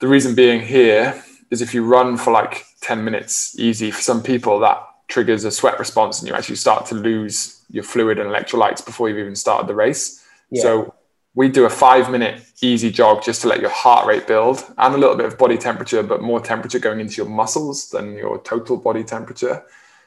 The 0.00 0.08
reason 0.08 0.34
being 0.34 0.60
here 0.60 1.22
is 1.50 1.62
if 1.62 1.74
you 1.74 1.84
run 1.84 2.16
for 2.16 2.32
like 2.32 2.64
10 2.80 3.04
minutes 3.04 3.58
easy, 3.58 3.90
for 3.90 4.02
some 4.02 4.22
people 4.22 4.58
that 4.60 4.82
triggers 5.08 5.44
a 5.44 5.50
sweat 5.50 5.78
response 5.78 6.20
and 6.20 6.28
you 6.28 6.34
actually 6.34 6.56
start 6.56 6.86
to 6.86 6.94
lose 6.94 7.62
your 7.70 7.84
fluid 7.84 8.18
and 8.18 8.28
electrolytes 8.28 8.84
before 8.84 9.08
you've 9.08 9.18
even 9.18 9.36
started 9.36 9.66
the 9.66 9.74
race. 9.74 10.24
Yeah. 10.50 10.62
So 10.62 10.94
we 11.34 11.48
do 11.48 11.64
a 11.64 11.70
five 11.70 12.10
minute 12.10 12.44
easy 12.62 12.90
jog 12.90 13.22
just 13.22 13.42
to 13.42 13.48
let 13.48 13.60
your 13.60 13.70
heart 13.70 14.06
rate 14.06 14.26
build 14.26 14.64
and 14.78 14.94
a 14.94 14.98
little 14.98 15.16
bit 15.16 15.26
of 15.26 15.36
body 15.36 15.58
temperature, 15.58 16.02
but 16.02 16.22
more 16.22 16.40
temperature 16.40 16.78
going 16.78 17.00
into 17.00 17.16
your 17.16 17.28
muscles 17.30 17.90
than 17.90 18.16
your 18.16 18.40
total 18.42 18.76
body 18.76 19.04
temperature. 19.04 19.64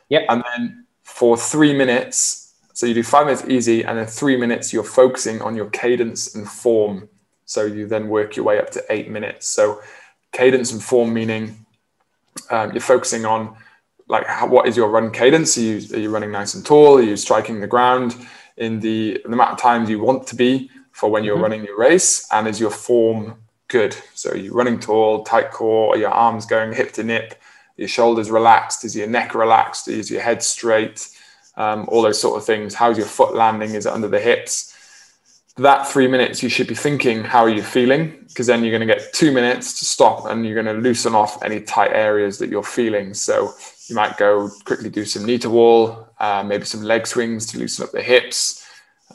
Yep. 0.10 0.26
And 0.30 0.44
then 0.56 0.86
for 1.04 1.38
three 1.38 1.74
minutes, 1.74 2.47
so 2.78 2.86
you 2.86 2.94
do 2.94 3.02
five 3.02 3.26
minutes 3.26 3.44
easy, 3.50 3.84
and 3.84 3.98
then 3.98 4.06
three 4.06 4.38
minutes 4.38 4.72
you're 4.72 4.84
focusing 4.84 5.42
on 5.42 5.56
your 5.56 5.68
cadence 5.72 6.36
and 6.36 6.48
form. 6.48 7.10
So 7.46 7.66
you 7.66 7.88
then 7.88 8.08
work 8.08 8.36
your 8.36 8.46
way 8.46 8.60
up 8.60 8.70
to 8.70 8.84
eight 8.92 9.10
minutes. 9.10 9.50
So 9.50 9.82
cadence 10.32 10.72
and 10.72 10.84
form 10.84 11.12
meaning 11.12 11.66
um, 12.52 12.74
you're 12.74 12.82
focusing 12.82 13.26
on 13.26 13.58
like 14.08 14.28
how, 14.28 14.46
what 14.46 14.68
is 14.68 14.78
your 14.78 14.90
run 14.90 15.10
cadence? 15.10 15.58
Are 15.58 15.62
you, 15.62 15.96
are 15.96 16.00
you 16.00 16.12
running 16.12 16.32
nice 16.32 16.54
and 16.54 16.64
tall? 16.64 17.00
Are 17.00 17.02
you 17.02 17.18
striking 17.18 17.62
the 17.62 17.66
ground 17.66 18.16
in 18.58 18.80
the, 18.80 19.20
the 19.26 19.34
amount 19.34 19.54
of 19.54 19.58
times 19.58 19.90
you 19.90 20.00
want 20.00 20.28
to 20.28 20.36
be 20.36 20.70
for 20.92 21.10
when 21.10 21.24
you're 21.24 21.34
mm-hmm. 21.34 21.44
running 21.46 21.66
your 21.66 21.80
race? 21.80 22.28
And 22.32 22.48
is 22.48 22.60
your 22.60 22.70
form 22.70 23.42
good? 23.70 23.98
So 24.14 24.34
are 24.34 24.38
you're 24.38 24.54
running 24.54 24.80
tall, 24.80 25.24
tight 25.24 25.50
core, 25.50 25.96
are 25.96 25.98
your 25.98 26.12
arms 26.12 26.46
going 26.46 26.74
hip 26.74 26.92
to 26.92 27.04
nip? 27.04 27.42
Your 27.76 27.88
shoulders 27.88 28.30
relaxed? 28.30 28.86
Is 28.86 28.96
your 28.96 29.08
neck 29.08 29.34
relaxed? 29.34 29.88
Is 29.88 30.12
your 30.12 30.22
head 30.22 30.44
straight? 30.44 31.10
Um, 31.58 31.86
all 31.90 32.02
those 32.02 32.22
sort 32.22 32.38
of 32.38 32.46
things. 32.46 32.76
How's 32.76 32.98
your 32.98 33.08
foot 33.08 33.36
landing? 33.36 33.72
Is 33.72 33.86
it 33.86 33.92
under 33.92 34.08
the 34.08 34.20
hips? 34.20 34.76
That 35.58 35.88
three 35.88 36.08
minutes, 36.08 36.44
you 36.44 36.50
should 36.50 36.68
be 36.68 36.76
thinking, 36.76 37.24
how 37.24 37.40
are 37.40 37.50
you 37.50 37.64
feeling? 37.64 38.26
Because 38.28 38.46
then 38.46 38.64
you're 38.64 38.78
going 38.78 38.88
to 38.88 38.94
get 38.94 39.12
two 39.12 39.32
minutes 39.32 39.80
to 39.80 39.86
stop 39.86 40.28
and 40.28 40.46
you're 40.46 40.62
going 40.62 40.76
to 40.76 40.82
loosen 40.82 41.16
off 41.16 41.42
any 41.44 41.62
tight 41.62 41.94
areas 41.94 42.38
that 42.38 42.50
you're 42.50 42.62
feeling. 42.62 43.16
So 43.16 43.54
you 43.88 43.96
might 43.96 44.18
go 44.18 44.52
quickly 44.66 44.90
do 44.90 45.04
some 45.04 45.26
knee 45.26 45.40
to 45.40 45.50
wall, 45.50 46.10
uh, 46.20 46.44
maybe 46.46 46.64
some 46.66 46.84
leg 46.84 47.08
swings 47.08 47.48
to 47.48 47.58
loosen 47.58 47.86
up 47.86 47.92
the 47.92 48.04
hips. 48.04 48.64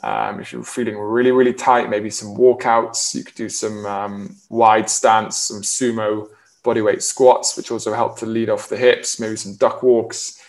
Um, 0.03 0.41
if 0.41 0.51
you're 0.51 0.65
feeling 0.65 0.97
really, 0.97 1.31
really 1.31 1.53
tight, 1.53 1.89
maybe 1.89 2.09
some 2.09 2.35
walkouts. 2.35 3.15
You 3.15 3.23
could 3.23 3.35
do 3.35 3.47
some 3.47 3.85
um, 3.85 4.35
wide 4.49 4.89
stance, 4.89 5.37
some 5.37 5.61
sumo 5.61 6.27
bodyweight 6.65 7.01
squats, 7.01 7.55
which 7.55 7.71
also 7.71 7.93
help 7.93 8.17
to 8.19 8.25
lead 8.25 8.49
off 8.49 8.67
the 8.67 8.75
hips, 8.75 9.17
maybe 9.17 9.37
some 9.37 9.55
duck 9.55 9.81
walks 9.81 10.42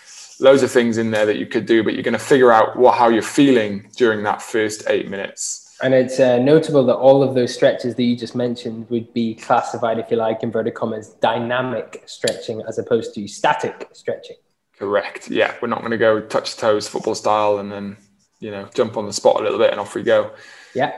loads 0.44 0.62
of 0.62 0.70
things 0.70 0.98
in 0.98 1.10
there 1.10 1.26
that 1.26 1.38
you 1.38 1.46
could 1.46 1.66
do, 1.66 1.82
but 1.82 1.94
you're 1.94 2.02
going 2.02 2.12
to 2.12 2.18
figure 2.18 2.52
out 2.52 2.76
what 2.76 2.96
how 2.96 3.08
you're 3.08 3.22
feeling 3.22 3.88
during 3.96 4.22
that 4.22 4.40
first 4.40 4.84
eight 4.88 5.08
minutes. 5.08 5.76
And 5.82 5.92
it's 5.92 6.20
uh, 6.20 6.38
notable 6.38 6.84
that 6.86 6.94
all 6.94 7.22
of 7.22 7.34
those 7.34 7.52
stretches 7.52 7.96
that 7.96 8.02
you 8.02 8.16
just 8.16 8.36
mentioned 8.36 8.88
would 8.90 9.12
be 9.12 9.34
classified, 9.34 9.98
if 9.98 10.10
you 10.10 10.16
like, 10.16 10.42
inverted 10.42 10.74
commas, 10.74 11.08
dynamic 11.20 12.04
stretching 12.06 12.62
as 12.68 12.78
opposed 12.78 13.14
to 13.14 13.26
static 13.26 13.88
stretching. 13.92 14.36
Correct. 14.78 15.30
Yeah, 15.30 15.54
we're 15.60 15.68
not 15.68 15.80
going 15.80 15.90
to 15.90 15.98
go 15.98 16.20
touch 16.20 16.56
toes 16.56 16.86
football 16.86 17.14
style 17.14 17.58
and 17.58 17.72
then 17.72 17.96
you 18.40 18.50
know 18.50 18.68
jump 18.74 18.96
on 18.96 19.06
the 19.06 19.12
spot 19.12 19.40
a 19.40 19.42
little 19.42 19.58
bit 19.58 19.70
and 19.70 19.80
off 19.80 19.94
we 19.94 20.02
go. 20.02 20.32
Yeah. 20.74 20.92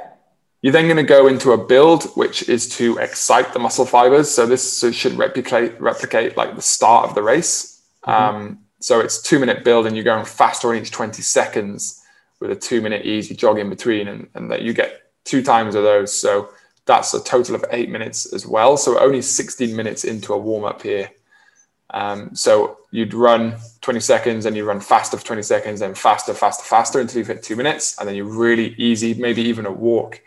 You're 0.62 0.72
then 0.72 0.86
going 0.86 0.96
to 0.96 1.04
go 1.04 1.28
into 1.28 1.52
a 1.52 1.58
build, 1.64 2.04
which 2.16 2.48
is 2.48 2.68
to 2.70 2.98
excite 2.98 3.52
the 3.52 3.58
muscle 3.58 3.86
fibers. 3.86 4.28
So 4.30 4.46
this 4.46 4.84
should 4.92 5.12
replicate 5.14 5.80
replicate 5.80 6.36
like 6.36 6.56
the 6.56 6.62
start 6.62 7.08
of 7.08 7.14
the 7.14 7.22
race. 7.22 7.82
Mm-hmm. 8.06 8.36
Um, 8.36 8.65
so 8.86 9.00
it's 9.00 9.20
two 9.20 9.40
minute 9.40 9.64
build 9.64 9.84
and 9.86 9.96
you're 9.96 10.04
going 10.04 10.24
faster 10.24 10.68
on 10.68 10.76
each 10.76 10.92
20 10.92 11.20
seconds 11.20 12.04
with 12.38 12.52
a 12.52 12.54
two 12.54 12.80
minute 12.80 13.04
easy 13.04 13.34
jog 13.34 13.58
in 13.58 13.68
between 13.68 14.06
and, 14.06 14.28
and 14.34 14.48
that 14.52 14.62
you 14.62 14.72
get 14.72 15.10
two 15.24 15.42
times 15.42 15.74
of 15.74 15.82
those. 15.82 16.16
So 16.16 16.50
that's 16.84 17.12
a 17.12 17.20
total 17.24 17.56
of 17.56 17.64
eight 17.72 17.90
minutes 17.90 18.32
as 18.32 18.46
well. 18.46 18.76
So 18.76 19.00
only 19.00 19.22
16 19.22 19.74
minutes 19.74 20.04
into 20.04 20.34
a 20.34 20.38
warm 20.38 20.64
up 20.64 20.82
here. 20.82 21.10
Um, 21.90 22.36
so 22.36 22.78
you'd 22.92 23.12
run 23.12 23.56
20 23.80 23.98
seconds 23.98 24.46
and 24.46 24.56
you 24.56 24.64
run 24.64 24.78
faster 24.78 25.16
for 25.16 25.26
20 25.26 25.42
seconds, 25.42 25.80
then 25.80 25.96
faster, 25.96 26.32
faster, 26.32 26.62
faster 26.62 27.00
until 27.00 27.18
you've 27.18 27.26
hit 27.26 27.42
two 27.42 27.56
minutes. 27.56 27.98
And 27.98 28.08
then 28.08 28.14
you 28.14 28.22
really 28.22 28.76
easy, 28.78 29.14
maybe 29.14 29.42
even 29.42 29.66
a 29.66 29.72
walk 29.72 30.20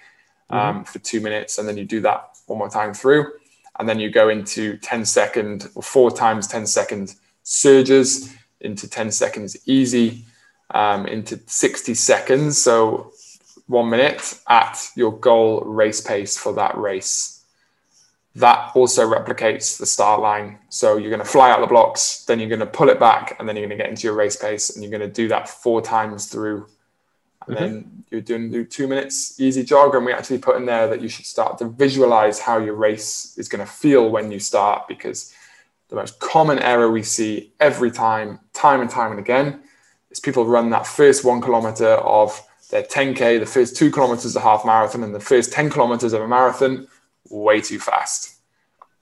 um, 0.50 0.60
mm-hmm. 0.60 0.84
for 0.84 1.00
two 1.00 1.22
minutes. 1.22 1.60
And 1.60 1.66
then 1.66 1.78
you 1.78 1.86
do 1.86 2.02
that 2.02 2.32
one 2.48 2.60
more 2.60 2.70
time 2.70 2.94
through. 2.94 3.32
And 3.80 3.88
then 3.88 4.02
you 4.02 4.12
go 4.12 4.28
into 4.28 4.76
10 4.76 5.06
second 5.06 5.70
or 5.76 5.82
four 5.82 6.12
times 6.12 6.46
10 6.46 6.68
second 6.68 7.16
surges 7.44 8.36
into 8.62 8.88
10 8.88 9.12
seconds 9.12 9.58
easy, 9.68 10.26
um, 10.72 11.06
into 11.06 11.40
60 11.46 11.94
seconds. 11.94 12.58
So 12.58 13.12
one 13.70 13.90
minute 13.90 14.40
at 14.48 14.90
your 14.96 15.18
goal 15.18 15.62
race 15.62 16.02
pace 16.02 16.38
for 16.38 16.54
that 16.54 16.76
race. 16.78 17.46
That 18.36 18.72
also 18.76 19.08
replicates 19.08 19.78
the 19.78 19.86
start 19.86 20.22
line. 20.22 20.60
So 20.70 20.98
you're 20.98 21.12
going 21.12 21.24
to 21.24 21.26
fly 21.26 21.52
out 21.52 21.62
the 21.62 21.68
blocks, 21.68 22.26
then 22.26 22.40
you're 22.40 22.50
going 22.50 22.60
to 22.60 22.66
pull 22.66 22.90
it 22.90 23.00
back, 23.00 23.36
and 23.40 23.48
then 23.48 23.56
you're 23.56 23.68
going 23.68 23.78
to 23.78 23.84
get 23.84 23.90
into 23.90 24.08
your 24.08 24.16
race 24.16 24.36
pace, 24.36 24.72
and 24.72 24.84
you're 24.84 24.92
going 24.92 25.08
to 25.08 25.14
do 25.14 25.28
that 25.28 25.50
four 25.50 25.82
times 25.82 26.28
through. 26.28 26.68
And 27.48 27.56
mm-hmm. 27.56 27.66
then 27.66 28.04
you're 28.10 28.22
doing 28.22 28.52
do 28.52 28.66
two 28.66 28.88
minutes 28.88 29.40
easy 29.40 29.64
jog, 29.64 29.94
and 29.96 30.06
we 30.06 30.14
actually 30.14 30.40
put 30.40 30.58
in 30.58 30.66
there 30.66 30.88
that 30.88 31.02
you 31.02 31.10
should 31.10 31.26
start 31.26 31.58
to 31.60 31.66
visualize 31.66 32.40
how 32.40 32.58
your 32.58 32.76
race 32.76 33.36
is 33.38 33.48
going 33.48 33.66
to 33.66 33.72
feel 33.72 34.10
when 34.10 34.32
you 34.32 34.40
start 34.40 34.88
because 34.88 35.34
the 35.90 35.96
most 35.96 36.20
common 36.20 36.60
error 36.60 36.90
we 36.90 37.04
see 37.04 37.52
every 37.60 37.92
time, 37.92 38.40
time 38.54 38.82
and 38.82 38.90
time 38.90 39.12
and 39.12 39.20
again, 39.20 39.62
is 40.12 40.20
people 40.20 40.46
run 40.46 40.70
that 40.70 40.88
first 40.88 41.26
one 41.26 41.42
kilometer 41.42 41.94
of 41.96 42.42
their 42.70 42.84
10K, 42.84 43.40
the 43.40 43.46
first 43.46 43.76
two 43.76 43.92
kilometers 43.92 44.36
of 44.36 44.42
a 44.42 44.46
half 44.46 44.64
marathon, 44.66 45.04
and 45.04 45.14
the 45.14 45.20
first 45.20 45.52
10 45.52 45.70
kilometers 45.70 46.14
of 46.14 46.22
a 46.22 46.28
marathon 46.28 46.88
way 47.30 47.60
too 47.60 47.80
fast. 47.80 48.36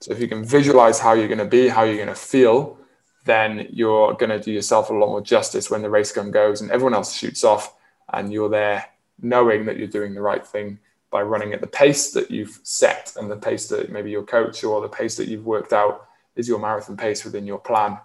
So 0.00 0.12
if 0.12 0.20
you 0.20 0.28
can 0.28 0.44
visualize 0.44 0.98
how 0.98 1.12
you're 1.12 1.28
going 1.28 1.38
to 1.38 1.44
be, 1.44 1.68
how 1.68 1.82
you're 1.82 1.96
going 1.96 2.08
to 2.08 2.14
feel, 2.14 2.78
then 3.24 3.66
you're 3.70 4.14
going 4.14 4.30
to 4.30 4.40
do 4.40 4.52
yourself 4.52 4.88
a 4.88 4.94
lot 4.94 5.08
more 5.08 5.20
justice 5.20 5.70
when 5.70 5.82
the 5.82 5.90
race 5.90 6.12
gun 6.12 6.30
goes 6.30 6.60
and 6.60 6.70
everyone 6.70 6.94
else 6.94 7.14
shoots 7.14 7.44
off 7.44 7.74
and 8.14 8.32
you're 8.32 8.48
there 8.48 8.86
knowing 9.20 9.66
that 9.66 9.76
you're 9.76 9.86
doing 9.86 10.14
the 10.14 10.20
right 10.20 10.46
thing 10.46 10.78
by 11.10 11.20
running 11.20 11.52
at 11.52 11.60
the 11.60 11.66
pace 11.66 12.12
that 12.12 12.30
you've 12.30 12.58
set 12.62 13.12
and 13.16 13.30
the 13.30 13.36
pace 13.36 13.68
that 13.68 13.90
maybe 13.90 14.10
your 14.10 14.22
coach 14.22 14.64
or 14.64 14.80
the 14.80 14.88
pace 14.88 15.16
that 15.16 15.28
you've 15.28 15.44
worked 15.44 15.72
out 15.72 16.07
is 16.38 16.48
your 16.48 16.58
marathon 16.58 16.96
pace 16.96 17.24
within 17.24 17.46
your 17.46 17.58
plan. 17.58 17.98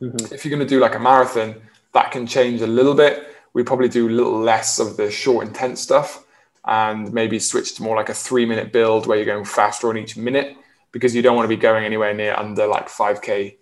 Mm-hmm. 0.00 0.34
If 0.34 0.44
you're 0.44 0.56
going 0.56 0.66
to 0.66 0.74
do 0.74 0.80
like 0.80 0.96
a 0.96 0.98
marathon, 0.98 1.54
that 1.92 2.10
can 2.10 2.26
change 2.26 2.62
a 2.62 2.66
little 2.66 2.94
bit. 2.94 3.36
We 3.52 3.62
probably 3.62 3.88
do 3.88 4.08
a 4.08 4.10
little 4.10 4.40
less 4.40 4.80
of 4.80 4.96
the 4.96 5.10
short, 5.10 5.46
intense 5.46 5.80
stuff 5.80 6.24
and 6.64 7.12
maybe 7.12 7.38
switch 7.38 7.74
to 7.76 7.82
more 7.82 7.96
like 7.96 8.08
a 8.08 8.14
three 8.14 8.46
minute 8.46 8.72
build 8.72 9.06
where 9.06 9.16
you're 9.16 9.26
going 9.26 9.44
faster 9.44 9.88
on 9.88 9.96
each 9.96 10.16
minute 10.16 10.56
because 10.92 11.14
you 11.14 11.22
don't 11.22 11.36
want 11.36 11.44
to 11.44 11.54
be 11.54 11.60
going 11.60 11.84
anywhere 11.84 12.14
near 12.14 12.34
under 12.34 12.66
like 12.66 12.88
5K 12.88 13.56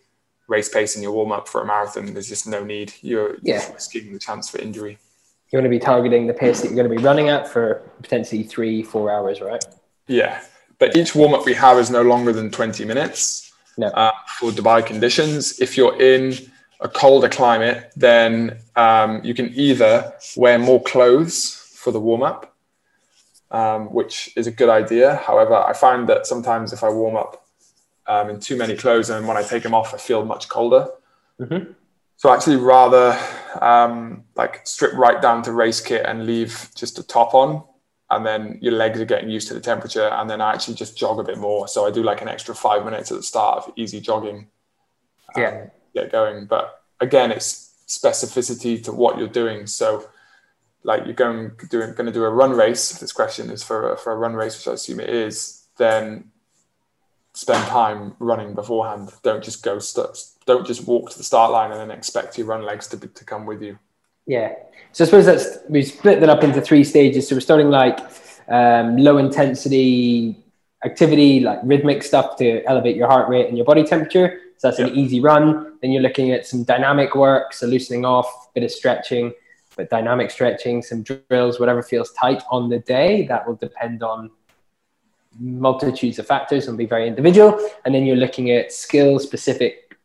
race 0.49 0.69
pace 0.69 0.97
in 0.97 1.03
your 1.03 1.12
warm 1.12 1.33
up 1.33 1.49
for 1.49 1.62
a 1.62 1.66
marathon. 1.66 2.12
There's 2.12 2.29
just 2.29 2.47
no 2.47 2.64
need. 2.64 2.95
You're, 3.03 3.37
yeah. 3.42 3.62
you're 3.62 3.75
risking 3.75 4.12
the 4.12 4.19
chance 4.19 4.49
for 4.49 4.59
injury. 4.59 4.99
You 5.51 5.59
want 5.59 5.64
to 5.64 5.71
be 5.71 5.79
targeting 5.79 6.27
the 6.27 6.35
pace 6.35 6.61
that 6.61 6.69
you're 6.69 6.77
going 6.77 6.90
to 6.90 6.97
be 6.97 7.03
running 7.03 7.29
at 7.29 7.49
for 7.49 7.88
potentially 8.03 8.42
three, 8.42 8.83
four 8.83 9.11
hours, 9.11 9.40
right? 9.40 9.64
Yeah. 10.07 10.42
But 10.79 10.97
each 10.97 11.14
warm 11.14 11.35
up 11.35 11.47
we 11.47 11.55
have 11.55 11.79
is 11.79 11.90
no 11.90 12.03
longer 12.03 12.33
than 12.33 12.50
20 12.50 12.85
minutes 12.85 13.46
no. 13.77 13.88
uh, 13.88 14.12
for 14.38 14.50
Dubai 14.50 14.85
conditions. 14.85 15.60
If 15.60 15.77
you're 15.77 16.00
in 16.00 16.35
a 16.81 16.88
colder 16.88 17.29
climate, 17.29 17.92
then 17.96 18.58
um, 18.77 19.24
you 19.24 19.35
can 19.35 19.52
either 19.54 20.12
wear 20.37 20.58
more 20.58 20.83
clothes 20.83 21.54
for 21.74 21.90
the 21.90 22.00
warm 22.00 22.22
up, 22.22 22.54
um, 23.50 23.92
which 23.92 24.31
is 24.37 24.46
a 24.46 24.50
good 24.50 24.68
idea. 24.68 25.16
However, 25.16 25.54
I 25.54 25.72
find 25.72 26.08
that 26.08 26.27
sometimes 26.27 26.72
if 26.72 26.83
I 26.83 26.90
warm 26.90 27.16
up 27.16 27.46
um, 28.06 28.31
in 28.31 28.40
too 28.40 28.56
many 28.56 28.77
clothes 28.77 29.10
and 29.10 29.27
when 29.27 29.37
I 29.37 29.42
take 29.42 29.62
them 29.62 29.74
off, 29.74 29.94
I 29.94 29.98
feel 29.98 30.24
much 30.24 30.48
colder. 30.48 30.88
Mm-hmm. 31.40 31.72
So 32.16 32.33
actually, 32.33 32.56
rather 32.56 33.18
um, 33.60 34.24
like 34.37 34.66
strip 34.66 34.94
right 34.94 35.20
down 35.20 35.42
to 35.42 35.52
race 35.52 35.81
kit 35.81 36.02
and 36.06 36.27
leave 36.27 36.70
just 36.74 36.98
a 36.98 37.02
top 37.02 37.35
on 37.35 37.62
and 38.11 38.25
then 38.25 38.59
your 38.61 38.73
legs 38.73 39.00
are 39.00 39.04
getting 39.04 39.31
used 39.31 39.48
to 39.48 39.54
the 39.54 39.61
temperature 39.61 40.09
and 40.09 40.31
then 40.31 40.40
I 40.40 40.52
actually 40.52 40.75
just 40.75 40.96
jog 40.96 41.19
a 41.19 41.25
bit 41.25 41.38
more. 41.38 41.67
So 41.67 41.87
I 41.87 41.90
do 41.90 42.02
like 42.02 42.23
an 42.23 42.29
extra 42.29 42.54
five 42.54 42.85
minutes 42.85 43.11
at 43.11 43.17
the 43.17 43.23
start 43.23 43.59
of 43.59 43.73
easy 43.77 44.00
jogging. 44.00 44.46
Um, 45.35 45.42
yeah. 45.42 45.67
Get 45.94 46.13
going. 46.13 46.46
But 46.46 46.83
again, 47.00 47.33
it's 47.33 47.75
specificity 47.88 48.83
to 48.85 48.92
what 48.92 49.19
you're 49.19 49.29
doing. 49.29 49.67
So 49.67 50.09
like 50.85 51.04
you're 51.04 51.15
going 51.15 51.50
doing 51.69 51.92
going 51.94 52.07
to 52.07 52.13
do 52.13 52.25
a 52.25 52.31
run 52.31 52.52
race. 52.52 52.92
If 52.92 53.00
this 53.00 53.13
question 53.13 53.50
is 53.50 53.65
for 53.65 53.92
a, 53.92 53.96
for 53.96 54.13
a 54.13 54.17
run 54.17 54.35
race, 54.35 54.57
which 54.57 54.69
I 54.69 54.75
assume 54.75 55.00
it 55.00 55.11
is, 55.11 55.67
then 55.79 56.31
spend 57.35 57.67
time 57.67 58.15
running 58.21 58.54
beforehand. 58.54 59.11
Don't 59.23 59.42
just 59.42 59.65
go 59.65 59.79
st- 59.81 60.17
don't 60.46 60.67
just 60.67 60.87
walk 60.87 61.11
to 61.11 61.19
the 61.19 61.25
start 61.25 61.50
line 61.50 61.73
and 61.73 61.81
then 61.81 61.90
expect 61.90 62.38
your 62.38 62.46
run 62.46 62.63
legs 62.63 62.87
to, 62.88 62.96
be, 62.96 63.09
to 63.09 63.25
come 63.25 63.46
with 63.46 63.63
you. 63.63 63.79
Yeah. 64.27 64.54
So 64.92 65.04
I 65.04 65.06
suppose 65.06 65.27
that's 65.27 65.58
we 65.68 65.83
split 65.83 66.20
that 66.20 66.29
up 66.29 66.42
into 66.42 66.60
three 66.60 66.85
stages. 66.85 67.29
So 67.29 67.37
we're 67.37 67.40
starting 67.40 67.70
like 67.70 67.98
um, 68.48 68.96
low 68.96 69.18
intensity 69.18 70.37
activity, 70.85 71.40
like 71.40 71.60
rhythmic 71.62 72.02
stuff 72.02 72.37
to 72.37 72.62
elevate 72.64 72.96
your 72.96 73.08
heart 73.08 73.29
rate 73.29 73.48
and 73.48 73.56
your 73.56 73.66
body 73.66 73.85
temperature. 73.85 74.40
So 74.58 74.68
that's 74.68 74.79
yep. 74.79 74.88
an 74.90 74.96
easy 74.96 75.20
run. 75.20 75.79
Then 75.83 75.90
you're 75.90 76.02
looking 76.02 76.33
at 76.33 76.46
some 76.46 76.64
dynamic 76.64 77.14
work, 77.14 77.52
so 77.52 77.66
loosening 77.66 78.04
off, 78.04 78.27
a 78.27 78.50
bit 78.54 78.64
of 78.64 78.70
stretching, 78.70 79.33
but 79.77 79.90
dynamic 79.90 80.31
stretching, 80.31 80.83
some 80.83 81.02
drills, 81.02 81.60
whatever 81.60 81.83
feels 81.83 82.12
tight 82.12 82.42
on 82.50 82.70
the 82.70 82.79
day. 82.79 83.27
That 83.27 83.46
will 83.46 83.56
depend 83.56 84.02
on 84.02 84.31
multitudes 85.38 86.18
of 86.18 86.27
factors 86.27 86.68
and 86.68 86.79
be 86.79 86.87
very 86.87 87.06
individual. 87.06 87.60
And 87.85 87.94
then 87.94 88.06
you're 88.06 88.16
looking 88.16 88.50
at 88.50 88.72
skill 88.72 89.18
specific 89.18 89.98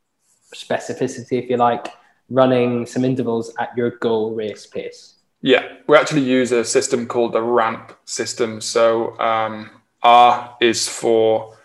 specificity, 0.54 1.42
if 1.42 1.50
you 1.50 1.56
like, 1.56 1.88
running 2.32 2.86
some 2.86 3.04
intervals 3.04 3.54
at 3.60 3.76
your 3.76 3.92
goal 3.98 4.34
race 4.34 4.66
pace. 4.66 5.16
Yeah, 5.42 5.68
we 5.88 5.98
actually 5.98 6.22
use 6.22 6.52
a 6.52 6.64
system 6.64 7.08
called 7.08 7.34
the 7.34 7.42
RAMP 7.42 7.94
system. 8.06 8.62
So 8.62 9.20
um, 9.20 9.70
R 10.04 10.56
is 10.62 10.88
for 10.88 11.58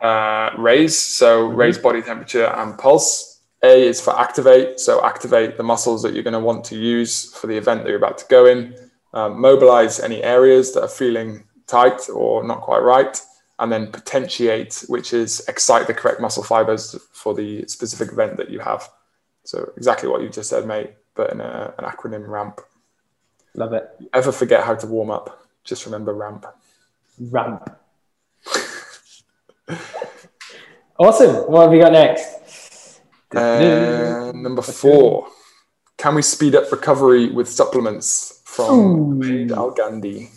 uh, 0.00 0.50
raise, 0.56 0.96
so 0.96 1.48
mm-hmm. 1.48 1.56
raise 1.56 1.78
body 1.78 2.02
temperature 2.02 2.46
and 2.46 2.78
pulse. 2.78 3.40
A 3.64 3.88
is 3.88 4.00
for 4.00 4.16
activate, 4.18 4.78
so 4.78 5.04
activate 5.04 5.56
the 5.56 5.64
muscles 5.64 6.00
that 6.02 6.14
you're 6.14 6.22
going 6.22 6.32
to 6.32 6.38
want 6.40 6.64
to 6.66 6.76
use 6.76 7.34
for 7.34 7.48
the 7.48 7.56
event 7.56 7.82
that 7.82 7.88
you're 7.88 7.98
about 7.98 8.18
to 8.18 8.24
go 8.28 8.46
in. 8.46 8.74
Um, 9.14 9.40
mobilize 9.40 9.98
any 9.98 10.22
areas 10.22 10.72
that 10.74 10.82
are 10.82 10.88
feeling 10.88 11.42
tight 11.66 12.08
or 12.08 12.44
not 12.44 12.60
quite 12.60 12.78
right, 12.78 13.20
and 13.58 13.72
then 13.72 13.90
potentiate, 13.90 14.84
which 14.86 15.12
is 15.12 15.42
excite 15.48 15.88
the 15.88 15.94
correct 15.94 16.20
muscle 16.20 16.44
fibers 16.44 16.94
for 17.12 17.34
the 17.34 17.66
specific 17.66 18.12
event 18.12 18.36
that 18.36 18.48
you 18.48 18.60
have. 18.60 18.88
So 19.48 19.72
exactly 19.78 20.10
what 20.10 20.20
you 20.20 20.28
just 20.28 20.50
said, 20.50 20.66
mate, 20.66 20.90
but 21.14 21.32
in 21.32 21.40
a, 21.40 21.72
an 21.78 21.84
acronym 21.86 22.28
RAMP. 22.28 22.60
Love 23.54 23.72
it. 23.72 23.88
Ever 24.12 24.30
forget 24.30 24.62
how 24.62 24.74
to 24.74 24.86
warm 24.86 25.10
up? 25.10 25.42
Just 25.64 25.86
remember 25.86 26.12
RAMP. 26.12 26.44
RAMP. 27.18 27.70
awesome. 30.98 31.50
What 31.50 31.62
have 31.62 31.70
we 31.70 31.78
got 31.78 31.92
next? 31.92 33.00
Uh, 33.34 34.32
number 34.34 34.60
four. 34.60 35.28
Can 35.96 36.14
we 36.14 36.20
speed 36.20 36.54
up 36.54 36.70
recovery 36.70 37.30
with 37.30 37.48
supplements 37.48 38.42
from 38.44 39.22
Al 39.50 39.70
Gandhi? 39.70 40.28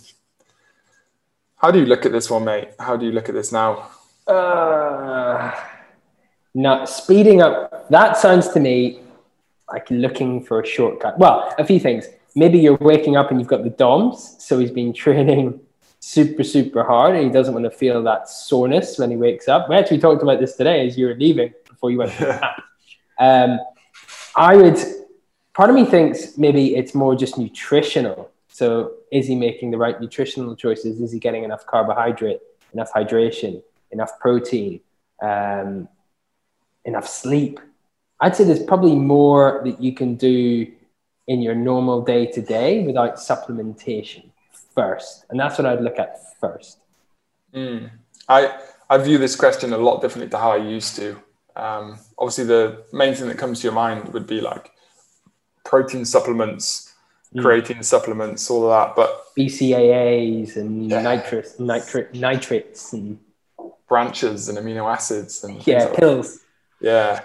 How 1.58 1.70
do 1.72 1.80
you 1.80 1.86
look 1.86 2.06
at 2.06 2.14
this 2.14 2.30
one, 2.30 2.46
mate? 2.46 2.70
How 2.80 2.96
do 2.96 3.06
you 3.06 3.12
look 3.12 3.28
at 3.28 3.36
this 3.36 3.52
now? 3.52 3.90
Uh, 4.26 5.52
not 6.54 6.90
speeding 6.90 7.42
up. 7.42 7.90
That 7.90 8.18
sounds 8.18 8.50
to 8.50 8.60
me 8.60 9.02
like 9.72 9.90
looking 9.90 10.44
for 10.44 10.62
a 10.62 10.66
shortcut. 10.66 11.18
Well, 11.18 11.54
a 11.58 11.66
few 11.66 11.80
things. 11.80 12.08
Maybe 12.36 12.60
you're 12.60 12.78
waking 12.78 13.18
up 13.18 13.32
and 13.32 13.40
you've 13.40 13.50
got 13.50 13.64
the 13.64 13.70
DOMS, 13.70 14.38
so 14.40 14.60
he's 14.60 14.72
been 14.72 14.94
training 15.06 15.60
super, 16.02 16.44
super 16.44 16.84
hard 16.84 17.16
and 17.16 17.24
he 17.24 17.30
doesn't 17.30 17.54
want 17.54 17.64
to 17.64 17.72
feel 17.72 18.02
that 18.04 18.28
soreness 18.28 18.98
when 18.98 19.12
he 19.12 19.18
wakes 19.18 19.48
up. 19.48 19.70
We 19.70 19.76
actually 19.76 20.00
talked 20.00 20.24
about 20.24 20.40
this 20.40 20.56
today 20.56 20.86
as 20.86 20.98
you 20.98 21.06
were 21.06 21.16
leaving 21.16 21.54
before 21.70 21.92
you 21.92 22.00
went 22.00 22.12
to 22.14 22.26
the 23.18 23.24
um, 23.24 23.60
I 24.36 24.56
would, 24.56 24.78
part 25.54 25.70
of 25.70 25.76
me 25.76 25.86
thinks 25.86 26.38
maybe 26.38 26.76
it's 26.76 26.96
more 26.96 27.16
just 27.16 27.38
nutritional. 27.38 28.32
So 28.48 28.94
is 29.12 29.28
he 29.28 29.36
making 29.36 29.72
the 29.72 29.78
right 29.78 30.00
nutritional 30.02 30.56
choices? 30.56 31.00
Is 31.00 31.12
he 31.12 31.20
getting 31.20 31.44
enough 31.44 31.68
carbohydrate, 31.68 32.40
enough 32.74 32.92
hydration, 32.92 33.62
enough 33.92 34.18
protein, 34.20 34.82
um, 35.22 35.88
enough 36.86 37.08
sleep? 37.08 37.60
I'd 38.20 38.36
say 38.36 38.44
there's 38.44 38.64
probably 38.64 38.96
more 38.96 39.62
that 39.64 39.82
you 39.82 39.94
can 39.94 40.16
do 40.16 40.72
in 41.28 41.42
your 41.42 41.56
normal 41.56 42.02
day 42.04 42.26
to 42.28 42.42
day 42.42 42.84
without 42.84 43.16
supplementation 43.16 44.30
first. 44.76 45.26
And 45.30 45.40
that's 45.40 45.58
what 45.58 45.66
I'd 45.66 45.82
look 45.82 46.00
at 46.00 46.40
first. 46.40 46.80
Mm. 47.54 47.90
I, 48.28 48.58
I 48.90 48.98
view 48.98 49.18
this 49.18 49.36
question 49.36 49.74
a 49.74 49.78
lot 49.78 50.02
differently 50.02 50.30
to 50.30 50.38
how 50.38 50.52
I 50.52 50.58
used 50.58 50.96
to. 50.98 51.18
Um, 51.56 52.00
obviously, 52.18 52.46
the 52.46 52.84
main 52.94 53.14
thing 53.14 53.28
that 53.28 53.38
comes 53.38 53.60
to 53.62 53.68
your 53.68 53.74
mind 53.74 54.14
would 54.14 54.28
be 54.28 54.42
like 54.42 54.72
protein 55.64 56.06
supplements 56.06 56.92
mm. 57.36 57.44
creatine 57.44 57.84
supplements, 57.84 58.50
all 58.50 58.70
of 58.70 58.70
that. 58.70 58.96
But 58.96 59.24
BCAAs 59.38 60.56
and 60.56 60.90
yeah. 60.90 61.02
nitrous, 61.02 61.60
nitrates 61.60 62.94
and 62.94 63.20
branches 63.88 64.50
and 64.50 64.58
amino 64.58 64.92
acids 64.92 65.44
and 65.44 65.66
yeah, 65.66 65.86
like 65.86 65.98
pills. 65.98 66.38
That. 66.38 66.42
Yeah. 66.82 67.22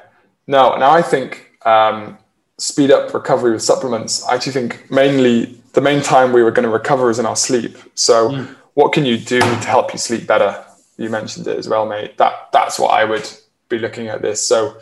No, 0.47 0.77
now 0.77 0.91
I 0.91 1.03
think 1.03 1.59
um, 1.65 2.19
speed 2.59 2.91
up 2.91 3.13
recovery 3.13 3.53
with 3.53 3.63
supplements. 3.63 4.25
I 4.25 4.35
actually 4.35 4.53
think 4.53 4.91
mainly 4.91 5.61
the 5.73 5.81
main 5.81 6.03
time 6.03 6.33
we 6.33 6.43
were 6.43 6.51
going 6.51 6.65
to 6.65 6.73
recover 6.73 7.11
is 7.11 7.19
in 7.19 7.27
our 7.27 7.37
sleep. 7.37 7.77
So, 7.95 8.31
mm. 8.31 8.57
what 8.75 8.93
can 8.93 9.05
you 9.05 9.19
do 9.19 9.41
to 9.41 9.67
help 9.67 9.93
you 9.93 9.99
sleep 9.99 10.27
better? 10.27 10.65
You 10.97 11.11
mentioned 11.11 11.47
it 11.47 11.59
as 11.59 11.69
well, 11.69 11.87
mate. 11.87 12.17
That 12.19 12.49
that's 12.53 12.79
what 12.79 12.89
I 12.89 13.05
would 13.05 13.29
be 13.69 13.79
looking 13.79 14.09
at 14.09 14.23
this. 14.23 14.47
So, 14.47 14.79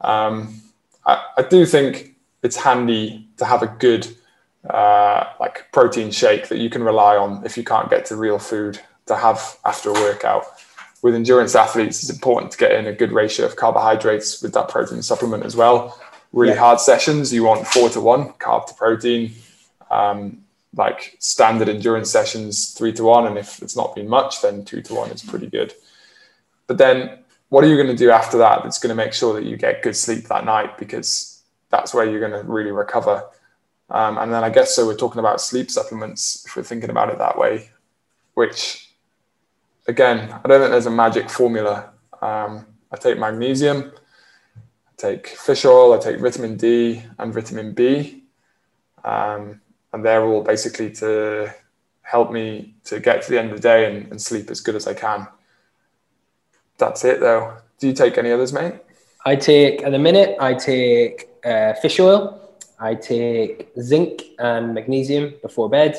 um, 0.00 0.62
I, 1.04 1.22
I 1.38 1.42
do 1.42 1.66
think 1.66 2.14
it's 2.42 2.56
handy 2.56 3.26
to 3.38 3.44
have 3.44 3.62
a 3.62 3.66
good 3.66 4.06
uh, 4.68 5.24
like 5.40 5.66
protein 5.72 6.10
shake 6.10 6.48
that 6.48 6.58
you 6.58 6.70
can 6.70 6.82
rely 6.82 7.16
on 7.16 7.44
if 7.44 7.56
you 7.56 7.64
can't 7.64 7.90
get 7.90 8.04
to 8.06 8.16
real 8.16 8.38
food 8.38 8.78
to 9.06 9.16
have 9.16 9.58
after 9.64 9.90
a 9.90 9.94
workout. 9.94 10.44
With 11.02 11.14
endurance 11.14 11.54
athletes, 11.54 12.02
it's 12.02 12.10
important 12.10 12.52
to 12.52 12.58
get 12.58 12.72
in 12.72 12.86
a 12.86 12.92
good 12.92 13.12
ratio 13.12 13.46
of 13.46 13.56
carbohydrates 13.56 14.42
with 14.42 14.52
that 14.54 14.68
protein 14.68 15.02
supplement 15.02 15.44
as 15.44 15.56
well. 15.56 15.98
Really 16.32 16.52
yeah. 16.52 16.60
hard 16.60 16.80
sessions, 16.80 17.32
you 17.32 17.44
want 17.44 17.66
four 17.66 17.88
to 17.90 18.00
one 18.00 18.32
carb 18.34 18.66
to 18.66 18.74
protein. 18.74 19.32
Um, 19.90 20.44
like 20.76 21.16
standard 21.18 21.68
endurance 21.68 22.10
sessions, 22.10 22.74
three 22.74 22.92
to 22.92 23.02
one. 23.02 23.26
And 23.26 23.36
if 23.36 23.60
it's 23.60 23.76
not 23.76 23.94
been 23.94 24.08
much, 24.08 24.40
then 24.40 24.64
two 24.64 24.82
to 24.82 24.94
one 24.94 25.10
is 25.10 25.22
pretty 25.22 25.48
good. 25.48 25.74
But 26.68 26.78
then 26.78 27.18
what 27.48 27.64
are 27.64 27.66
you 27.66 27.74
going 27.74 27.88
to 27.88 27.96
do 27.96 28.10
after 28.10 28.38
that 28.38 28.62
that's 28.62 28.78
going 28.78 28.90
to 28.90 28.94
make 28.94 29.12
sure 29.12 29.34
that 29.34 29.44
you 29.44 29.56
get 29.56 29.82
good 29.82 29.96
sleep 29.96 30.28
that 30.28 30.44
night? 30.44 30.78
Because 30.78 31.42
that's 31.70 31.92
where 31.92 32.08
you're 32.08 32.20
going 32.20 32.40
to 32.40 32.48
really 32.48 32.70
recover 32.70 33.24
um, 33.90 34.18
and 34.18 34.32
then 34.32 34.44
I 34.44 34.50
guess 34.50 34.74
so 34.74 34.86
we're 34.86 34.96
talking 34.96 35.18
about 35.18 35.40
sleep 35.40 35.70
supplements 35.70 36.44
if 36.46 36.56
we're 36.56 36.62
thinking 36.62 36.90
about 36.90 37.10
it 37.10 37.18
that 37.18 37.36
way, 37.36 37.70
which 38.34 38.89
again, 39.90 40.32
I 40.32 40.48
don't 40.48 40.60
think 40.60 40.70
there's 40.70 40.86
a 40.86 40.90
magic 40.90 41.28
formula. 41.28 41.90
Um, 42.22 42.66
I 42.92 42.96
take 42.96 43.18
magnesium, 43.18 43.92
I 44.56 44.92
take 44.96 45.26
fish 45.28 45.64
oil, 45.64 45.92
I 45.92 45.98
take 45.98 46.20
vitamin 46.20 46.56
D 46.56 47.02
and 47.18 47.32
vitamin 47.34 47.72
B. 47.72 48.24
Um, 49.04 49.60
and 49.92 50.04
they're 50.04 50.24
all 50.24 50.42
basically 50.42 50.90
to 50.92 51.52
help 52.02 52.32
me 52.32 52.74
to 52.84 53.00
get 53.00 53.22
to 53.22 53.30
the 53.30 53.38
end 53.38 53.50
of 53.50 53.56
the 53.56 53.62
day 53.62 53.84
and, 53.86 54.10
and 54.10 54.20
sleep 54.20 54.50
as 54.50 54.60
good 54.60 54.76
as 54.76 54.86
I 54.86 54.94
can. 54.94 55.26
That's 56.78 57.04
it 57.04 57.20
though. 57.20 57.56
Do 57.78 57.88
you 57.88 57.92
take 57.92 58.18
any 58.18 58.30
others, 58.30 58.52
mate? 58.52 58.74
I 59.24 59.36
take, 59.36 59.82
at 59.82 59.92
the 59.92 59.98
minute, 59.98 60.36
I 60.40 60.54
take 60.54 61.28
uh, 61.44 61.74
fish 61.74 62.00
oil 62.00 62.40
I 62.80 62.94
take 62.94 63.68
zinc 63.78 64.22
and 64.38 64.74
magnesium 64.74 65.34
before 65.42 65.68
bed, 65.68 65.96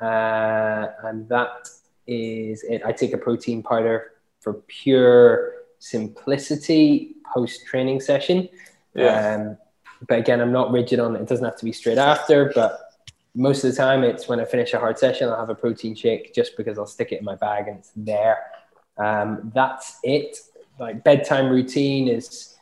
uh, 0.00 0.86
and 1.02 1.28
that 1.28 1.68
is 2.06 2.62
it. 2.64 2.82
I 2.84 2.92
take 2.92 3.12
a 3.12 3.18
protein 3.18 3.62
powder 3.62 4.12
for 4.40 4.54
pure 4.66 5.54
simplicity 5.78 7.16
post 7.32 7.66
training 7.66 8.00
session. 8.00 8.48
Yeah. 8.94 9.34
Um, 9.34 9.58
but 10.08 10.18
again, 10.18 10.40
I'm 10.40 10.52
not 10.52 10.70
rigid 10.70 10.98
on 10.98 11.16
it. 11.16 11.22
It 11.22 11.28
doesn't 11.28 11.44
have 11.44 11.58
to 11.58 11.64
be 11.64 11.72
straight 11.72 11.98
after, 11.98 12.52
but 12.54 12.92
most 13.34 13.64
of 13.64 13.70
the 13.70 13.76
time 13.76 14.04
it's 14.04 14.28
when 14.28 14.40
I 14.40 14.44
finish 14.44 14.74
a 14.74 14.78
hard 14.78 14.98
session, 14.98 15.28
I'll 15.28 15.38
have 15.38 15.50
a 15.50 15.54
protein 15.54 15.94
shake 15.94 16.34
just 16.34 16.56
because 16.56 16.78
I'll 16.78 16.86
stick 16.86 17.12
it 17.12 17.20
in 17.20 17.24
my 17.24 17.36
bag 17.36 17.68
and 17.68 17.78
it's 17.78 17.92
there. 17.96 18.38
Um, 18.98 19.52
that's 19.54 19.98
it. 20.02 20.38
Like 20.78 21.04
bedtime 21.04 21.48
routine 21.48 22.08
is 22.08 22.56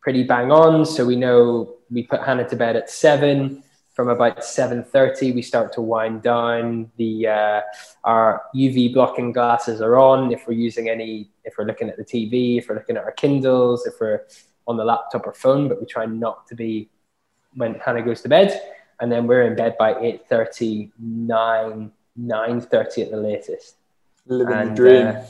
pretty 0.00 0.22
bang 0.22 0.50
on. 0.50 0.86
So 0.86 1.04
we 1.04 1.16
know 1.16 1.76
we 1.90 2.02
put 2.02 2.22
Hannah 2.22 2.48
to 2.48 2.56
bed 2.56 2.76
at 2.76 2.90
seven. 2.90 3.62
From 3.96 4.10
about 4.10 4.44
seven 4.44 4.84
thirty, 4.84 5.32
we 5.32 5.40
start 5.40 5.72
to 5.72 5.80
wind 5.80 6.20
down. 6.20 6.90
The 6.98 7.28
uh, 7.28 7.60
our 8.04 8.42
UV 8.54 8.92
blocking 8.92 9.32
glasses 9.32 9.80
are 9.80 9.96
on. 9.96 10.30
If 10.32 10.46
we're 10.46 10.52
using 10.52 10.90
any, 10.90 11.30
if 11.44 11.54
we're 11.56 11.64
looking 11.64 11.88
at 11.88 11.96
the 11.96 12.04
TV, 12.04 12.58
if 12.58 12.68
we're 12.68 12.74
looking 12.74 12.98
at 12.98 13.04
our 13.04 13.12
Kindles, 13.12 13.86
if 13.86 13.94
we're 13.98 14.24
on 14.66 14.76
the 14.76 14.84
laptop 14.84 15.26
or 15.26 15.32
phone, 15.32 15.66
but 15.66 15.80
we 15.80 15.86
try 15.86 16.04
not 16.04 16.46
to 16.48 16.54
be 16.54 16.90
when 17.54 17.76
Hannah 17.76 18.02
goes 18.02 18.20
to 18.20 18.28
bed. 18.28 18.60
And 19.00 19.10
then 19.10 19.26
we're 19.26 19.44
in 19.44 19.56
bed 19.56 19.76
by 19.78 19.98
eight 19.98 20.28
thirty, 20.28 20.92
nine, 20.98 21.90
nine 22.14 22.60
thirty 22.60 23.00
at 23.00 23.10
the 23.10 23.16
latest. 23.16 23.76
Living 24.26 24.54
and, 24.54 24.70
the 24.72 24.74
dream. 24.74 25.06
Uh, 25.06 25.24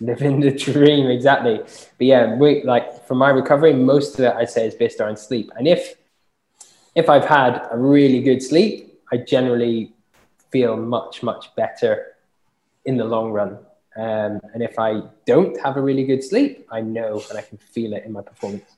living 0.00 0.40
the 0.40 0.52
dream 0.52 1.08
exactly 1.08 1.58
but 1.58 2.06
yeah 2.06 2.36
we 2.36 2.62
like 2.62 3.04
for 3.04 3.16
my 3.16 3.30
recovery 3.30 3.72
most 3.72 4.14
of 4.14 4.20
it 4.20 4.32
i'd 4.36 4.48
say 4.48 4.64
is 4.64 4.76
based 4.76 5.00
on 5.00 5.16
sleep 5.16 5.50
and 5.56 5.66
if 5.66 5.96
if 7.00 7.06
i've 7.14 7.28
had 7.38 7.52
a 7.76 7.78
really 7.94 8.20
good 8.28 8.42
sleep 8.50 8.74
i 9.12 9.16
generally 9.34 9.76
feel 10.52 10.72
much 10.96 11.14
much 11.30 11.44
better 11.60 11.92
in 12.88 12.94
the 13.00 13.08
long 13.14 13.28
run 13.38 13.52
Um, 13.98 14.40
and 14.52 14.62
if 14.62 14.78
I 14.78 14.90
don't 15.26 15.58
have 15.64 15.76
a 15.76 15.82
really 15.88 16.04
good 16.10 16.22
sleep, 16.22 16.52
I 16.70 16.80
know 16.80 17.10
and 17.28 17.36
I 17.40 17.42
can 17.42 17.58
feel 17.58 17.90
it 17.94 18.02
in 18.06 18.12
my 18.12 18.22
performance. 18.22 18.70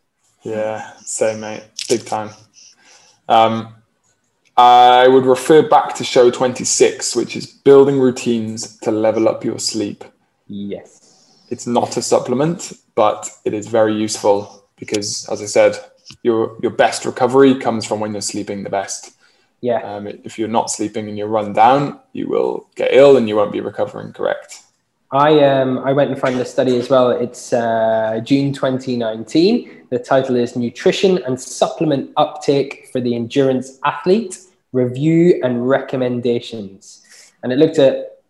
Yeah, 0.43 0.79
same, 1.05 1.41
mate. 1.41 1.63
Big 1.91 2.07
time. 2.07 2.31
Um, 3.29 3.75
I 4.57 5.09
would 5.09 5.27
refer 5.27 5.61
back 5.69 5.95
to 5.97 6.05
show 6.05 6.31
26, 6.31 7.15
which 7.17 7.37
is 7.37 7.47
building 7.47 8.01
routines 8.01 8.79
to 8.79 8.91
level 8.91 9.29
up 9.29 9.45
your 9.45 9.59
sleep. 9.59 10.05
Yes. 10.47 10.89
It's 11.51 11.67
not 11.67 11.99
a 11.99 12.03
supplement, 12.03 12.73
but 12.95 13.31
it 13.45 13.53
is 13.53 13.67
very 13.67 13.95
useful 13.95 14.65
because, 14.77 15.29
as 15.29 15.43
I 15.43 15.47
said, 15.47 15.73
your 16.23 16.57
your 16.63 16.73
best 16.73 17.05
recovery 17.05 17.55
comes 17.55 17.85
from 17.87 18.01
when 18.01 18.13
you're 18.13 18.21
sleeping 18.21 18.63
the 18.63 18.71
best. 18.71 19.17
Yeah. 19.61 19.83
Um, 19.83 20.07
if 20.07 20.39
you're 20.39 20.49
not 20.49 20.71
sleeping 20.71 21.09
and 21.09 21.19
you're 21.19 21.29
run 21.29 21.53
down, 21.53 22.01
you 22.13 22.29
will 22.29 22.69
get 22.77 22.93
ill 22.93 23.17
and 23.17 23.29
you 23.29 23.37
won't 23.37 23.53
be 23.53 23.61
recovering 23.61 24.13
correct. 24.13 24.63
I 25.13 25.41
um 25.41 25.79
I 25.79 25.93
went 25.93 26.11
and 26.11 26.21
found 26.21 26.39
the 26.39 26.45
study 26.45 26.77
as 26.79 26.89
well. 26.89 27.11
It's 27.11 27.53
uh, 27.53 28.21
June 28.25 28.53
2019. 28.53 29.87
The 29.91 29.99
title 29.99 30.37
is 30.37 30.55
Nutrition 30.55 31.19
and 31.25 31.41
Supplement 31.41 32.11
Uptake 32.17 32.89
for 32.93 33.01
the 33.01 33.17
Endurance 33.17 33.79
Athlete: 33.85 34.39
Review 34.73 35.41
and 35.43 35.69
Recommendations, 35.69 37.03
and 37.43 37.53
it 37.53 37.57
looked 37.57 37.79
at 37.79 38.21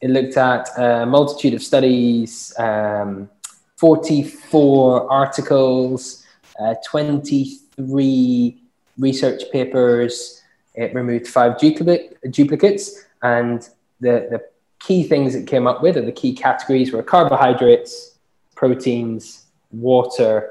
it 0.00 0.10
looked 0.10 0.36
at 0.36 0.68
a 0.78 1.06
multitude 1.06 1.54
of 1.54 1.62
studies, 1.62 2.54
um, 2.58 3.28
44 3.76 5.10
articles, 5.10 6.25
uh, 6.60 6.74
23 6.84 8.62
research 8.98 9.42
papers. 9.52 10.42
It 10.74 10.94
removed 10.94 11.26
five 11.26 11.58
duplicate, 11.58 12.18
duplicates, 12.30 13.04
and 13.22 13.68
the, 14.00 14.28
the 14.30 14.44
key 14.78 15.02
things 15.02 15.34
it 15.34 15.46
came 15.46 15.66
up 15.66 15.82
with, 15.82 15.96
or 15.96 16.02
the 16.02 16.12
key 16.12 16.34
categories, 16.34 16.92
were 16.92 17.02
carbohydrates, 17.02 18.18
proteins, 18.54 19.46
water, 19.70 20.50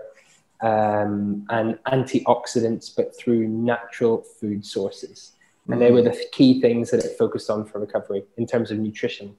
um, 0.61 1.45
and 1.49 1.77
antioxidants, 1.85 2.95
but 2.95 3.15
through 3.17 3.47
natural 3.47 4.21
food 4.21 4.65
sources. 4.65 5.33
And 5.67 5.81
they 5.81 5.91
were 5.91 6.03
the 6.03 6.15
key 6.31 6.61
things 6.61 6.91
that 6.91 7.03
it 7.03 7.17
focused 7.17 7.49
on 7.49 7.65
for 7.65 7.79
recovery 7.79 8.23
in 8.37 8.45
terms 8.45 8.69
of 8.69 8.77
nutrition. 8.77 9.35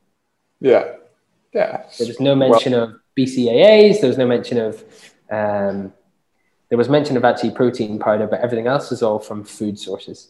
Yeah. 0.60 0.94
Yeah. 1.52 1.84
There 1.98 2.08
was 2.08 2.18
no 2.18 2.34
mention 2.34 2.72
well, 2.72 2.82
of 2.82 3.00
BCAAs. 3.16 4.00
There 4.00 4.08
was 4.08 4.18
no 4.18 4.26
mention 4.26 4.58
of, 4.58 4.84
um, 5.30 5.92
there 6.76 6.80
was 6.80 6.90
mention 6.90 7.16
of 7.16 7.24
actually 7.24 7.52
protein 7.52 7.98
powder, 7.98 8.26
but 8.26 8.40
everything 8.40 8.66
else 8.66 8.92
is 8.92 9.02
all 9.02 9.18
from 9.18 9.42
food 9.44 9.78
sources. 9.78 10.28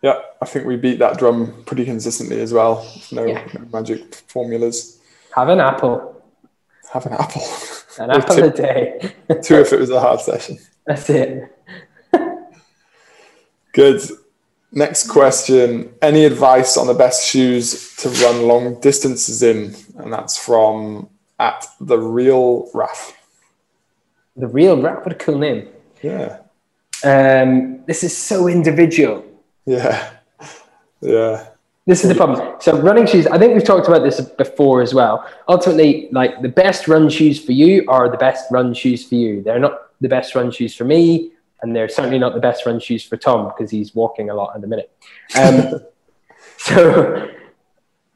Yeah, 0.00 0.18
I 0.40 0.46
think 0.46 0.64
we 0.64 0.76
beat 0.76 0.98
that 0.98 1.18
drum 1.18 1.62
pretty 1.66 1.84
consistently 1.84 2.40
as 2.40 2.54
well. 2.54 2.90
No, 3.12 3.26
Yeah. 3.26 3.46
no 3.52 3.66
magic 3.70 4.14
formulas. 4.14 4.98
Have 5.34 5.50
an 5.50 5.60
apple, 5.60 6.22
Have 6.90 7.04
an 7.04 7.12
apple. 7.12 7.42
an 7.98 8.10
apple 8.10 8.34
two, 8.34 8.44
a 8.44 8.50
day. 8.50 9.14
two 9.42 9.56
if 9.56 9.74
it 9.74 9.78
was 9.78 9.90
a 9.90 10.00
hard 10.00 10.20
session. 10.20 10.58
That's 10.86 11.10
it. 11.10 11.54
Good. 13.74 14.00
Next 14.72 15.06
question. 15.10 15.92
Any 16.00 16.24
advice 16.24 16.78
on 16.78 16.86
the 16.86 16.94
best 16.94 17.26
shoes 17.28 17.94
to 17.96 18.08
run 18.08 18.48
long 18.48 18.80
distances 18.80 19.42
in? 19.42 19.74
And 19.98 20.10
that's 20.10 20.42
from 20.42 21.10
at 21.38 21.66
the 21.78 21.98
real 21.98 22.70
Raf. 22.72 23.15
The 24.36 24.46
real 24.46 24.80
rap, 24.80 25.04
what 25.04 25.12
a 25.12 25.18
cool 25.18 25.38
name. 25.38 25.68
Yeah. 26.02 26.38
Um, 27.04 27.84
this 27.86 28.02
is 28.02 28.16
so 28.16 28.48
individual. 28.48 29.24
Yeah. 29.64 30.10
Yeah. 31.00 31.48
This 31.86 32.02
is 32.02 32.08
the 32.08 32.16
problem. 32.16 32.56
So 32.60 32.80
running 32.80 33.06
shoes, 33.06 33.28
I 33.28 33.38
think 33.38 33.54
we've 33.54 33.64
talked 33.64 33.86
about 33.86 34.02
this 34.02 34.20
before 34.20 34.82
as 34.82 34.92
well. 34.92 35.24
Ultimately, 35.48 36.08
like 36.10 36.42
the 36.42 36.48
best 36.48 36.88
run 36.88 37.08
shoes 37.08 37.42
for 37.42 37.52
you 37.52 37.84
are 37.86 38.10
the 38.10 38.16
best 38.16 38.50
run 38.50 38.74
shoes 38.74 39.08
for 39.08 39.14
you. 39.14 39.40
They're 39.42 39.60
not 39.60 39.92
the 40.00 40.08
best 40.08 40.34
run 40.34 40.50
shoes 40.50 40.74
for 40.74 40.84
me, 40.84 41.30
and 41.62 41.76
they're 41.76 41.88
certainly 41.88 42.18
not 42.18 42.34
the 42.34 42.40
best 42.40 42.66
run 42.66 42.80
shoes 42.80 43.04
for 43.04 43.16
Tom 43.16 43.46
because 43.46 43.70
he's 43.70 43.94
walking 43.94 44.30
a 44.30 44.34
lot 44.34 44.54
at 44.56 44.62
the 44.62 44.66
minute. 44.66 44.90
Um, 45.38 45.80
so 46.58 47.30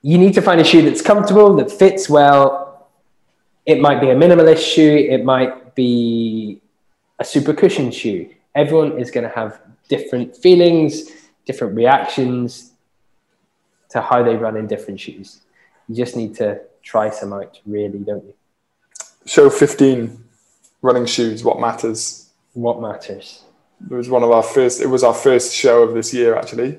you 0.03 0.18
need 0.18 0.35
to 0.35 0.43
find 0.43 0.61
a 0.61 0.64
shoe 0.64 0.83
that's 0.83 1.03
comfortable, 1.03 1.55
that 1.57 1.71
fits 1.71 2.11
well. 2.11 2.89
It 3.66 3.81
might 3.81 4.01
be 4.01 4.11
a 4.11 4.16
minimalist 4.16 4.66
shoe, 4.66 4.97
it 4.97 5.25
might 5.25 5.60
be 5.75 6.61
a 7.18 7.25
super 7.25 7.53
cushion 7.55 7.91
shoe. 7.91 8.29
Everyone 8.55 8.99
is 8.99 9.11
going 9.11 9.25
to 9.29 9.35
have 9.35 9.61
different 9.89 10.37
feelings, 10.37 11.11
different 11.47 11.75
reactions 11.75 12.73
to 13.91 14.01
how 14.01 14.23
they 14.23 14.37
run 14.37 14.57
in 14.57 14.66
different 14.66 15.01
shoes. 15.01 15.41
You 15.89 15.97
just 15.97 16.16
need 16.16 16.35
to 16.37 16.61
try 16.83 17.11
some 17.11 17.33
out, 17.33 17.61
really, 17.66 17.99
don't 17.99 18.25
you? 18.25 18.35
Show 19.27 19.51
15 19.51 20.25
running 20.83 21.07
shoes. 21.07 21.45
What 21.45 21.61
matters? 21.61 22.31
What 22.55 22.81
matters? 22.81 23.45
It 23.91 23.95
was 23.95 24.09
one 24.09 24.23
of 24.23 24.31
our 24.31 24.43
first, 24.43 24.81
it 24.81 24.87
was 24.87 25.03
our 25.03 25.14
first 25.14 25.55
show 25.55 25.83
of 25.83 25.95
this 25.95 26.12
year, 26.12 26.37
actually. 26.37 26.79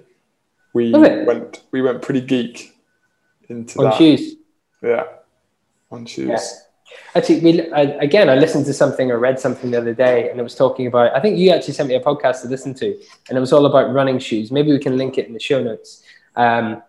We 0.74 0.92
went, 0.92 1.62
we 1.72 1.82
went 1.82 2.02
pretty 2.02 2.22
geek 2.22 2.78
into 3.50 3.80
On 3.80 3.86
that. 3.86 3.98
shoes. 3.98 4.36
Yeah. 4.82 5.04
On 5.92 6.06
shoes. 6.06 6.30
Yeah. 6.30 6.40
Actually, 7.14 7.40
we, 7.42 7.72
I, 7.72 7.82
again, 7.82 8.30
I 8.30 8.36
listened 8.36 8.66
to 8.68 8.74
something 8.74 9.12
or 9.12 9.20
read 9.20 9.40
something 9.40 9.72
the 9.72 9.78
other 9.78 9.94
day, 9.94 10.30
and 10.30 10.40
it 10.40 10.44
was 10.44 10.56
talking 10.56 10.88
about. 10.88 11.14
I 11.14 11.20
think 11.20 11.38
you 11.38 11.50
actually 11.50 11.74
sent 11.74 11.90
me 11.90 11.96
a 11.96 12.00
podcast 12.00 12.42
to 12.44 12.48
listen 12.48 12.74
to, 12.76 12.98
and 13.28 13.38
it 13.38 13.42
was 13.42 13.52
all 13.52 13.66
about 13.66 13.94
running 13.94 14.18
shoes. 14.18 14.52
Maybe 14.52 14.72
we 14.72 14.80
can 14.80 14.98
link 14.98 15.18
it 15.18 15.28
in 15.28 15.34
the 15.34 15.40
show 15.40 15.62
notes. 15.62 16.04
Um, 16.38 16.82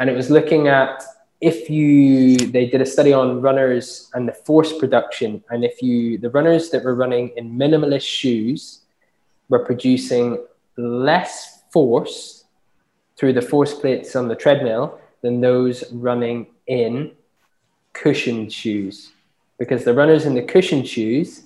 and 0.00 0.10
it 0.10 0.16
was 0.16 0.30
looking 0.30 0.66
at 0.66 1.04
if 1.40 1.70
you 1.70 2.36
they 2.36 2.66
did 2.66 2.80
a 2.80 2.86
study 2.86 3.12
on 3.12 3.40
runners 3.40 4.10
and 4.14 4.28
the 4.28 4.32
force 4.32 4.76
production, 4.76 5.44
and 5.50 5.64
if 5.64 5.80
you 5.80 6.18
the 6.18 6.30
runners 6.30 6.70
that 6.70 6.82
were 6.82 6.96
running 6.96 7.28
in 7.36 7.56
minimalist 7.56 8.06
shoes 8.06 8.80
were 9.48 9.64
producing 9.64 10.44
less 10.76 11.62
force 11.72 12.44
through 13.16 13.32
the 13.32 13.42
force 13.42 13.74
plates 13.74 14.16
on 14.16 14.26
the 14.26 14.34
treadmill 14.34 14.98
than 15.20 15.40
those 15.40 15.84
running 15.92 16.46
in 16.66 17.12
cushioned 17.92 18.52
shoes 18.52 19.12
because 19.62 19.84
the 19.84 19.94
runners 19.94 20.26
in 20.26 20.34
the 20.34 20.42
cushion 20.42 20.84
shoes, 20.84 21.44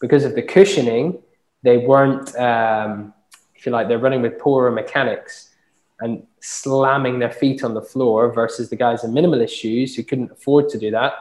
because 0.00 0.24
of 0.24 0.34
the 0.34 0.42
cushioning, 0.42 1.16
they 1.62 1.78
weren't, 1.78 2.34
um, 2.34 3.14
if 3.54 3.64
you 3.64 3.70
like, 3.70 3.86
they're 3.86 4.00
running 4.00 4.20
with 4.20 4.36
poorer 4.40 4.72
mechanics 4.72 5.50
and 6.00 6.26
slamming 6.40 7.20
their 7.20 7.30
feet 7.30 7.62
on 7.62 7.72
the 7.72 7.80
floor 7.80 8.32
versus 8.32 8.68
the 8.68 8.74
guys 8.74 9.04
in 9.04 9.12
minimalist 9.12 9.50
shoes 9.50 9.94
who 9.94 10.02
couldn't 10.02 10.32
afford 10.32 10.68
to 10.70 10.76
do 10.76 10.90
that 10.90 11.12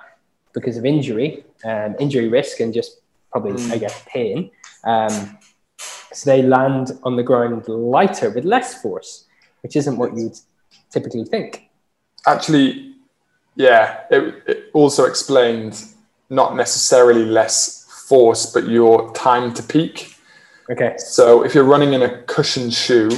because 0.51 0.77
of 0.77 0.83
injury, 0.83 1.45
um, 1.63 1.95
injury 1.99 2.27
risk, 2.27 2.59
and 2.59 2.73
just 2.73 3.01
probably, 3.31 3.63
I 3.71 3.77
guess, 3.77 4.03
pain. 4.07 4.49
Um, 4.83 5.37
so 5.77 6.31
they 6.31 6.41
land 6.41 6.93
on 7.03 7.17
the 7.17 7.23
ground 7.31 7.67
lighter 7.67 8.31
with 8.31 8.45
less 8.45 8.81
force, 8.81 9.25
which 9.61 9.75
isn't 9.75 9.95
what 9.95 10.17
you'd 10.17 10.39
typically 10.89 11.23
think. 11.23 11.69
Actually, 12.25 12.95
yeah, 13.55 14.05
it, 14.09 14.41
it 14.47 14.71
also 14.73 15.05
explained 15.05 15.79
not 16.31 16.55
necessarily 16.55 17.25
less 17.25 17.85
force, 18.07 18.45
but 18.47 18.67
your 18.67 19.13
time 19.13 19.53
to 19.53 19.61
peak. 19.61 20.15
Okay. 20.71 20.95
So 20.97 21.43
if 21.43 21.53
you're 21.53 21.65
running 21.65 21.93
in 21.93 22.01
a 22.01 22.23
cushion 22.23 22.71
shoe, 22.71 23.11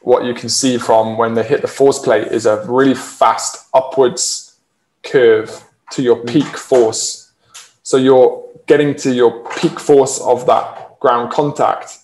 what 0.00 0.24
you 0.24 0.34
can 0.34 0.48
see 0.48 0.78
from 0.78 1.18
when 1.18 1.34
they 1.34 1.44
hit 1.44 1.60
the 1.60 1.68
force 1.68 1.98
plate 1.98 2.28
is 2.28 2.46
a 2.46 2.64
really 2.66 2.94
fast 2.94 3.68
upwards 3.74 4.56
curve 5.02 5.62
to 5.92 6.02
your 6.02 6.16
hmm. 6.16 6.26
peak 6.26 6.56
force. 6.56 7.32
So 7.82 7.98
you're 7.98 8.42
getting 8.66 8.94
to 8.96 9.14
your 9.14 9.46
peak 9.56 9.78
force 9.78 10.18
of 10.20 10.46
that 10.46 10.98
ground 11.00 11.30
contact 11.30 11.98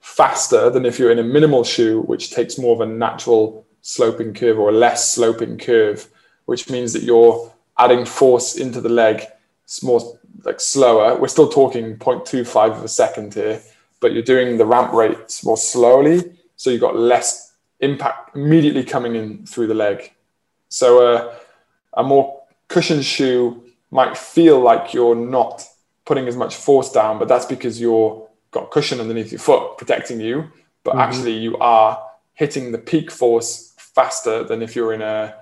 faster 0.00 0.70
than 0.70 0.86
if 0.86 0.98
you're 0.98 1.10
in 1.10 1.18
a 1.18 1.24
minimal 1.24 1.64
shoe, 1.64 2.02
which 2.02 2.30
takes 2.30 2.58
more 2.58 2.74
of 2.74 2.80
a 2.80 2.86
natural 2.86 3.66
sloping 3.80 4.32
curve 4.32 4.58
or 4.58 4.68
a 4.68 4.72
less 4.72 5.12
sloping 5.12 5.58
curve, 5.58 6.08
which 6.44 6.70
means 6.70 6.92
that 6.92 7.02
you're 7.02 7.52
adding 7.78 8.04
force 8.04 8.56
into 8.56 8.80
the 8.80 8.88
leg 8.88 9.26
it's 9.72 9.82
more 9.82 10.18
like 10.44 10.60
slower. 10.60 11.16
We're 11.16 11.28
still 11.28 11.48
talking 11.48 11.96
0.25 11.96 12.76
of 12.76 12.84
a 12.84 12.88
second 12.88 13.32
here, 13.32 13.62
but 14.00 14.12
you're 14.12 14.22
doing 14.22 14.58
the 14.58 14.66
ramp 14.66 14.92
rates 14.92 15.42
more 15.42 15.56
slowly. 15.56 16.36
So 16.56 16.68
you've 16.68 16.82
got 16.82 16.94
less 16.94 17.54
impact 17.80 18.36
immediately 18.36 18.84
coming 18.84 19.16
in 19.16 19.46
through 19.46 19.68
the 19.68 19.74
leg. 19.74 20.12
So 20.68 21.06
uh, 21.06 21.34
a 21.94 22.02
more 22.02 22.42
cushioned 22.68 23.06
shoe 23.06 23.64
might 23.90 24.14
feel 24.14 24.60
like 24.60 24.92
you're 24.92 25.14
not 25.14 25.66
putting 26.04 26.28
as 26.28 26.36
much 26.36 26.54
force 26.54 26.92
down, 26.92 27.18
but 27.18 27.26
that's 27.26 27.46
because 27.46 27.80
you're 27.80 28.28
got 28.50 28.70
cushion 28.70 29.00
underneath 29.00 29.32
your 29.32 29.38
foot 29.38 29.78
protecting 29.78 30.20
you. 30.20 30.50
But 30.84 30.98
actually, 30.98 31.38
you 31.38 31.56
are 31.58 31.98
hitting 32.34 32.72
the 32.72 32.78
peak 32.78 33.10
force 33.10 33.72
faster 33.78 34.44
than 34.44 34.60
if 34.60 34.76
you're 34.76 34.92
in 34.92 35.00
a 35.00 35.34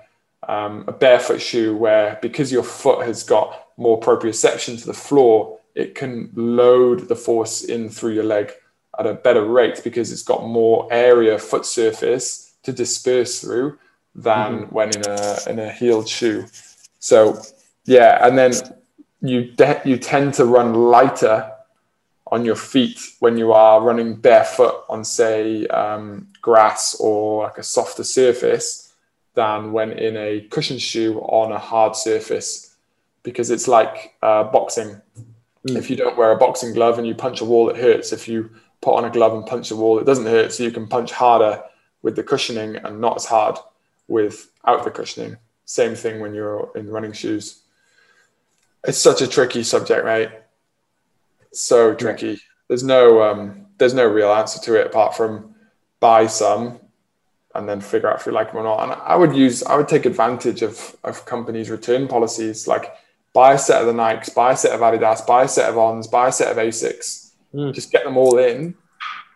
um, 0.47 0.85
a 0.87 0.93
barefoot 0.93 1.41
shoe, 1.41 1.75
where 1.75 2.17
because 2.21 2.49
your 2.49 2.63
foot 2.63 3.05
has 3.05 3.23
got 3.23 3.70
more 3.81 3.99
proprioception 3.99 4.79
to 4.79 4.85
the 4.85 4.93
floor, 4.93 5.59
it 5.75 5.95
can 5.95 6.29
load 6.35 7.07
the 7.07 7.15
force 7.15 7.63
in 7.63 7.89
through 7.89 8.13
your 8.13 8.23
leg 8.23 8.51
at 8.99 9.07
a 9.07 9.13
better 9.13 9.45
rate 9.45 9.81
because 9.83 10.11
it's 10.11 10.23
got 10.23 10.45
more 10.45 10.87
area 10.91 11.37
foot 11.39 11.65
surface 11.65 12.53
to 12.63 12.71
disperse 12.71 13.41
through. 13.41 13.77
than 14.13 14.63
when 14.75 14.89
in 14.97 15.03
a 15.07 15.37
in 15.47 15.59
a 15.59 15.71
heeled 15.71 16.07
shoe. 16.07 16.45
So 16.99 17.41
yeah, 17.85 18.25
and 18.25 18.37
then 18.37 18.51
you 19.21 19.51
de- 19.51 19.81
you 19.85 19.97
tend 19.97 20.33
to 20.35 20.45
run 20.45 20.73
lighter 20.73 21.51
on 22.27 22.45
your 22.45 22.55
feet 22.55 22.99
when 23.19 23.37
you 23.37 23.51
are 23.51 23.81
running 23.81 24.15
barefoot 24.15 24.83
on 24.89 25.03
say 25.03 25.65
um, 25.67 26.27
grass 26.41 26.95
or 26.99 27.43
like 27.43 27.57
a 27.57 27.63
softer 27.63 28.03
surface 28.03 28.93
than 29.33 29.71
when 29.71 29.91
in 29.91 30.17
a 30.17 30.41
cushion 30.49 30.77
shoe 30.77 31.19
on 31.19 31.51
a 31.51 31.59
hard 31.59 31.95
surface 31.95 32.70
because 33.23 33.51
it's 33.51 33.67
like 33.67 34.15
uh, 34.21 34.43
boxing. 34.45 35.01
Mm. 35.67 35.77
If 35.77 35.89
you 35.89 35.95
don't 35.95 36.17
wear 36.17 36.31
a 36.31 36.37
boxing 36.37 36.73
glove 36.73 36.97
and 36.97 37.07
you 37.07 37.15
punch 37.15 37.41
a 37.41 37.45
wall, 37.45 37.69
it 37.69 37.77
hurts. 37.77 38.11
If 38.11 38.27
you 38.27 38.49
put 38.81 38.95
on 38.95 39.05
a 39.05 39.09
glove 39.09 39.33
and 39.33 39.45
punch 39.45 39.71
a 39.71 39.75
wall, 39.75 39.99
it 39.99 40.05
doesn't 40.05 40.25
hurt. 40.25 40.53
So 40.53 40.63
you 40.63 40.71
can 40.71 40.87
punch 40.87 41.11
harder 41.11 41.63
with 42.01 42.15
the 42.15 42.23
cushioning 42.23 42.77
and 42.77 42.99
not 42.99 43.17
as 43.17 43.25
hard 43.25 43.57
without 44.07 44.83
the 44.83 44.91
cushioning. 44.91 45.37
Same 45.65 45.95
thing 45.95 46.19
when 46.19 46.33
you're 46.33 46.71
in 46.75 46.89
running 46.89 47.13
shoes. 47.13 47.61
It's 48.85 48.97
such 48.97 49.21
a 49.21 49.27
tricky 49.27 49.63
subject, 49.63 50.03
mate. 50.05 50.29
So 51.53 51.93
tricky. 51.93 52.41
There's 52.67 52.83
no 52.83 53.21
um, 53.21 53.67
there's 53.77 53.93
no 53.93 54.05
real 54.05 54.31
answer 54.31 54.59
to 54.61 54.79
it 54.79 54.87
apart 54.87 55.15
from 55.15 55.55
buy 55.99 56.25
some 56.27 56.79
and 57.53 57.67
then 57.67 57.81
figure 57.81 58.09
out 58.09 58.19
if 58.19 58.25
you 58.25 58.31
like 58.31 58.47
them 58.47 58.61
or 58.61 58.63
not. 58.63 58.83
And 58.83 58.93
I 58.93 59.15
would 59.15 59.35
use 59.35 59.63
I 59.63 59.75
would 59.75 59.87
take 59.87 60.05
advantage 60.05 60.61
of 60.61 60.95
of 61.03 61.25
companies' 61.25 61.69
return 61.69 62.07
policies 62.07 62.67
like 62.67 62.93
buy 63.33 63.53
a 63.53 63.57
set 63.57 63.81
of 63.81 63.87
the 63.87 63.93
Nikes, 63.93 64.33
buy 64.33 64.53
a 64.53 64.57
set 64.57 64.73
of 64.73 64.81
Adidas, 64.81 65.25
buy 65.25 65.43
a 65.43 65.47
set 65.47 65.69
of 65.69 65.77
Ons, 65.77 66.07
buy 66.07 66.27
a 66.27 66.31
set 66.31 66.51
of 66.51 66.57
Asics. 66.57 67.31
Mm. 67.53 67.73
Just 67.73 67.91
get 67.91 68.03
them 68.03 68.17
all 68.17 68.37
in, 68.37 68.75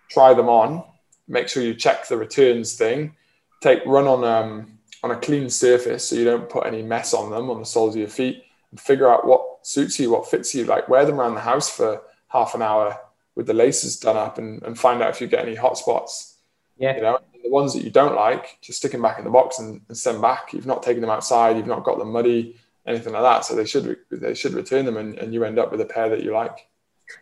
try 0.10 0.34
them 0.34 0.50
on, 0.50 0.84
make 1.28 1.48
sure 1.48 1.64
you 1.64 1.74
check 1.74 2.08
the 2.08 2.18
returns 2.18 2.74
thing, 2.74 3.16
take 3.62 3.86
run 3.86 4.08
on 4.08 4.24
um, 4.24 4.80
on 5.04 5.12
a 5.12 5.16
clean 5.18 5.50
surface 5.50 6.08
so 6.08 6.16
you 6.16 6.26
don't 6.26 6.50
put 6.50 6.66
any 6.66 6.82
mess 6.82 7.14
on 7.14 7.30
them 7.30 7.50
on 7.50 7.60
the 7.60 7.66
soles 7.66 7.96
of 7.96 8.00
your 8.00 8.10
feet, 8.10 8.43
and 8.72 8.80
figure 8.80 9.10
out 9.10 9.26
what 9.26 9.43
suits 9.64 10.00
you, 10.00 10.12
what 10.12 10.30
fits 10.30 10.54
you. 10.56 10.66
Like 10.66 10.89
wear 10.89 11.06
them 11.06 11.20
around 11.20 11.36
the 11.36 11.41
house 11.41 11.70
for 11.70 12.02
half 12.28 12.56
an 12.56 12.62
hour 12.62 13.00
with 13.36 13.48
the 13.48 13.54
laces 13.54 14.00
done 14.00 14.18
up, 14.18 14.38
and, 14.38 14.62
and 14.64 14.78
find 14.78 15.02
out 15.02 15.10
if 15.10 15.22
you 15.22 15.28
get 15.28 15.46
any 15.46 15.56
hot 15.56 15.78
spots. 15.78 16.38
Yeah, 16.78 16.96
you 16.96 17.02
know 17.02 17.20
the 17.43 17.52
ones 17.52 17.74
that 17.74 17.84
you 17.84 17.91
don't 17.91 18.16
like, 18.16 18.58
just 18.62 18.80
stick 18.80 18.91
them 18.91 19.04
back 19.04 19.20
in 19.20 19.24
the 19.24 19.30
box 19.30 19.60
and, 19.60 19.80
and 19.88 19.96
send 19.96 20.20
back. 20.20 20.52
You've 20.52 20.66
not 20.66 20.82
taken 20.82 21.02
them 21.02 21.12
outside, 21.12 21.58
you've 21.58 21.68
not 21.68 21.84
got 21.84 22.00
them 22.00 22.12
muddy 22.12 22.56
anything 22.88 23.14
like 23.14 23.24
that. 23.24 23.46
So 23.46 23.56
they 23.56 23.66
should 23.66 23.98
they 24.12 24.34
should 24.34 24.54
return 24.54 24.86
them, 24.86 24.98
and, 24.98 25.18
and 25.18 25.34
you 25.34 25.44
end 25.44 25.60
up 25.60 25.72
with 25.72 25.82
a 25.82 25.86
pair 25.86 26.10
that 26.10 26.24
you 26.24 26.34
like. 26.34 26.68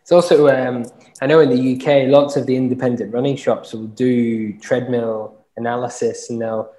It's 0.02 0.12
also 0.12 0.48
um, 0.48 0.86
I 1.22 1.28
know 1.28 1.40
in 1.40 1.50
the 1.50 1.76
UK, 1.76 2.10
lots 2.10 2.36
of 2.36 2.46
the 2.46 2.56
independent 2.56 3.14
running 3.14 3.36
shops 3.36 3.74
will 3.74 3.88
do 3.88 4.58
treadmill 4.60 5.46
analysis, 5.58 6.30
and 6.30 6.42
they'll 6.42 6.72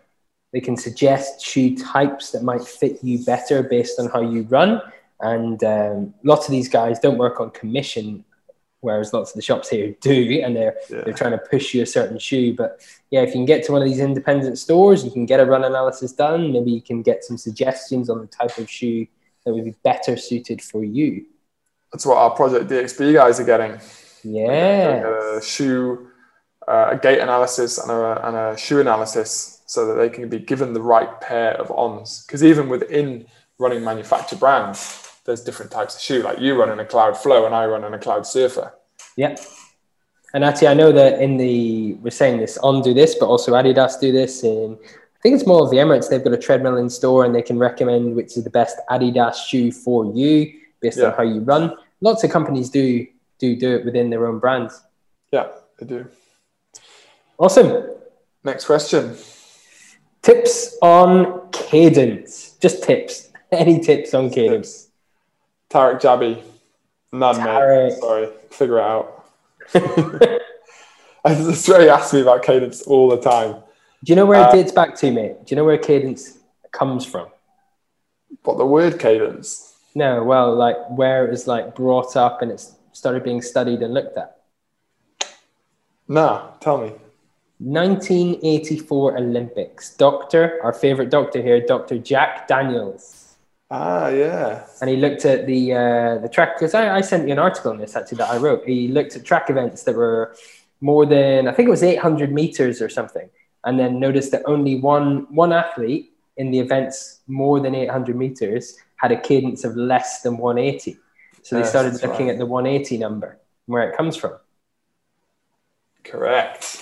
they 0.52 0.60
can 0.60 0.76
suggest 0.76 1.44
shoe 1.44 1.76
types 1.76 2.30
that 2.30 2.44
might 2.44 2.62
fit 2.62 3.02
you 3.02 3.24
better 3.24 3.62
based 3.62 3.98
on 3.98 4.08
how 4.08 4.20
you 4.20 4.42
run. 4.42 4.80
And 5.20 5.62
um, 5.64 6.14
lots 6.22 6.46
of 6.46 6.52
these 6.52 6.68
guys 6.68 7.00
don't 7.00 7.18
work 7.18 7.40
on 7.40 7.50
commission 7.50 8.24
whereas 8.84 9.12
lots 9.14 9.30
of 9.30 9.36
the 9.36 9.42
shops 9.42 9.70
here 9.70 9.94
do, 10.00 10.40
and 10.44 10.54
they're 10.54 10.76
yeah. 10.90 11.02
they're 11.04 11.14
trying 11.14 11.32
to 11.32 11.38
push 11.38 11.74
you 11.74 11.82
a 11.82 11.86
certain 11.86 12.18
shoe. 12.18 12.54
But 12.54 12.80
yeah, 13.10 13.22
if 13.22 13.28
you 13.28 13.34
can 13.34 13.46
get 13.46 13.64
to 13.64 13.72
one 13.72 13.82
of 13.82 13.88
these 13.88 13.98
independent 13.98 14.58
stores, 14.58 15.04
you 15.04 15.10
can 15.10 15.26
get 15.26 15.40
a 15.40 15.46
run 15.46 15.64
analysis 15.64 16.12
done. 16.12 16.52
Maybe 16.52 16.70
you 16.70 16.82
can 16.82 17.02
get 17.02 17.24
some 17.24 17.38
suggestions 17.38 18.10
on 18.10 18.20
the 18.20 18.26
type 18.26 18.56
of 18.58 18.70
shoe 18.70 19.06
that 19.44 19.52
would 19.52 19.64
be 19.64 19.74
better 19.82 20.16
suited 20.16 20.62
for 20.62 20.84
you. 20.84 21.26
That's 21.92 22.06
what 22.06 22.18
our 22.18 22.30
Project 22.30 22.70
DXB 22.70 23.14
guys 23.14 23.40
are 23.40 23.44
getting. 23.44 23.80
Yeah, 24.22 25.36
a 25.36 25.42
shoe, 25.42 26.08
uh, 26.68 26.90
a 26.92 26.98
gait 26.98 27.20
analysis, 27.20 27.78
and 27.78 27.90
a, 27.90 28.26
and 28.28 28.36
a 28.36 28.56
shoe 28.56 28.80
analysis, 28.80 29.62
so 29.66 29.86
that 29.86 29.94
they 29.94 30.08
can 30.08 30.28
be 30.28 30.38
given 30.38 30.72
the 30.72 30.82
right 30.82 31.20
pair 31.20 31.52
of 31.54 31.70
ons. 31.70 32.24
Because 32.26 32.44
even 32.44 32.68
within 32.68 33.26
running 33.58 33.84
manufactured 33.84 34.40
brands 34.40 35.03
there's 35.24 35.42
different 35.42 35.70
types 35.70 35.94
of 35.94 36.00
shoe. 36.00 36.22
Like 36.22 36.38
you 36.38 36.58
run 36.58 36.70
in 36.70 36.80
a 36.80 36.84
Cloud 36.84 37.16
Flow, 37.16 37.46
and 37.46 37.54
I 37.54 37.66
run 37.66 37.84
in 37.84 37.94
a 37.94 37.98
Cloud 37.98 38.26
Surfer. 38.26 38.74
Yeah. 39.16 39.36
And 40.34 40.44
actually, 40.44 40.68
I 40.68 40.74
know 40.74 40.90
that 40.92 41.20
in 41.20 41.36
the 41.36 41.94
we're 41.94 42.10
saying 42.10 42.38
this 42.38 42.58
on 42.58 42.82
do 42.82 42.92
this, 42.92 43.14
but 43.14 43.26
also 43.26 43.52
Adidas 43.52 44.00
do 44.00 44.12
this. 44.12 44.42
And 44.42 44.76
I 44.76 45.20
think 45.22 45.36
it's 45.36 45.46
Mall 45.46 45.62
of 45.62 45.70
the 45.70 45.76
Emirates. 45.76 46.10
They've 46.10 46.22
got 46.22 46.32
a 46.32 46.38
treadmill 46.38 46.76
in 46.76 46.90
store, 46.90 47.24
and 47.24 47.34
they 47.34 47.42
can 47.42 47.58
recommend 47.58 48.14
which 48.16 48.36
is 48.36 48.44
the 48.44 48.50
best 48.50 48.78
Adidas 48.90 49.46
shoe 49.46 49.70
for 49.70 50.04
you 50.06 50.52
based 50.80 50.98
yeah. 50.98 51.06
on 51.06 51.12
how 51.12 51.22
you 51.22 51.40
run. 51.40 51.76
Lots 52.00 52.24
of 52.24 52.30
companies 52.30 52.68
do 52.68 53.06
do 53.38 53.56
do 53.56 53.76
it 53.76 53.84
within 53.84 54.10
their 54.10 54.26
own 54.26 54.38
brands. 54.38 54.82
Yeah, 55.32 55.48
they 55.78 55.86
do. 55.86 56.06
Awesome. 57.38 57.90
Next 58.44 58.66
question. 58.66 59.16
Tips 60.22 60.76
on 60.82 61.50
cadence. 61.50 62.52
Just 62.60 62.82
tips. 62.82 63.30
Any 63.52 63.80
tips 63.80 64.14
on 64.14 64.30
cadence? 64.30 64.83
Tarek 65.74 66.00
Jabi. 66.00 66.40
None, 67.12 67.34
Tarek. 67.34 67.88
mate. 67.88 67.98
Sorry. 67.98 68.28
Figure 68.50 68.78
it 68.78 68.84
out. 68.84 69.24
He 71.26 71.88
asks 71.88 72.12
me 72.12 72.20
about 72.20 72.42
cadence 72.42 72.82
all 72.82 73.08
the 73.08 73.18
time. 73.18 73.54
Do 74.04 74.12
you 74.12 74.14
know 74.14 74.26
where 74.26 74.44
uh, 74.44 74.50
it 74.50 74.52
dates 74.52 74.72
back 74.72 74.94
to, 74.96 75.10
mate? 75.10 75.46
Do 75.46 75.54
you 75.54 75.56
know 75.56 75.64
where 75.64 75.78
cadence 75.78 76.36
comes 76.70 77.06
from? 77.06 77.28
What, 78.42 78.58
the 78.58 78.66
word 78.66 78.98
cadence? 78.98 79.74
No, 79.94 80.22
well, 80.22 80.54
like 80.54 80.76
where 80.90 81.26
it 81.26 81.30
was 81.30 81.46
like 81.46 81.74
brought 81.74 82.14
up 82.14 82.42
and 82.42 82.50
it's 82.50 82.74
started 82.92 83.24
being 83.24 83.40
studied 83.40 83.80
and 83.80 83.94
looked 83.94 84.18
at. 84.18 84.36
Nah, 86.06 86.50
tell 86.60 86.76
me. 86.76 86.92
1984 87.60 89.16
Olympics. 89.16 89.96
Doctor, 89.96 90.60
our 90.62 90.74
favorite 90.74 91.08
doctor 91.08 91.40
here, 91.40 91.64
Dr. 91.64 91.96
Jack 91.96 92.46
Daniels 92.46 93.23
Ah, 93.70 94.08
yeah. 94.08 94.66
And 94.80 94.90
he 94.90 94.96
looked 94.96 95.24
at 95.24 95.46
the 95.46 95.72
uh, 95.72 96.18
the 96.18 96.28
track 96.28 96.56
because 96.56 96.74
I, 96.74 96.96
I 96.96 97.00
sent 97.00 97.26
you 97.26 97.32
an 97.32 97.38
article 97.38 97.70
on 97.70 97.78
this 97.78 97.96
actually 97.96 98.18
that 98.18 98.30
I 98.30 98.36
wrote. 98.36 98.64
He 98.64 98.88
looked 98.88 99.16
at 99.16 99.24
track 99.24 99.50
events 99.50 99.82
that 99.84 99.94
were 99.94 100.34
more 100.80 101.06
than 101.06 101.48
I 101.48 101.52
think 101.52 101.66
it 101.68 101.70
was 101.70 101.82
800 101.82 102.32
meters 102.32 102.82
or 102.82 102.88
something, 102.88 103.28
and 103.64 103.78
then 103.78 103.98
noticed 103.98 104.32
that 104.32 104.42
only 104.46 104.80
one 104.80 105.26
one 105.34 105.52
athlete 105.52 106.12
in 106.36 106.50
the 106.50 106.58
events 106.58 107.20
more 107.26 107.60
than 107.60 107.74
800 107.74 108.16
meters 108.16 108.76
had 108.96 109.12
a 109.12 109.20
cadence 109.20 109.64
of 109.64 109.76
less 109.76 110.22
than 110.22 110.36
180. 110.36 110.98
So 111.42 111.56
they 111.56 111.62
yes, 111.62 111.70
started 111.70 111.94
looking 111.94 112.26
right. 112.26 112.32
at 112.32 112.38
the 112.38 112.46
180 112.46 112.98
number, 112.98 113.38
where 113.66 113.88
it 113.88 113.96
comes 113.96 114.16
from. 114.16 114.34
Correct. 116.02 116.80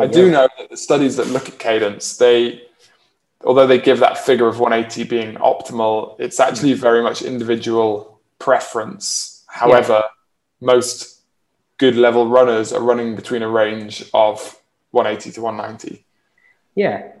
I 0.00 0.06
do 0.06 0.30
know 0.30 0.48
that 0.58 0.70
the 0.70 0.76
studies 0.76 1.16
that 1.16 1.26
look 1.28 1.48
at 1.48 1.58
cadence, 1.58 2.16
they 2.16 2.62
although 3.44 3.66
they 3.66 3.78
give 3.78 4.00
that 4.00 4.18
figure 4.18 4.48
of 4.48 4.60
180 4.60 5.04
being 5.04 5.34
optimal, 5.36 6.16
it's 6.18 6.40
actually 6.40 6.72
hmm. 6.72 6.80
very 6.80 7.02
much 7.02 7.22
individual 7.22 8.20
preference. 8.38 9.44
However, 9.46 10.02
yeah. 10.04 10.66
most 10.66 11.22
good 11.78 11.96
level 11.96 12.28
runners 12.28 12.72
are 12.72 12.82
running 12.82 13.14
between 13.14 13.42
a 13.42 13.48
range 13.48 14.04
of 14.12 14.60
180 14.90 15.32
to 15.32 15.40
190. 15.40 16.04
Yeah. 16.74 17.12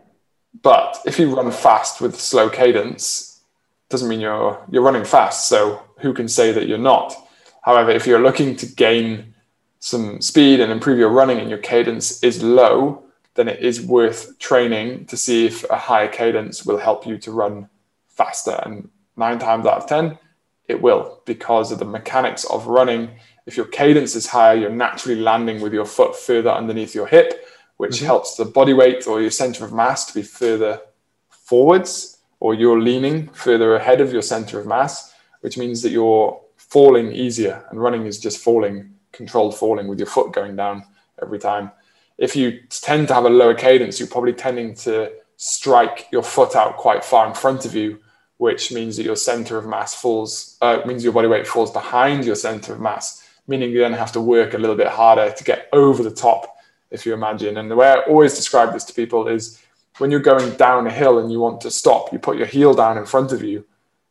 But 0.62 0.98
if 1.06 1.18
you 1.18 1.34
run 1.34 1.50
fast 1.52 2.00
with 2.00 2.18
slow 2.18 2.48
cadence, 2.48 3.40
doesn't 3.88 4.08
mean 4.08 4.20
you're 4.20 4.62
you're 4.70 4.82
running 4.82 5.04
fast. 5.04 5.48
So 5.48 5.82
who 5.98 6.12
can 6.12 6.28
say 6.28 6.52
that 6.52 6.66
you're 6.66 6.78
not? 6.78 7.14
However, 7.62 7.90
if 7.90 8.06
you're 8.06 8.22
looking 8.22 8.56
to 8.56 8.66
gain 8.66 9.34
some 9.78 10.20
speed 10.20 10.60
and 10.60 10.72
improve 10.72 10.98
your 10.98 11.10
running 11.10 11.38
and 11.38 11.48
your 11.48 11.58
cadence 11.58 12.22
is 12.22 12.42
low, 12.42 13.04
then 13.38 13.46
it 13.46 13.60
is 13.60 13.80
worth 13.80 14.36
training 14.40 15.06
to 15.06 15.16
see 15.16 15.46
if 15.46 15.62
a 15.70 15.76
higher 15.76 16.08
cadence 16.08 16.66
will 16.66 16.76
help 16.76 17.06
you 17.06 17.16
to 17.18 17.30
run 17.30 17.68
faster. 18.08 18.60
And 18.64 18.90
nine 19.16 19.38
times 19.38 19.64
out 19.64 19.78
of 19.78 19.86
10, 19.86 20.18
it 20.66 20.82
will 20.82 21.22
because 21.24 21.70
of 21.70 21.78
the 21.78 21.84
mechanics 21.84 22.42
of 22.46 22.66
running. 22.66 23.10
If 23.46 23.56
your 23.56 23.66
cadence 23.66 24.16
is 24.16 24.26
higher, 24.26 24.56
you're 24.56 24.70
naturally 24.70 25.20
landing 25.20 25.60
with 25.60 25.72
your 25.72 25.84
foot 25.84 26.16
further 26.16 26.50
underneath 26.50 26.96
your 26.96 27.06
hip, 27.06 27.46
which 27.76 27.98
mm-hmm. 27.98 28.06
helps 28.06 28.34
the 28.34 28.44
body 28.44 28.72
weight 28.72 29.06
or 29.06 29.20
your 29.20 29.30
center 29.30 29.64
of 29.64 29.72
mass 29.72 30.06
to 30.06 30.14
be 30.14 30.22
further 30.22 30.80
forwards, 31.28 32.18
or 32.40 32.54
you're 32.54 32.80
leaning 32.80 33.28
further 33.28 33.76
ahead 33.76 34.00
of 34.00 34.12
your 34.12 34.22
center 34.22 34.58
of 34.58 34.66
mass, 34.66 35.14
which 35.42 35.56
means 35.56 35.80
that 35.82 35.90
you're 35.90 36.40
falling 36.56 37.12
easier. 37.12 37.64
And 37.70 37.80
running 37.80 38.04
is 38.04 38.18
just 38.18 38.42
falling, 38.42 38.94
controlled 39.12 39.56
falling 39.56 39.86
with 39.86 40.00
your 40.00 40.08
foot 40.08 40.32
going 40.32 40.56
down 40.56 40.82
every 41.22 41.38
time 41.38 41.70
if 42.18 42.34
you 42.34 42.60
tend 42.68 43.08
to 43.08 43.14
have 43.14 43.24
a 43.24 43.30
lower 43.30 43.54
cadence, 43.54 43.98
you're 43.98 44.08
probably 44.08 44.32
tending 44.32 44.74
to 44.74 45.12
strike 45.36 46.08
your 46.10 46.22
foot 46.22 46.56
out 46.56 46.76
quite 46.76 47.04
far 47.04 47.26
in 47.28 47.34
front 47.34 47.64
of 47.64 47.74
you, 47.74 48.00
which 48.38 48.72
means 48.72 48.96
that 48.96 49.04
your 49.04 49.16
center 49.16 49.56
of 49.56 49.66
mass 49.66 49.94
falls, 49.94 50.58
uh, 50.60 50.80
means 50.84 51.04
your 51.04 51.12
body 51.12 51.28
weight 51.28 51.46
falls 51.46 51.70
behind 51.70 52.24
your 52.24 52.34
center 52.34 52.72
of 52.72 52.80
mass, 52.80 53.26
meaning 53.46 53.70
you 53.70 53.78
then 53.78 53.92
have 53.92 54.12
to 54.12 54.20
work 54.20 54.54
a 54.54 54.58
little 54.58 54.76
bit 54.76 54.88
harder 54.88 55.30
to 55.30 55.44
get 55.44 55.68
over 55.72 56.02
the 56.02 56.10
top, 56.10 56.56
if 56.90 57.06
you 57.06 57.14
imagine. 57.14 57.56
And 57.56 57.70
the 57.70 57.76
way 57.76 57.88
I 57.88 58.00
always 58.00 58.34
describe 58.34 58.72
this 58.72 58.84
to 58.84 58.92
people 58.92 59.28
is 59.28 59.62
when 59.98 60.10
you're 60.10 60.20
going 60.20 60.56
down 60.56 60.88
a 60.88 60.90
hill 60.90 61.20
and 61.20 61.30
you 61.30 61.38
want 61.38 61.60
to 61.60 61.70
stop, 61.70 62.12
you 62.12 62.18
put 62.18 62.36
your 62.36 62.46
heel 62.46 62.74
down 62.74 62.98
in 62.98 63.06
front 63.06 63.30
of 63.30 63.44
you 63.44 63.64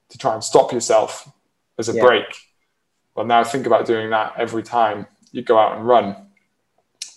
to 0.09 0.17
try 0.17 0.33
and 0.33 0.43
stop 0.43 0.71
yourself 0.71 1.29
as 1.77 1.89
a 1.89 1.93
yeah. 1.93 2.03
brake. 2.03 2.35
Well, 3.15 3.25
now 3.25 3.43
think 3.43 3.65
about 3.65 3.85
doing 3.85 4.09
that 4.11 4.33
every 4.37 4.63
time 4.63 5.07
you 5.33 5.41
go 5.41 5.59
out 5.59 5.77
and 5.77 5.85
run. 5.85 6.15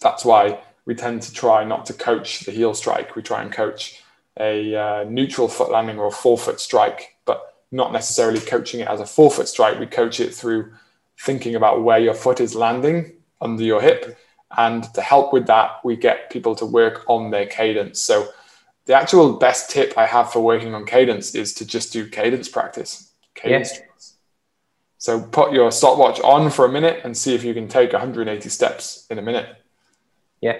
That's 0.01 0.25
why 0.25 0.59
we 0.87 0.95
tend 0.95 1.23
to 1.23 1.33
try 1.33 1.65
not 1.65 1.87
to 1.87 1.93
coach 1.93 2.41
the 2.41 2.53
heel 2.53 2.75
strike. 2.75 3.17
We 3.17 3.23
try 3.23 3.43
and 3.43 3.53
coach 3.53 4.03
a 4.39 4.75
uh, 4.75 5.05
neutral 5.05 5.49
foot 5.49 5.71
landing 5.71 5.99
or 5.99 6.07
a 6.07 6.13
forefoot 6.13 6.61
strike, 6.61 7.17
but 7.25 7.57
not 7.71 7.93
necessarily 7.93 8.41
coaching 8.41 8.81
it 8.81 8.89
as 8.89 9.01
a 9.01 9.07
forefoot 9.07 9.49
strike. 9.49 9.79
We 9.79 9.87
coach 9.87 10.21
it 10.21 10.35
through 10.35 10.73
thinking 11.19 11.55
about 11.55 11.83
where 11.83 11.99
your 11.99 12.15
foot 12.15 12.41
is 12.41 12.55
landing 12.55 13.13
under 13.41 13.63
your 13.63 13.81
hip. 13.81 14.19
And 14.57 14.83
to 14.95 15.01
help 15.01 15.33
with 15.33 15.47
that, 15.47 15.85
we 15.85 15.97
get 15.97 16.31
people 16.31 16.55
to 16.57 16.67
work 16.67 17.05
on 17.07 17.31
their 17.31 17.47
cadence. 17.47 18.01
So 18.01 18.29
the 18.87 18.95
actual 18.95 19.35
best 19.35 19.71
tip 19.71 19.97
I 19.97 20.07
have 20.07 20.33
for 20.33 20.41
working 20.41 20.75
on 20.75 20.87
cadence 20.87 21.35
is 21.35 21.55
to 21.55 21.67
just 21.67 21.93
do 21.93 22.09
cadence 22.09 22.49
practice. 22.49 23.13
Cadence. 23.35 23.79
So 24.99 25.23
put 25.23 25.53
your 25.53 25.71
stopwatch 25.71 26.21
on 26.21 26.51
for 26.51 26.65
a 26.65 26.69
minute 26.73 27.01
and 27.05 27.17
see 27.17 27.35
if 27.35 27.45
you 27.45 27.55
can 27.55 27.69
take 27.69 27.93
180 27.93 28.49
steps 28.49 29.07
in 29.09 29.19
a 29.19 29.23
minute. 29.23 29.60
Yeah. 30.41 30.59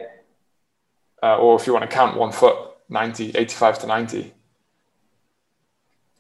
Uh, 1.23 1.37
or 1.39 1.57
if 1.59 1.67
you 1.67 1.73
want 1.73 1.89
to 1.89 1.95
count 1.95 2.17
one 2.17 2.33
foot, 2.33 2.57
90, 2.89 3.31
85 3.31 3.79
to 3.81 3.87
90. 3.87 4.35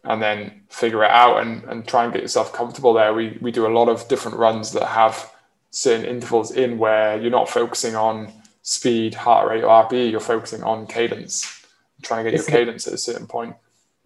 And 0.04 0.22
then 0.22 0.62
figure 0.68 1.04
it 1.04 1.10
out 1.10 1.42
and, 1.42 1.62
and 1.64 1.86
try 1.86 2.04
and 2.04 2.12
get 2.12 2.22
yourself 2.22 2.52
comfortable 2.52 2.94
there. 2.94 3.12
We, 3.12 3.38
we 3.40 3.50
do 3.50 3.66
a 3.66 3.68
lot 3.68 3.88
of 3.88 4.08
different 4.08 4.38
runs 4.38 4.72
that 4.72 4.86
have 4.86 5.30
certain 5.70 6.06
intervals 6.06 6.50
in 6.52 6.78
where 6.78 7.20
you're 7.20 7.30
not 7.30 7.48
focusing 7.48 7.94
on 7.94 8.32
speed, 8.62 9.14
heart 9.14 9.48
rate, 9.48 9.62
or 9.62 9.68
RPE, 9.68 10.10
you're 10.10 10.20
focusing 10.20 10.62
on 10.62 10.86
cadence, 10.86 11.64
trying 12.02 12.24
to 12.24 12.30
get 12.30 12.38
your 12.38 12.46
cadence 12.46 12.86
at 12.86 12.94
a 12.94 12.98
certain 12.98 13.26
point. 13.26 13.56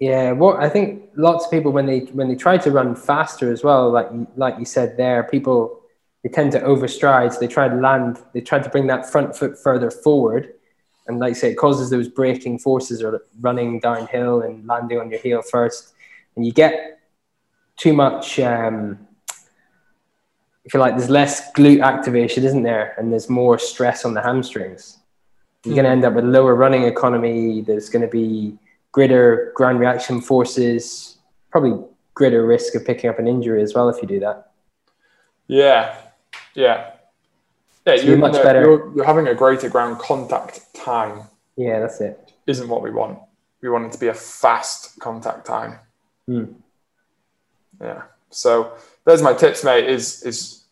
Yeah, 0.00 0.32
what 0.32 0.60
I 0.60 0.68
think 0.68 1.10
lots 1.16 1.44
of 1.44 1.50
people 1.50 1.70
when 1.70 1.86
they 1.86 2.00
when 2.00 2.28
they 2.28 2.34
try 2.34 2.58
to 2.58 2.70
run 2.70 2.96
faster 2.96 3.52
as 3.52 3.62
well, 3.62 3.90
like 3.90 4.08
like 4.36 4.58
you 4.58 4.64
said 4.64 4.96
there, 4.96 5.22
people 5.22 5.80
they 6.24 6.30
tend 6.30 6.50
to 6.52 6.60
overstride. 6.60 7.34
So 7.34 7.38
they 7.38 7.46
try 7.46 7.68
to 7.68 7.76
land, 7.76 8.18
they 8.32 8.40
try 8.40 8.58
to 8.58 8.68
bring 8.68 8.88
that 8.88 9.08
front 9.08 9.36
foot 9.36 9.56
further 9.56 9.90
forward, 9.90 10.54
and 11.06 11.18
like 11.18 11.30
I 11.30 11.34
say, 11.34 11.50
it 11.52 11.56
causes 11.56 11.90
those 11.90 12.08
braking 12.08 12.58
forces 12.58 13.02
or 13.02 13.22
running 13.40 13.78
downhill 13.78 14.40
and 14.40 14.66
landing 14.66 14.98
on 14.98 15.10
your 15.10 15.20
heel 15.20 15.42
first, 15.42 15.92
and 16.34 16.46
you 16.46 16.52
get 16.52 16.98
too 17.76 17.92
much. 17.92 18.40
Um, 18.40 19.06
if 20.64 20.72
you 20.72 20.80
like, 20.80 20.96
there's 20.96 21.10
less 21.10 21.52
glute 21.52 21.84
activation, 21.84 22.42
isn't 22.44 22.62
there? 22.62 22.94
And 22.96 23.12
there's 23.12 23.28
more 23.28 23.58
stress 23.58 24.06
on 24.06 24.14
the 24.14 24.22
hamstrings. 24.22 24.98
You're 25.62 25.72
mm. 25.72 25.76
going 25.76 25.84
to 25.84 25.90
end 25.90 26.04
up 26.06 26.14
with 26.14 26.24
lower 26.24 26.54
running 26.54 26.84
economy. 26.84 27.60
There's 27.60 27.90
going 27.90 28.00
to 28.00 28.08
be 28.08 28.56
greater 28.92 29.52
ground 29.54 29.78
reaction 29.78 30.22
forces, 30.22 31.18
probably 31.50 31.84
greater 32.14 32.46
risk 32.46 32.74
of 32.76 32.86
picking 32.86 33.10
up 33.10 33.18
an 33.18 33.28
injury 33.28 33.60
as 33.60 33.74
well 33.74 33.90
if 33.90 34.00
you 34.00 34.08
do 34.08 34.20
that. 34.20 34.52
Yeah, 35.48 35.94
yeah, 36.54 36.92
yeah. 37.86 37.94
you're 37.94 38.16
much 38.16 38.32
better. 38.34 38.62
You're, 38.62 38.96
you're 38.96 39.04
having 39.04 39.28
a 39.28 39.34
greater 39.34 39.68
ground 39.68 39.98
contact 39.98 40.62
time. 40.74 41.22
Yeah, 41.56 41.80
that's 41.80 42.00
it. 42.00 42.32
Isn't 42.46 42.68
what 42.68 42.82
we 42.82 42.90
want. 42.90 43.18
We 43.60 43.70
want 43.70 43.86
it 43.86 43.92
to 43.92 43.98
be 43.98 44.08
a 44.08 44.14
fast 44.14 44.98
contact 45.00 45.46
time. 45.46 45.78
Mm. 46.28 46.54
Yeah. 47.80 48.02
So 48.30 48.72
there's 49.04 49.22
my 49.22 49.32
tips, 49.32 49.64
mate. 49.64 49.88
Is 49.88 50.22
is 50.22 50.64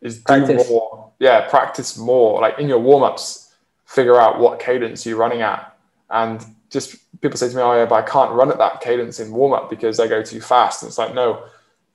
is 0.00 0.18
practice. 0.18 0.66
do 0.66 0.72
more. 0.72 1.12
Yeah, 1.18 1.48
practice 1.48 1.98
more. 1.98 2.40
Like 2.40 2.58
in 2.58 2.68
your 2.68 2.78
warm 2.78 3.02
ups, 3.02 3.54
figure 3.86 4.20
out 4.20 4.38
what 4.38 4.60
cadence 4.60 5.04
you're 5.04 5.16
running 5.16 5.42
at, 5.42 5.76
and 6.10 6.44
just 6.70 6.96
people 7.20 7.36
say 7.36 7.48
to 7.48 7.56
me, 7.56 7.62
"Oh 7.62 7.74
yeah, 7.74 7.86
but 7.86 7.96
I 7.96 8.02
can't 8.02 8.32
run 8.32 8.50
at 8.50 8.58
that 8.58 8.80
cadence 8.80 9.20
in 9.20 9.32
warm 9.32 9.52
up 9.52 9.70
because 9.70 9.98
I 10.00 10.06
go 10.06 10.22
too 10.22 10.40
fast." 10.40 10.82
And 10.82 10.88
it's 10.88 10.98
like, 10.98 11.14
no, 11.14 11.44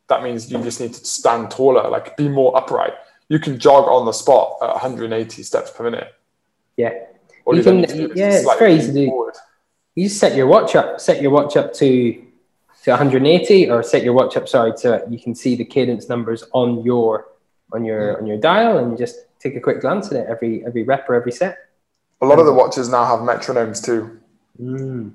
that 0.08 0.24
means 0.24 0.52
you 0.52 0.62
just 0.62 0.80
need 0.82 0.94
to 0.94 1.06
stand 1.06 1.52
taller, 1.52 1.90
like 1.90 2.18
be 2.18 2.28
more 2.28 2.56
upright. 2.58 2.94
You 3.30 3.40
can 3.40 3.58
jog 3.58 3.88
on 3.88 4.06
the 4.06 4.12
spot 4.12 4.58
at 4.62 4.70
180 4.70 5.44
steps 5.44 5.72
per 5.72 5.84
minute. 5.84 6.14
Yeah, 6.78 6.94
you, 7.48 7.56
you 7.56 7.64
can. 7.64 7.80
Yeah, 8.16 8.34
it's 8.34 8.56
very 8.58 8.76
easy 8.76 8.94
to 8.94 9.06
do. 9.06 9.32
You 9.96 10.10
set 10.10 10.36
your 10.36 10.48
watch 10.48 10.76
up. 10.76 11.00
Set 11.00 11.22
your 11.22 11.32
watch 11.32 11.56
up 11.56 11.74
to 11.76 12.22
to 12.84 12.92
180, 12.92 13.70
or 13.70 13.84
set 13.84 14.04
your 14.04 14.14
watch 14.14 14.36
up. 14.36 14.48
Sorry, 14.48 14.74
to 14.80 15.06
you 15.10 15.20
can 15.20 15.36
see 15.36 15.56
the 15.56 15.66
cadence 15.66 16.10
numbers 16.10 16.44
on 16.52 16.84
your 16.84 17.28
on 17.72 17.86
your 17.86 18.18
on 18.20 18.28
your 18.28 18.38
dial, 18.38 18.78
and 18.78 18.92
you 18.92 18.98
just 18.98 19.18
take 19.40 19.56
a 19.56 19.60
quick 19.60 19.82
glance 19.82 20.08
at 20.12 20.14
it 20.14 20.28
every 20.30 20.66
every 20.66 20.84
rep 20.84 21.10
or 21.10 21.16
every 21.16 21.32
set. 21.32 21.70
A 22.22 22.26
lot 22.26 22.40
of 22.40 22.46
the 22.46 22.54
watches 22.54 22.90
now 22.90 23.06
have 23.06 23.20
metronomes 23.20 23.84
too. 23.84 24.20
Mm. 24.62 25.14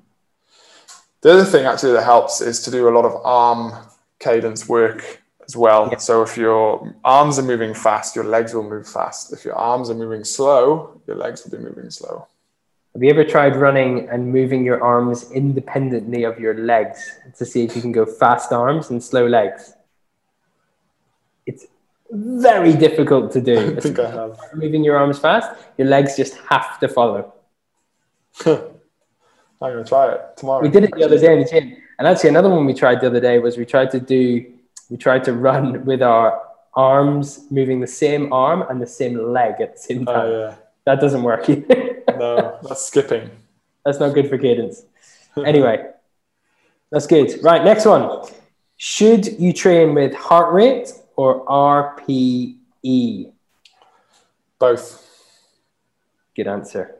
The 1.21 1.33
other 1.33 1.45
thing 1.45 1.65
actually 1.65 1.93
that 1.93 2.03
helps 2.03 2.39
is 2.39 2.61
to 2.63 2.71
do 2.71 2.87
a 2.87 2.91
lot 2.91 3.05
of 3.05 3.19
arm 3.25 3.73
cadence 4.19 4.69
work 4.69 5.18
as 5.49 5.57
well. 5.57 5.97
So 5.97 6.21
if 6.21 6.37
your 6.37 6.93
arms 7.03 7.39
are 7.39 7.47
moving 7.53 7.73
fast, 7.73 8.15
your 8.15 8.25
legs 8.35 8.53
will 8.53 8.69
move 8.69 8.87
fast. 8.87 9.33
If 9.33 9.43
your 9.43 9.55
arms 9.55 9.89
are 9.89 9.95
moving 9.95 10.23
slow, 10.23 11.01
your 11.07 11.15
legs 11.15 11.43
will 11.43 11.57
be 11.57 11.63
moving 11.63 11.89
slow. 11.89 12.27
Have 12.93 13.01
you 13.03 13.09
ever 13.09 13.23
tried 13.23 13.55
running 13.55 14.07
and 14.09 14.31
moving 14.31 14.63
your 14.63 14.83
arms 14.83 15.31
independently 15.31 16.23
of 16.23 16.39
your 16.39 16.53
legs 16.53 16.99
to 17.39 17.45
see 17.47 17.63
if 17.63 17.75
you 17.75 17.81
can 17.81 17.91
go 17.91 18.05
fast 18.05 18.51
arms 18.51 18.91
and 18.91 19.03
slow 19.03 19.25
legs? 19.25 19.73
It's 21.47 21.65
very 22.11 22.73
difficult 22.73 23.31
to 23.31 23.41
do. 23.41 23.57
I 23.77 23.79
think 23.79 23.97
I 23.97 24.11
have. 24.11 24.39
Moving 24.53 24.83
your 24.83 24.97
arms 24.97 25.17
fast, 25.17 25.49
your 25.79 25.87
legs 25.87 26.15
just 26.15 26.37
have 26.51 26.79
to 26.79 26.87
follow. 26.87 27.33
I'm 28.45 29.73
gonna 29.73 29.83
try 29.83 30.13
it 30.13 30.21
tomorrow. 30.37 30.61
We 30.61 30.69
did 30.69 30.83
it 30.83 30.91
the 30.95 31.03
other 31.03 31.17
day 31.17 31.33
in 31.33 31.39
the 31.39 31.49
gym, 31.49 31.75
and 31.97 32.07
actually 32.07 32.29
another 32.29 32.49
one 32.49 32.67
we 32.67 32.75
tried 32.75 33.01
the 33.01 33.07
other 33.07 33.19
day 33.19 33.39
was 33.39 33.57
we 33.57 33.65
tried 33.65 33.89
to 33.91 33.99
do 33.99 34.45
we 34.89 34.97
tried 34.97 35.23
to 35.25 35.33
run 35.33 35.85
with 35.85 36.01
our 36.01 36.41
arms 36.73 37.45
moving 37.49 37.79
the 37.79 37.87
same 37.87 38.31
arm 38.33 38.63
and 38.69 38.81
the 38.81 38.87
same 38.87 39.17
leg 39.31 39.55
at 39.59 39.75
the 39.75 39.79
same 39.79 40.07
oh, 40.07 40.13
time. 40.13 40.25
Oh, 40.25 40.39
yeah. 40.39 40.55
That 40.85 40.99
doesn't 40.99 41.23
work 41.23 41.47
no, 42.17 42.57
that's 42.63 42.85
skipping. 42.87 43.29
That's 43.85 43.99
not 43.99 44.13
good 44.13 44.29
for 44.29 44.37
cadence. 44.37 44.83
Anyway, 45.37 45.85
that's 46.91 47.05
good. 47.05 47.39
Right, 47.43 47.63
next 47.63 47.85
one. 47.85 48.27
Should 48.77 49.39
you 49.39 49.53
train 49.53 49.93
with 49.93 50.13
heart 50.15 50.53
rate 50.53 50.91
or 51.15 51.45
RPE? 51.45 53.31
Both. 54.57 55.05
Good 56.35 56.47
answer. 56.47 56.95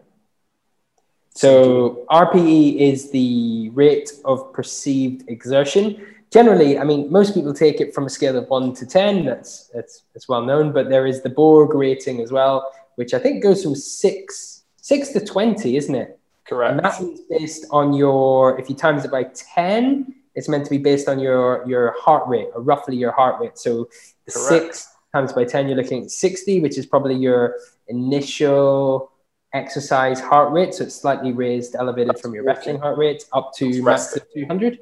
So 1.29 2.05
RPE 2.11 2.77
is 2.77 3.11
the 3.11 3.69
rate 3.69 4.11
of 4.25 4.51
perceived 4.51 5.29
exertion. 5.29 6.05
Generally, 6.31 6.77
I 6.77 6.83
mean, 6.83 7.11
most 7.11 7.33
people 7.33 7.53
take 7.53 7.81
it 7.81 7.93
from 7.93 8.05
a 8.05 8.09
scale 8.09 8.37
of 8.37 8.47
one 8.49 8.73
to 8.75 8.85
ten. 8.85 9.25
That's 9.25 9.69
that's 9.73 10.03
that's 10.13 10.27
well 10.27 10.43
known. 10.43 10.71
But 10.71 10.89
there 10.89 11.07
is 11.07 11.21
the 11.21 11.29
Borg 11.29 11.73
rating 11.73 12.21
as 12.21 12.31
well, 12.31 12.71
which 12.95 13.13
I 13.13 13.19
think 13.19 13.41
goes 13.41 13.63
from 13.63 13.75
six 13.75 14.63
six 14.77 15.09
to 15.09 15.25
twenty, 15.25 15.75
isn't 15.77 15.95
it? 15.95 16.19
Correct. 16.47 16.71
And 16.71 16.85
that 16.85 17.01
is 17.01 17.21
based 17.29 17.65
on 17.71 17.93
your. 17.93 18.59
If 18.59 18.69
you 18.69 18.75
times 18.75 19.05
it 19.05 19.11
by 19.11 19.23
ten, 19.23 20.13
it's 20.35 20.47
meant 20.47 20.65
to 20.65 20.69
be 20.69 20.77
based 20.77 21.07
on 21.07 21.19
your 21.19 21.63
your 21.67 21.95
heart 21.99 22.27
rate 22.27 22.49
or 22.53 22.61
roughly 22.61 22.95
your 22.95 23.11
heart 23.11 23.41
rate. 23.41 23.57
So 23.57 23.89
the 24.25 24.31
six 24.31 24.87
times 25.13 25.33
by 25.33 25.45
ten, 25.45 25.67
you're 25.67 25.77
looking 25.77 26.03
at 26.03 26.11
sixty, 26.11 26.61
which 26.61 26.77
is 26.77 26.85
probably 26.85 27.15
your 27.15 27.55
initial 27.87 29.11
exercise 29.53 30.19
heart 30.19 30.51
rate, 30.51 30.73
so 30.73 30.83
it's 30.83 30.95
slightly 30.95 31.31
raised, 31.31 31.75
elevated 31.75 32.09
That's 32.09 32.21
from 32.21 32.33
your 32.33 32.43
resting 32.43 32.79
heart 32.79 32.97
rate 32.97 33.25
up 33.33 33.51
to 33.55 33.81
max 33.81 34.15
of 34.15 34.23
200. 34.33 34.79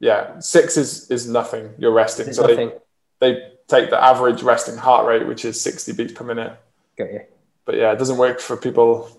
Yeah, 0.00 0.38
six 0.38 0.76
is 0.76 1.10
is 1.10 1.28
nothing. 1.28 1.74
You're 1.78 1.92
resting, 1.92 2.32
so 2.32 2.42
nothing. 2.42 2.72
they 3.20 3.34
they 3.34 3.52
take 3.66 3.90
the 3.90 4.02
average 4.02 4.42
resting 4.42 4.76
heart 4.76 5.06
rate, 5.06 5.26
which 5.26 5.44
is 5.44 5.60
60 5.60 5.92
beats 5.92 6.12
per 6.12 6.24
minute. 6.24 6.58
Got 6.96 7.12
you. 7.12 7.20
But 7.64 7.76
yeah, 7.76 7.92
it 7.92 7.98
doesn't 7.98 8.16
work 8.16 8.40
for 8.40 8.56
people 8.56 9.10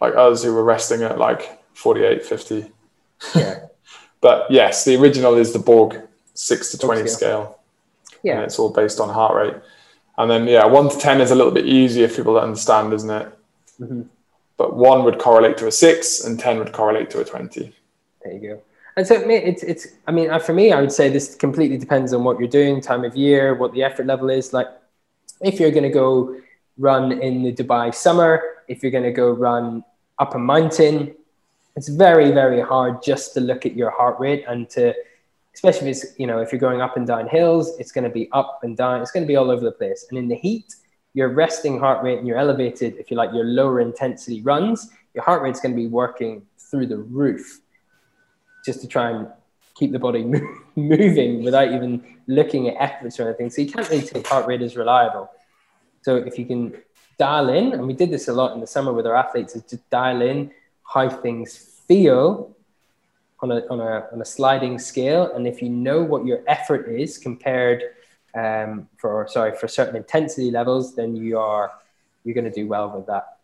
like 0.00 0.16
us 0.16 0.42
who 0.42 0.52
were 0.52 0.64
resting 0.64 1.02
at 1.02 1.18
like 1.18 1.62
48, 1.74 2.24
50. 2.24 2.72
Yeah. 3.36 3.66
but 4.20 4.50
yes, 4.50 4.84
the 4.84 4.96
original 4.96 5.36
is 5.36 5.52
the 5.52 5.60
Borg 5.60 6.00
six 6.34 6.72
to 6.72 6.78
20 6.78 7.06
scale. 7.06 7.08
scale. 7.10 7.58
Yeah. 8.24 8.34
And 8.36 8.42
it's 8.42 8.58
all 8.58 8.70
based 8.70 8.98
on 8.98 9.08
heart 9.08 9.36
rate. 9.36 9.62
And 10.18 10.28
then, 10.28 10.48
yeah, 10.48 10.64
one 10.64 10.88
to 10.88 10.98
10 10.98 11.20
is 11.20 11.30
a 11.30 11.36
little 11.36 11.52
bit 11.52 11.66
easier 11.66 12.08
for 12.08 12.16
people 12.16 12.34
to 12.34 12.40
understand, 12.40 12.92
isn't 12.92 13.10
it? 13.10 13.38
Mm-hmm. 13.80 14.02
But 14.56 14.76
one 14.76 15.04
would 15.04 15.18
correlate 15.18 15.56
to 15.58 15.66
a 15.66 15.72
six, 15.72 16.24
and 16.24 16.38
ten 16.38 16.58
would 16.58 16.72
correlate 16.72 17.10
to 17.10 17.20
a 17.20 17.24
twenty. 17.24 17.74
There 18.22 18.32
you 18.32 18.40
go. 18.40 18.62
And 18.96 19.06
so 19.06 19.14
it's 19.28 19.62
it's. 19.62 19.86
I 20.06 20.12
mean, 20.12 20.30
uh, 20.30 20.38
for 20.38 20.52
me, 20.52 20.72
I 20.72 20.80
would 20.80 20.92
say 20.92 21.08
this 21.08 21.34
completely 21.34 21.78
depends 21.78 22.12
on 22.12 22.24
what 22.24 22.38
you're 22.38 22.48
doing, 22.48 22.80
time 22.80 23.04
of 23.04 23.16
year, 23.16 23.54
what 23.54 23.72
the 23.72 23.82
effort 23.82 24.06
level 24.06 24.28
is. 24.28 24.52
Like, 24.52 24.68
if 25.40 25.58
you're 25.58 25.70
going 25.70 25.84
to 25.84 25.96
go 26.04 26.36
run 26.78 27.12
in 27.12 27.42
the 27.42 27.52
Dubai 27.52 27.94
summer, 27.94 28.42
if 28.68 28.82
you're 28.82 28.92
going 28.92 29.04
to 29.04 29.12
go 29.12 29.30
run 29.30 29.82
up 30.18 30.34
a 30.34 30.38
mountain, 30.38 31.14
it's 31.76 31.88
very 31.88 32.32
very 32.32 32.60
hard 32.60 33.02
just 33.02 33.32
to 33.34 33.40
look 33.40 33.64
at 33.64 33.74
your 33.74 33.90
heart 33.90 34.20
rate 34.20 34.44
and 34.46 34.68
to 34.70 34.94
especially 35.54 35.90
if 35.90 35.96
it's 35.96 36.18
you 36.18 36.26
know 36.26 36.38
if 36.40 36.52
you're 36.52 36.60
going 36.60 36.82
up 36.82 36.96
and 36.98 37.06
down 37.06 37.26
hills 37.28 37.78
it's 37.78 37.92
going 37.92 38.04
to 38.04 38.10
be 38.10 38.28
up 38.32 38.60
and 38.62 38.76
down 38.76 39.00
it's 39.00 39.10
going 39.10 39.22
to 39.22 39.26
be 39.26 39.36
all 39.36 39.50
over 39.50 39.64
the 39.64 39.72
place 39.72 40.06
and 40.10 40.18
in 40.18 40.28
the 40.28 40.34
heat 40.34 40.74
your 41.14 41.28
resting 41.28 41.78
heart 41.78 42.02
rate 42.02 42.18
and 42.18 42.26
your 42.26 42.38
elevated, 42.38 42.96
if 42.96 43.10
you 43.10 43.16
like, 43.16 43.32
your 43.32 43.44
lower 43.44 43.80
intensity 43.80 44.40
runs, 44.42 44.90
your 45.14 45.24
heart 45.24 45.42
rate's 45.42 45.60
going 45.60 45.72
to 45.72 45.76
be 45.76 45.86
working 45.86 46.42
through 46.58 46.86
the 46.86 46.96
roof 46.96 47.60
just 48.64 48.80
to 48.80 48.88
try 48.88 49.10
and 49.10 49.28
keep 49.74 49.92
the 49.92 49.98
body 49.98 50.24
moving 50.76 51.42
without 51.42 51.72
even 51.72 52.18
looking 52.26 52.68
at 52.68 52.76
efforts 52.78 53.18
or 53.18 53.28
anything. 53.28 53.50
So 53.50 53.62
you 53.62 53.70
can't 53.70 53.88
really 53.88 54.02
take 54.02 54.26
heart 54.26 54.46
rate 54.46 54.62
as 54.62 54.76
reliable. 54.76 55.30
So 56.02 56.16
if 56.16 56.38
you 56.38 56.46
can 56.46 56.74
dial 57.18 57.48
in, 57.48 57.72
and 57.72 57.86
we 57.86 57.92
did 57.92 58.10
this 58.10 58.28
a 58.28 58.32
lot 58.32 58.52
in 58.54 58.60
the 58.60 58.66
summer 58.66 58.92
with 58.92 59.06
our 59.06 59.16
athletes, 59.16 59.54
is 59.54 59.62
just 59.62 59.88
dial 59.90 60.22
in 60.22 60.50
how 60.82 61.08
things 61.08 61.56
feel 61.88 62.54
on 63.40 63.50
a, 63.50 63.60
on 63.68 63.80
a, 63.80 64.06
on 64.12 64.20
a 64.20 64.24
sliding 64.24 64.78
scale. 64.78 65.32
And 65.34 65.46
if 65.46 65.62
you 65.62 65.68
know 65.68 66.02
what 66.02 66.24
your 66.24 66.40
effort 66.46 66.88
is 66.88 67.18
compared 67.18 67.82
um, 68.34 68.88
for, 68.96 69.26
sorry, 69.28 69.56
for 69.56 69.68
certain 69.68 69.96
intensity 69.96 70.50
levels, 70.50 70.94
then 70.94 71.14
you 71.16 71.38
are, 71.38 71.72
you're 72.24 72.34
going 72.34 72.44
to 72.44 72.50
do 72.50 72.66
well 72.66 72.90
with 72.90 73.06
that. 73.06 73.38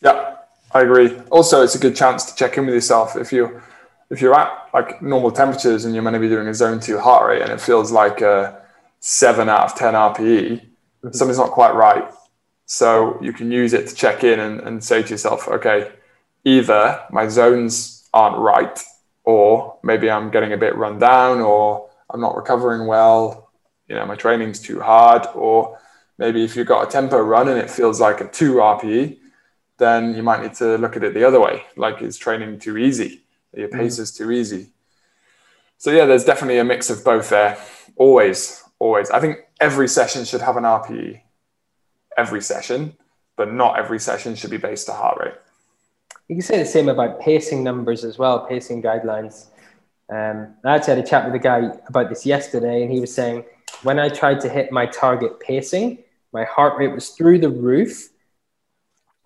Yeah, 0.00 0.36
I 0.72 0.80
agree. 0.80 1.18
Also, 1.30 1.62
it's 1.62 1.74
a 1.74 1.78
good 1.78 1.94
chance 1.94 2.24
to 2.24 2.34
check 2.34 2.56
in 2.56 2.66
with 2.66 2.74
yourself 2.74 3.16
if 3.16 3.32
you 3.32 3.60
if 4.12 4.20
you're 4.20 4.38
at 4.38 4.68
like 4.74 5.00
normal 5.00 5.32
temperatures 5.32 5.86
and 5.86 5.94
you're 5.94 6.02
meant 6.02 6.14
to 6.14 6.20
be 6.20 6.28
doing 6.28 6.46
a 6.46 6.54
zone 6.54 6.78
two 6.78 6.98
heart 6.98 7.26
rate 7.26 7.40
and 7.40 7.50
it 7.50 7.60
feels 7.60 7.90
like 7.90 8.20
a 8.20 8.62
seven 9.00 9.48
out 9.48 9.64
of 9.64 9.74
10 9.74 9.94
RPE, 9.94 10.16
mm-hmm. 10.20 11.12
something's 11.12 11.38
not 11.38 11.50
quite 11.50 11.74
right. 11.74 12.12
So 12.66 13.18
you 13.22 13.32
can 13.32 13.50
use 13.50 13.72
it 13.72 13.88
to 13.88 13.94
check 13.94 14.22
in 14.22 14.38
and, 14.38 14.60
and 14.60 14.84
say 14.84 15.02
to 15.02 15.08
yourself, 15.08 15.48
okay, 15.48 15.92
either 16.44 17.02
my 17.10 17.26
zones 17.26 18.06
aren't 18.12 18.38
right, 18.38 18.78
or 19.24 19.78
maybe 19.82 20.10
I'm 20.10 20.30
getting 20.30 20.52
a 20.52 20.58
bit 20.58 20.76
run 20.76 20.98
down, 20.98 21.40
or 21.40 21.88
I'm 22.10 22.20
not 22.20 22.36
recovering 22.36 22.86
well, 22.86 23.50
you 23.88 23.94
know, 23.94 24.04
my 24.04 24.14
training's 24.14 24.60
too 24.60 24.80
hard, 24.80 25.26
or 25.34 25.78
maybe 26.18 26.44
if 26.44 26.54
you've 26.54 26.66
got 26.66 26.86
a 26.86 26.90
tempo 26.90 27.18
run 27.18 27.48
and 27.48 27.58
it 27.58 27.70
feels 27.70 28.00
like 28.00 28.20
a 28.20 28.28
two 28.28 28.54
RPE, 28.54 29.18
then 29.78 30.14
you 30.14 30.22
might 30.22 30.42
need 30.42 30.54
to 30.54 30.76
look 30.76 30.96
at 30.96 31.04
it 31.04 31.14
the 31.14 31.24
other 31.24 31.40
way, 31.40 31.64
like 31.76 32.02
is 32.02 32.18
training 32.18 32.58
too 32.58 32.76
easy? 32.76 33.21
Your 33.54 33.68
mm. 33.68 33.72
pace 33.72 33.98
is 33.98 34.12
too 34.12 34.30
easy. 34.30 34.68
So 35.78 35.90
yeah, 35.90 36.06
there's 36.06 36.24
definitely 36.24 36.58
a 36.58 36.64
mix 36.64 36.90
of 36.90 37.04
both 37.04 37.30
there. 37.30 37.58
Always, 37.96 38.62
always. 38.78 39.10
I 39.10 39.20
think 39.20 39.38
every 39.60 39.88
session 39.88 40.24
should 40.24 40.40
have 40.40 40.56
an 40.56 40.64
RPE. 40.64 41.20
Every 42.16 42.42
session, 42.42 42.96
but 43.36 43.52
not 43.52 43.78
every 43.78 43.98
session 43.98 44.34
should 44.34 44.50
be 44.50 44.58
based 44.58 44.86
to 44.86 44.92
heart 44.92 45.18
rate. 45.18 45.34
You 46.28 46.36
can 46.36 46.42
say 46.42 46.58
the 46.58 46.66
same 46.66 46.88
about 46.88 47.20
pacing 47.20 47.64
numbers 47.64 48.04
as 48.04 48.18
well, 48.18 48.46
pacing 48.46 48.82
guidelines. 48.82 49.46
Um, 50.08 50.54
I 50.64 50.76
actually 50.76 50.96
had 50.96 51.04
a 51.04 51.08
chat 51.08 51.24
with 51.24 51.34
a 51.34 51.38
guy 51.38 51.70
about 51.88 52.10
this 52.10 52.24
yesterday, 52.26 52.82
and 52.82 52.92
he 52.92 53.00
was 53.00 53.14
saying 53.14 53.44
when 53.82 53.98
I 53.98 54.08
tried 54.08 54.40
to 54.40 54.48
hit 54.48 54.70
my 54.70 54.86
target 54.86 55.40
pacing, 55.40 55.98
my 56.32 56.44
heart 56.44 56.78
rate 56.78 56.92
was 56.92 57.10
through 57.10 57.38
the 57.38 57.50
roof. 57.50 58.10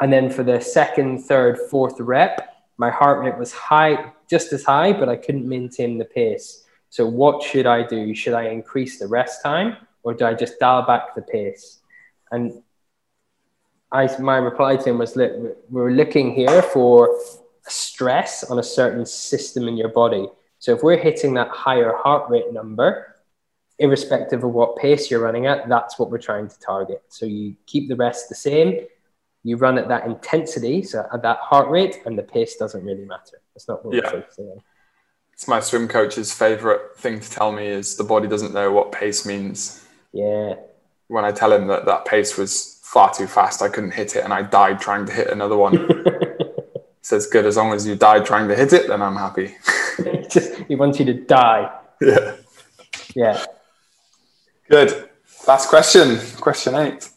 And 0.01 0.13
then 0.13 0.31
for 0.31 0.43
the 0.43 0.61
second, 0.61 1.25
third, 1.25 1.59
fourth 1.71 2.01
rep, 2.01 2.55
my 2.77 2.91
heart 2.91 3.25
rate 3.25 3.39
was 3.39 3.53
high, 3.53 4.13
just 4.29 4.53
as 4.53 4.65
high, 4.65 4.93
but 4.93 5.09
I 5.09 5.17
couldn't 5.17 5.49
maintain 5.49 5.99
the 5.99 6.05
pace. 6.05 6.65
So 6.91 7.07
what 7.07 7.43
should 7.43 7.67
I 7.67 7.87
do? 7.87 8.15
Should 8.15 8.35
I 8.35 8.49
increase 8.49 8.99
the 8.99 9.07
rest 9.07 9.43
time 9.43 9.77
or 10.03 10.15
do 10.15 10.25
I 10.25 10.35
just 10.35 10.59
dial 10.59 10.83
back 10.83 11.15
the 11.15 11.23
pace? 11.23 11.81
And 12.31 12.63
I, 13.93 14.09
my 14.21 14.37
reply 14.37 14.77
to 14.77 14.91
him 14.91 14.99
was, 14.99 15.17
look, 15.17 15.33
we're 15.71 15.91
looking 15.91 16.35
here 16.35 16.63
for 16.63 17.19
stress 17.63 18.45
on 18.45 18.59
a 18.59 18.63
certain 18.63 19.07
system 19.07 19.69
in 19.69 19.77
your 19.77 19.89
body. 19.89 20.29
So 20.59 20.75
if 20.75 20.83
we're 20.83 20.97
hitting 20.97 21.35
that 21.35 21.49
higher 21.49 21.93
heart 21.97 22.31
rate 22.31 22.53
number, 22.53 23.17
irrespective 23.79 24.43
of 24.43 24.53
what 24.53 24.77
pace 24.77 25.11
you're 25.11 25.21
running 25.21 25.47
at, 25.47 25.69
that's 25.69 25.99
what 25.99 26.11
we're 26.11 26.19
trying 26.19 26.49
to 26.49 26.59
target. 26.59 27.03
So 27.09 27.27
you 27.27 27.57
keep 27.67 27.89
the 27.89 27.97
rest 27.97 28.29
the 28.29 28.35
same, 28.35 28.87
you 29.45 29.57
run 29.57 29.79
at 29.79 29.89
that 29.89 30.07
intensity, 30.07 30.83
so 30.83 31.07
at 31.13 31.23
that 31.23 31.39
heart 31.39 31.69
rate, 31.69 32.01
and 32.07 32.19
the 32.19 32.23
pace 32.23 32.57
doesn't 32.57 32.85
really 32.85 33.05
matter. 33.05 33.41
That's 33.57 33.69
not 33.69 33.87
what 33.87 33.95
yeah. 33.95 34.03
we're 34.05 34.21
focusing 34.21 34.45
on. 34.49 34.61
It's 35.33 35.49
my 35.49 35.61
swim 35.61 35.89
coach's 35.89 36.31
favorite 36.31 36.99
thing 36.99 37.21
to 37.21 37.31
tell 37.31 37.53
me 37.53 37.67
is 37.67 37.97
the 37.97 38.05
body 38.05 38.29
doesn't 38.29 38.53
know 38.53 38.71
what 38.71 38.93
pace 38.93 39.25
means. 39.25 39.83
Yeah. 40.13 40.57
When 41.09 41.25
I 41.25 41.33
tell 41.33 41.51
him 41.53 41.67
that 41.69 41.87
that 41.87 42.05
pace 42.05 42.37
was 42.37 42.81
far 42.83 43.15
too 43.15 43.27
fast, 43.27 43.63
I 43.63 43.71
couldn't 43.71 43.93
hit 43.93 44.15
it, 44.15 44.25
and 44.25 44.33
I 44.33 44.43
died 44.43 44.79
trying 44.79 45.07
to 45.07 45.13
hit 45.13 45.29
another 45.29 45.57
one. 45.57 45.89
says 47.01 47.27
good 47.29 47.47
as 47.47 47.57
long 47.57 47.73
as 47.73 47.87
you 47.87 47.97
died 47.97 48.27
trying 48.27 48.49
to 48.49 48.55
hit 48.55 48.75
it, 48.75 48.89
then 48.89 49.01
I'm 49.01 49.17
happy. 49.17 49.55
Just 50.31 50.55
he 50.69 50.75
wants 50.75 50.99
you 50.99 51.07
to 51.07 51.15
die. 51.15 51.73
Yeah. 52.01 52.37
Yeah. 53.15 53.45
Good. 54.69 55.09
Last 55.49 55.71
question. 55.71 56.19
Question 56.41 56.75
eight. 56.75 57.09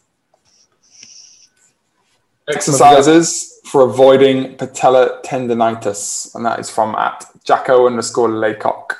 Exercises 2.48 3.49
for 3.70 3.82
avoiding 3.82 4.56
patella 4.56 5.20
tendonitis, 5.22 6.34
and 6.34 6.44
that 6.44 6.58
is 6.58 6.68
from 6.68 6.92
at 6.96 7.24
Jacko 7.44 7.86
underscore 7.86 8.28
Laycock. 8.28 8.96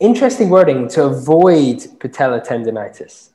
Interesting 0.00 0.50
wording 0.50 0.88
to 0.88 1.04
avoid 1.04 1.86
patella 2.00 2.40
tendonitis. 2.40 3.28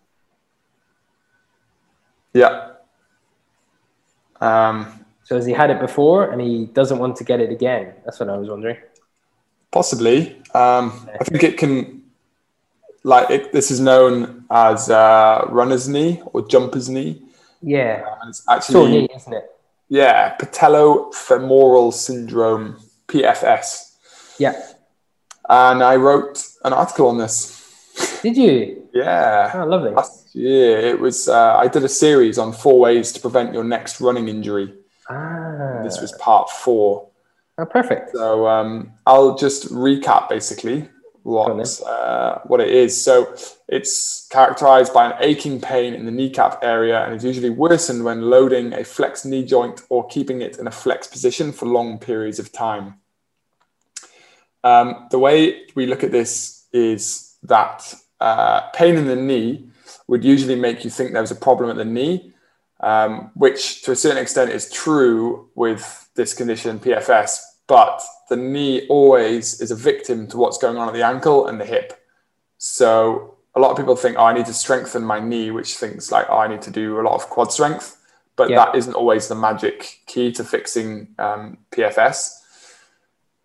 Yeah. 2.34 2.72
Um, 4.42 5.06
so 5.24 5.38
has 5.38 5.46
he 5.46 5.54
had 5.54 5.70
it 5.70 5.80
before 5.80 6.30
and 6.32 6.42
he 6.42 6.66
doesn't 6.66 7.00
want 7.00 7.16
to 7.18 7.24
get 7.24 7.40
it 7.40 7.52
again? 7.52 7.94
That's 8.04 8.20
what 8.20 8.28
I 8.30 8.36
was 8.36 8.50
wondering. 8.50 8.78
Possibly. 9.72 10.42
Um, 10.54 11.08
I 11.18 11.24
think 11.24 11.44
it 11.44 11.58
can, 11.58 12.04
like, 13.04 13.30
it, 13.30 13.54
this 13.54 13.72
is 13.72 13.80
known 13.80 14.44
as 14.52 14.90
uh, 14.90 15.46
runner's 15.48 15.88
knee 15.88 16.22
or 16.34 16.46
jumper's 16.46 16.90
knee. 16.90 17.22
Yeah. 17.62 18.04
Uh, 18.06 18.28
it's 18.28 18.44
actually, 18.50 18.92
knee, 18.92 19.08
isn't 19.16 19.34
it? 19.34 19.55
Yeah, 19.90 20.36
patellofemoral 20.38 21.94
syndrome, 21.94 22.78
PFS. 23.08 23.96
Yeah. 24.40 24.60
And 25.48 25.84
I 25.84 25.96
wrote 25.96 26.44
an 26.64 26.74
article 26.74 27.08
on 27.08 27.18
this. 27.18 28.20
Did 28.22 28.38
you? 28.38 28.90
yeah. 28.94 29.52
Oh, 29.54 29.66
lovely. 29.66 29.92
Last 29.92 30.36
year, 30.36 30.80
it 30.80 31.00
was. 31.00 31.28
Uh, 31.28 31.58
I 31.58 31.68
did 31.68 31.84
a 31.84 31.90
series 31.90 32.38
on 32.38 32.52
four 32.52 32.80
ways 32.80 33.12
to 33.14 33.20
prevent 33.20 33.54
your 33.54 33.64
next 33.64 34.02
running 34.02 34.28
injury. 34.28 34.74
Ah. 35.10 35.82
This 35.84 36.02
was 36.02 36.12
part 36.14 36.50
four. 36.50 37.10
Oh, 37.58 37.66
perfect. 37.66 38.12
So 38.12 38.48
um, 38.48 38.92
I'll 39.06 39.38
just 39.38 39.72
recap 39.72 40.30
basically 40.30 40.90
what 41.26 41.82
uh, 41.82 42.40
what 42.46 42.62
it 42.62 42.70
is. 42.70 43.04
So 43.04 43.36
it's 43.68 44.28
characterized 44.30 44.94
by 44.94 45.08
an 45.08 45.14
aching 45.22 45.60
pain 45.60 45.96
in 45.96 46.06
the 46.06 46.12
kneecap 46.12 46.60
area 46.64 47.04
and 47.04 47.16
is 47.16 47.26
usually 47.26 47.50
worsened 47.50 48.04
when 48.04 48.30
loading 48.30 48.74
a 48.74 48.84
flexed 48.84 49.26
knee 49.26 49.44
joint 49.44 49.82
or 49.90 50.08
keeping 50.08 50.42
it 50.42 50.60
in 50.60 50.68
a 50.68 50.72
flexed 50.72 51.12
position 51.12 51.52
for 51.52 51.66
long 51.66 51.98
periods 51.98 52.38
of 52.38 52.52
time. 52.52 53.00
Um, 54.64 55.08
the 55.10 55.18
way 55.18 55.66
we 55.74 55.88
look 55.88 56.04
at 56.04 56.12
this 56.12 56.68
is 56.72 57.38
that 57.42 57.96
uh, 58.20 58.70
pain 58.76 58.96
in 58.96 59.08
the 59.08 59.16
knee 59.16 59.70
would 60.08 60.24
usually 60.24 60.56
make 60.56 60.84
you 60.84 60.92
think 60.92 61.12
there 61.12 61.22
was 61.22 61.32
a 61.32 61.36
problem 61.36 61.72
at 61.72 61.76
the 61.76 61.86
knee, 61.86 62.34
um, 62.82 63.32
which 63.34 63.82
to 63.82 63.92
a 63.92 63.96
certain 63.96 64.22
extent 64.22 64.52
is 64.52 64.72
true 64.72 65.50
with 65.56 66.08
this 66.14 66.36
condition, 66.36 66.80
PFS, 66.80 67.40
but 67.68 68.01
the 68.30 68.36
knee 68.36 68.88
always 68.88 69.59
is 69.61 69.72
a 69.72 69.76
victim 69.76 70.28
to 70.28 70.38
what's 70.38 70.57
going 70.57 70.78
on 70.78 70.88
at 70.88 70.93
the 70.93 71.05
ankle 71.05 71.47
and 71.47 71.59
the 71.59 71.66
hip. 71.66 71.93
So 72.57 73.38
a 73.55 73.59
lot 73.59 73.72
of 73.72 73.78
people 73.78 73.95
think, 73.95 74.18
oh, 74.18 74.26
I 74.26 74.34
need 74.34 74.45
to 74.47 74.53
strengthen 74.53 75.03
my 75.03 75.20
knee, 75.20 75.51
which 75.51 75.76
thinks 75.76 76.11
like, 76.11 76.28
oh, 76.30 76.38
I 76.38 76.47
need 76.47 76.61
to 76.63 76.72
do 76.72 76.99
a 76.99 77.03
lot 77.03 77.16
of 77.16 77.30
quad 77.30 77.51
strength. 77.51 77.97
But 78.36 78.49
yeah. 78.49 78.66
that 78.66 78.76
isn't 78.76 78.93
always 78.93 79.28
the 79.28 79.36
magic 79.36 80.01
key 80.05 80.32
to 80.34 80.43
fixing 80.43 81.16
um, 81.18 81.57
PFS. 81.72 82.41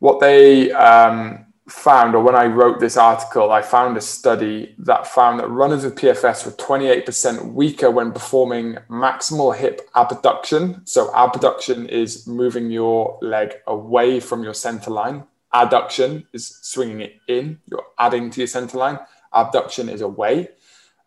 What 0.00 0.20
they 0.20 0.72
um, 0.72 1.46
found, 1.70 2.14
or 2.14 2.22
when 2.22 2.34
I 2.34 2.46
wrote 2.46 2.80
this 2.80 2.96
article, 2.96 3.52
I 3.52 3.62
found 3.62 3.96
a 3.96 4.00
study 4.00 4.74
that 4.78 5.06
found 5.06 5.40
that 5.40 5.48
runners 5.48 5.84
with 5.84 5.94
PFS 5.94 6.44
were 6.44 6.52
28% 6.52 7.52
weaker 7.52 7.90
when 7.90 8.12
performing 8.12 8.76
maximal 8.88 9.56
hip 9.56 9.88
abduction. 9.94 10.86
So, 10.86 11.12
abduction 11.14 11.88
is 11.88 12.26
moving 12.26 12.70
your 12.70 13.18
leg 13.22 13.54
away 13.66 14.20
from 14.20 14.42
your 14.42 14.54
center 14.54 14.90
line. 14.90 15.24
Adduction 15.54 16.26
is 16.32 16.58
swinging 16.62 17.00
it 17.00 17.16
in, 17.28 17.58
you're 17.66 17.86
adding 17.98 18.30
to 18.30 18.40
your 18.40 18.48
center 18.48 18.78
line. 18.78 18.98
Abduction 19.32 19.88
is 19.88 20.00
away. 20.00 20.48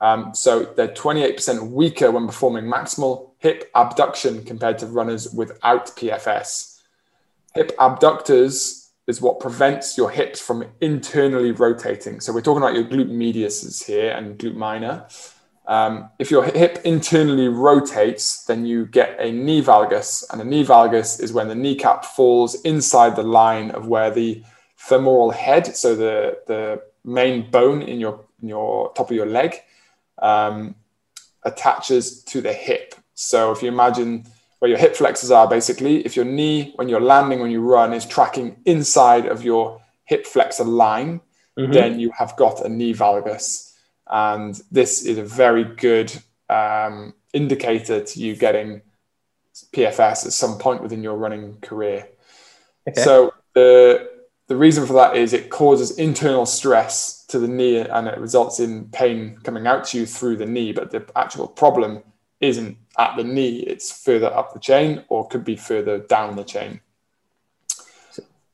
Um, 0.02 0.34
so, 0.34 0.64
they're 0.64 0.88
28% 0.90 1.72
weaker 1.72 2.12
when 2.12 2.28
performing 2.28 2.66
maximal 2.66 3.32
hip 3.40 3.70
abduction 3.76 4.44
compared 4.44 4.78
to 4.80 4.88
runners 4.88 5.34
without 5.34 5.88
PFS. 5.88 6.82
Hip 7.56 7.72
abductors 7.80 8.83
is 9.08 9.22
what 9.22 9.40
prevents 9.40 9.98
your 9.98 10.10
hips 10.10 10.40
from 10.40 10.66
internally 10.80 11.52
rotating. 11.52 12.20
So 12.22 12.32
we're 12.32 12.42
talking 12.42 12.64
about 12.64 12.76
your 12.76 12.86
glute 12.86 13.10
medius 13.10 13.86
here 13.86 14.12
and 14.12 14.38
glute 14.38 14.56
minor. 14.56 15.08
Um, 15.66 16.10
if 16.20 16.30
your 16.30 16.44
hip 16.44 16.80
internally 16.84 17.48
rotates, 17.48 18.44
then 18.46 18.66
you 18.66 18.86
get 18.86 19.16
a 19.20 19.32
knee 19.32 19.62
valgus, 19.62 20.24
and 20.32 20.42
a 20.42 20.44
knee 20.44 20.66
valgus 20.66 21.22
is 21.22 21.32
when 21.32 21.48
the 21.48 21.56
kneecap 21.56 22.04
falls 22.04 22.56
inside 22.62 23.16
the 23.16 23.24
line 23.24 23.72
of 23.72 23.88
where 23.88 24.12
the 24.12 24.44
femoral 24.76 25.32
head, 25.32 25.76
so 25.76 25.96
the 25.96 26.40
the 26.48 26.82
main 27.06 27.50
bone 27.50 27.82
in 27.82 28.00
your 28.00 28.26
in 28.42 28.50
your 28.50 28.92
top 28.94 29.10
of 29.10 29.16
your 29.16 29.26
leg, 29.26 29.62
um, 30.22 30.76
attaches 31.44 32.24
to 32.24 32.42
the 32.42 32.52
hip. 32.52 32.96
So 33.14 33.52
if 33.52 33.62
you 33.62 33.70
imagine 33.70 34.26
where 34.64 34.70
your 34.70 34.80
hip 34.80 34.96
flexors 34.96 35.30
are 35.30 35.46
basically. 35.46 36.06
If 36.06 36.16
your 36.16 36.24
knee, 36.24 36.72
when 36.78 36.88
you're 36.88 37.02
landing, 37.02 37.42
when 37.42 37.52
you 37.52 37.60
run, 37.60 37.92
is 37.92 38.06
tracking 38.06 38.56
inside 38.64 39.26
of 39.26 39.44
your 39.44 39.82
hip 40.06 40.26
flexor 40.26 40.64
line, 40.64 41.20
mm-hmm. 41.60 41.74
then 41.74 42.00
you 42.00 42.12
have 42.12 42.38
got 42.38 42.66
a 42.66 42.70
knee 42.70 42.94
valgus. 42.94 43.74
And 44.08 44.58
this 44.72 45.06
is 45.06 45.18
a 45.18 45.24
very 45.24 45.66
good 45.66 46.14
um, 46.48 47.14
indicator 47.34 48.06
to 48.06 48.20
you 48.22 48.38
getting 48.38 48.82
PFS 49.74 50.28
at 50.28 50.32
some 50.32 50.58
point 50.58 50.82
within 50.82 51.04
your 51.04 51.18
running 51.18 51.60
career. 51.60 52.08
Okay. 52.88 53.02
So 53.02 53.34
the 53.56 54.12
the 54.48 54.56
reason 54.56 54.86
for 54.86 54.94
that 54.94 55.18
is 55.18 55.34
it 55.34 55.50
causes 55.50 55.98
internal 55.98 56.46
stress 56.46 57.26
to 57.26 57.38
the 57.38 57.50
knee 57.50 57.80
and 57.80 58.08
it 58.08 58.18
results 58.18 58.62
in 58.62 58.86
pain 58.92 59.40
coming 59.44 59.68
out 59.68 59.84
to 59.88 59.98
you 59.98 60.06
through 60.06 60.38
the 60.38 60.46
knee. 60.46 60.72
But 60.72 60.92
the 60.92 61.06
actual 61.18 61.50
problem 61.50 62.02
isn't 62.40 62.78
at 62.98 63.16
the 63.18 63.24
knee, 63.24 63.58
it's 63.60 64.04
further 64.04 64.28
up 64.28 64.54
the 64.54 64.60
chain 64.60 65.04
or 65.10 65.28
could 65.28 65.44
be 65.44 65.56
further 65.56 66.00
down 66.00 66.36
the 66.36 66.44
chain. 66.44 66.82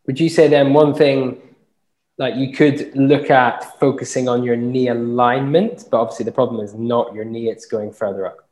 Would 0.08 0.20
you 0.20 0.30
say 0.30 0.48
then 0.48 0.74
one 0.74 0.94
thing 0.94 1.42
like 2.18 2.36
you 2.36 2.52
could 2.52 2.96
look 2.96 3.30
at 3.30 3.80
focusing 3.80 4.28
on 4.28 4.44
your 4.44 4.56
knee 4.56 4.90
alignment, 4.90 5.86
but 5.90 6.00
obviously 6.02 6.26
the 6.26 6.32
problem 6.32 6.64
is 6.64 6.74
not 6.74 7.14
your 7.14 7.26
knee, 7.26 7.50
it's 7.50 7.66
going 7.66 7.92
further 7.92 8.26
up. 8.26 8.50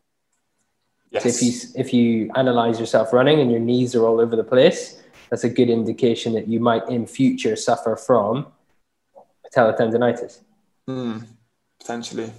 Yes. 1.11 1.23
So 1.23 1.29
if 1.29 1.41
you 1.41 1.51
if 1.75 1.93
you 1.93 2.31
analyze 2.35 2.79
yourself 2.79 3.13
running 3.13 3.39
and 3.39 3.49
your 3.49 3.59
knees 3.59 3.95
are 3.95 4.05
all 4.05 4.19
over 4.19 4.35
the 4.35 4.43
place, 4.43 5.01
that's 5.29 5.43
a 5.43 5.49
good 5.49 5.69
indication 5.69 6.33
that 6.33 6.47
you 6.47 6.59
might 6.59 6.87
in 6.89 7.07
future 7.07 7.55
suffer 7.55 7.95
from 7.95 8.47
patellar 9.45 9.77
tendonitis. 9.77 10.39
Mm, 10.87 11.25
potentially. 11.79 12.31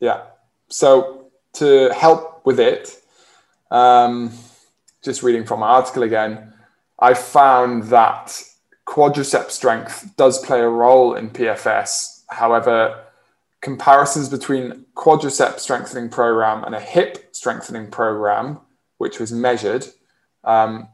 Yeah. 0.00 0.22
So 0.68 1.21
to 1.54 1.92
help 1.92 2.44
with 2.44 2.58
it, 2.58 3.00
um, 3.70 4.32
just 5.02 5.22
reading 5.22 5.44
from 5.44 5.60
my 5.60 5.68
article 5.68 6.02
again, 6.02 6.52
I 6.98 7.14
found 7.14 7.84
that 7.84 8.42
quadricep 8.86 9.50
strength 9.50 10.12
does 10.16 10.44
play 10.44 10.60
a 10.60 10.68
role 10.68 11.14
in 11.14 11.30
PFS. 11.30 12.24
However, 12.28 13.04
comparisons 13.60 14.28
between 14.28 14.86
quadricep 14.94 15.58
strengthening 15.58 16.08
program 16.08 16.64
and 16.64 16.74
a 16.74 16.80
hip 16.80 17.28
strengthening 17.32 17.90
program, 17.90 18.60
which 18.98 19.18
was 19.18 19.32
measured, 19.32 19.86
um, 20.44 20.88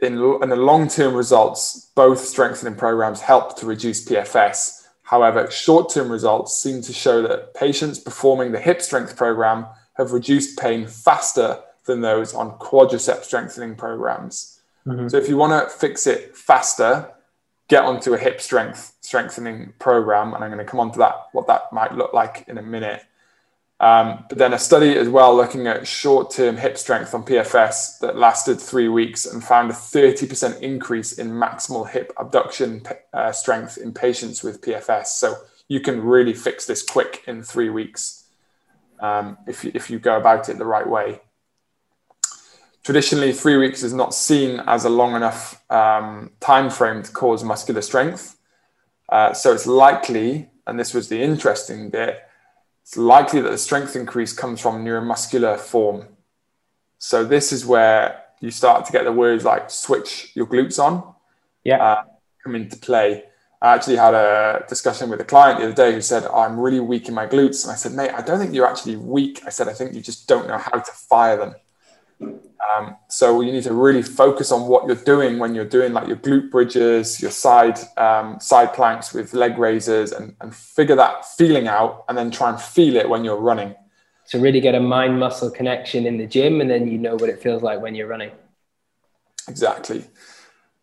in, 0.00 0.12
in 0.42 0.48
the 0.48 0.56
long-term 0.56 1.14
results, 1.14 1.90
both 1.96 2.20
strengthening 2.20 2.76
programs 2.76 3.20
help 3.20 3.58
to 3.58 3.66
reduce 3.66 4.08
PFS. 4.08 4.77
However, 5.08 5.50
short-term 5.50 6.12
results 6.12 6.54
seem 6.54 6.82
to 6.82 6.92
show 6.92 7.22
that 7.22 7.54
patients 7.54 7.98
performing 7.98 8.52
the 8.52 8.60
hip 8.60 8.82
strength 8.82 9.16
program 9.16 9.64
have 9.94 10.12
reduced 10.12 10.58
pain 10.58 10.86
faster 10.86 11.60
than 11.86 12.02
those 12.02 12.34
on 12.34 12.58
quadricep 12.58 13.24
strengthening 13.24 13.74
programs. 13.74 14.60
Mm-hmm. 14.86 15.08
So 15.08 15.16
if 15.16 15.26
you 15.26 15.38
want 15.38 15.52
to 15.52 15.74
fix 15.74 16.06
it 16.06 16.36
faster, 16.36 17.10
get 17.68 17.84
onto 17.84 18.12
a 18.12 18.18
hip 18.18 18.38
strength 18.38 18.96
strengthening 19.00 19.72
program, 19.78 20.34
and 20.34 20.44
I'm 20.44 20.50
going 20.50 20.64
to 20.64 20.70
come 20.70 20.78
on 20.78 20.92
to 20.92 20.98
that 20.98 21.28
what 21.32 21.46
that 21.46 21.72
might 21.72 21.94
look 21.94 22.12
like 22.12 22.44
in 22.46 22.58
a 22.58 22.62
minute. 22.62 23.02
Um, 23.80 24.24
but 24.28 24.38
then 24.38 24.52
a 24.52 24.58
study 24.58 24.96
as 24.96 25.08
well 25.08 25.36
looking 25.36 25.68
at 25.68 25.86
short-term 25.86 26.56
hip 26.56 26.76
strength 26.76 27.14
on 27.14 27.22
PFS 27.22 28.00
that 28.00 28.16
lasted 28.16 28.60
three 28.60 28.88
weeks 28.88 29.24
and 29.24 29.42
found 29.42 29.70
a 29.70 29.74
30% 29.74 30.60
increase 30.60 31.12
in 31.12 31.30
maximal 31.30 31.88
hip 31.88 32.12
abduction 32.18 32.82
uh, 33.12 33.30
strength 33.30 33.78
in 33.78 33.92
patients 33.92 34.42
with 34.42 34.60
PFS. 34.62 35.06
So 35.06 35.36
you 35.68 35.80
can 35.80 36.02
really 36.02 36.34
fix 36.34 36.66
this 36.66 36.82
quick 36.82 37.22
in 37.28 37.42
three 37.44 37.70
weeks 37.70 38.24
um, 38.98 39.38
if, 39.46 39.64
you, 39.64 39.70
if 39.74 39.90
you 39.90 40.00
go 40.00 40.16
about 40.16 40.48
it 40.48 40.58
the 40.58 40.64
right 40.64 40.88
way. 40.88 41.20
Traditionally, 42.82 43.32
three 43.32 43.56
weeks 43.58 43.82
is 43.82 43.92
not 43.92 44.12
seen 44.12 44.60
as 44.60 44.86
a 44.86 44.88
long 44.88 45.14
enough 45.14 45.62
um, 45.70 46.30
time 46.40 46.70
frame 46.70 47.02
to 47.02 47.12
cause 47.12 47.44
muscular 47.44 47.82
strength. 47.82 48.36
Uh, 49.08 49.32
so 49.32 49.52
it's 49.52 49.66
likely, 49.66 50.50
and 50.66 50.80
this 50.80 50.94
was 50.94 51.08
the 51.08 51.22
interesting 51.22 51.90
bit, 51.90 52.27
it's 52.88 52.96
likely 52.96 53.42
that 53.42 53.50
the 53.50 53.58
strength 53.58 53.94
increase 53.96 54.32
comes 54.32 54.62
from 54.62 54.82
neuromuscular 54.82 55.58
form. 55.58 56.06
So 56.96 57.22
this 57.22 57.52
is 57.52 57.66
where 57.66 58.24
you 58.40 58.50
start 58.50 58.86
to 58.86 58.92
get 58.92 59.04
the 59.04 59.12
words 59.12 59.44
like 59.44 59.70
switch 59.70 60.32
your 60.34 60.46
glutes 60.46 60.82
on. 60.82 61.14
Yeah. 61.64 61.84
Uh, 61.84 62.04
come 62.42 62.54
into 62.54 62.78
play. 62.78 63.24
I 63.60 63.74
actually 63.74 63.96
had 63.96 64.14
a 64.14 64.64
discussion 64.70 65.10
with 65.10 65.20
a 65.20 65.24
client 65.24 65.58
the 65.58 65.66
other 65.66 65.74
day 65.74 65.92
who 65.92 66.00
said, 66.00 66.24
oh, 66.30 66.40
I'm 66.40 66.58
really 66.58 66.80
weak 66.80 67.08
in 67.08 67.14
my 67.14 67.26
glutes. 67.26 67.64
And 67.64 67.72
I 67.72 67.76
said, 67.76 67.92
mate, 67.92 68.12
I 68.14 68.22
don't 68.22 68.38
think 68.38 68.54
you're 68.54 68.66
actually 68.66 68.96
weak. 68.96 69.42
I 69.44 69.50
said, 69.50 69.68
I 69.68 69.74
think 69.74 69.92
you 69.92 70.00
just 70.00 70.26
don't 70.26 70.48
know 70.48 70.56
how 70.56 70.78
to 70.78 70.92
fire 70.92 71.36
them. 71.36 72.40
Um, 72.76 72.96
so 73.08 73.40
you 73.40 73.52
need 73.52 73.62
to 73.64 73.72
really 73.72 74.02
focus 74.02 74.50
on 74.50 74.66
what 74.66 74.86
you're 74.86 74.96
doing 74.96 75.38
when 75.38 75.54
you're 75.54 75.64
doing 75.64 75.92
like 75.92 76.08
your 76.08 76.16
glute 76.16 76.50
bridges, 76.50 77.20
your 77.20 77.30
side 77.30 77.78
um, 77.96 78.40
side 78.40 78.74
planks 78.74 79.12
with 79.12 79.32
leg 79.32 79.58
raises, 79.58 80.12
and, 80.12 80.34
and 80.40 80.54
figure 80.54 80.96
that 80.96 81.24
feeling 81.24 81.68
out, 81.68 82.04
and 82.08 82.18
then 82.18 82.30
try 82.30 82.50
and 82.50 82.60
feel 82.60 82.96
it 82.96 83.08
when 83.08 83.24
you're 83.24 83.36
running. 83.36 83.74
So 84.24 84.38
really 84.38 84.60
get 84.60 84.74
a 84.74 84.80
mind 84.80 85.18
muscle 85.18 85.50
connection 85.50 86.06
in 86.06 86.18
the 86.18 86.26
gym, 86.26 86.60
and 86.60 86.70
then 86.70 86.88
you 86.88 86.98
know 86.98 87.14
what 87.14 87.30
it 87.30 87.40
feels 87.40 87.62
like 87.62 87.80
when 87.80 87.94
you're 87.94 88.08
running. 88.08 88.32
Exactly. 89.48 90.04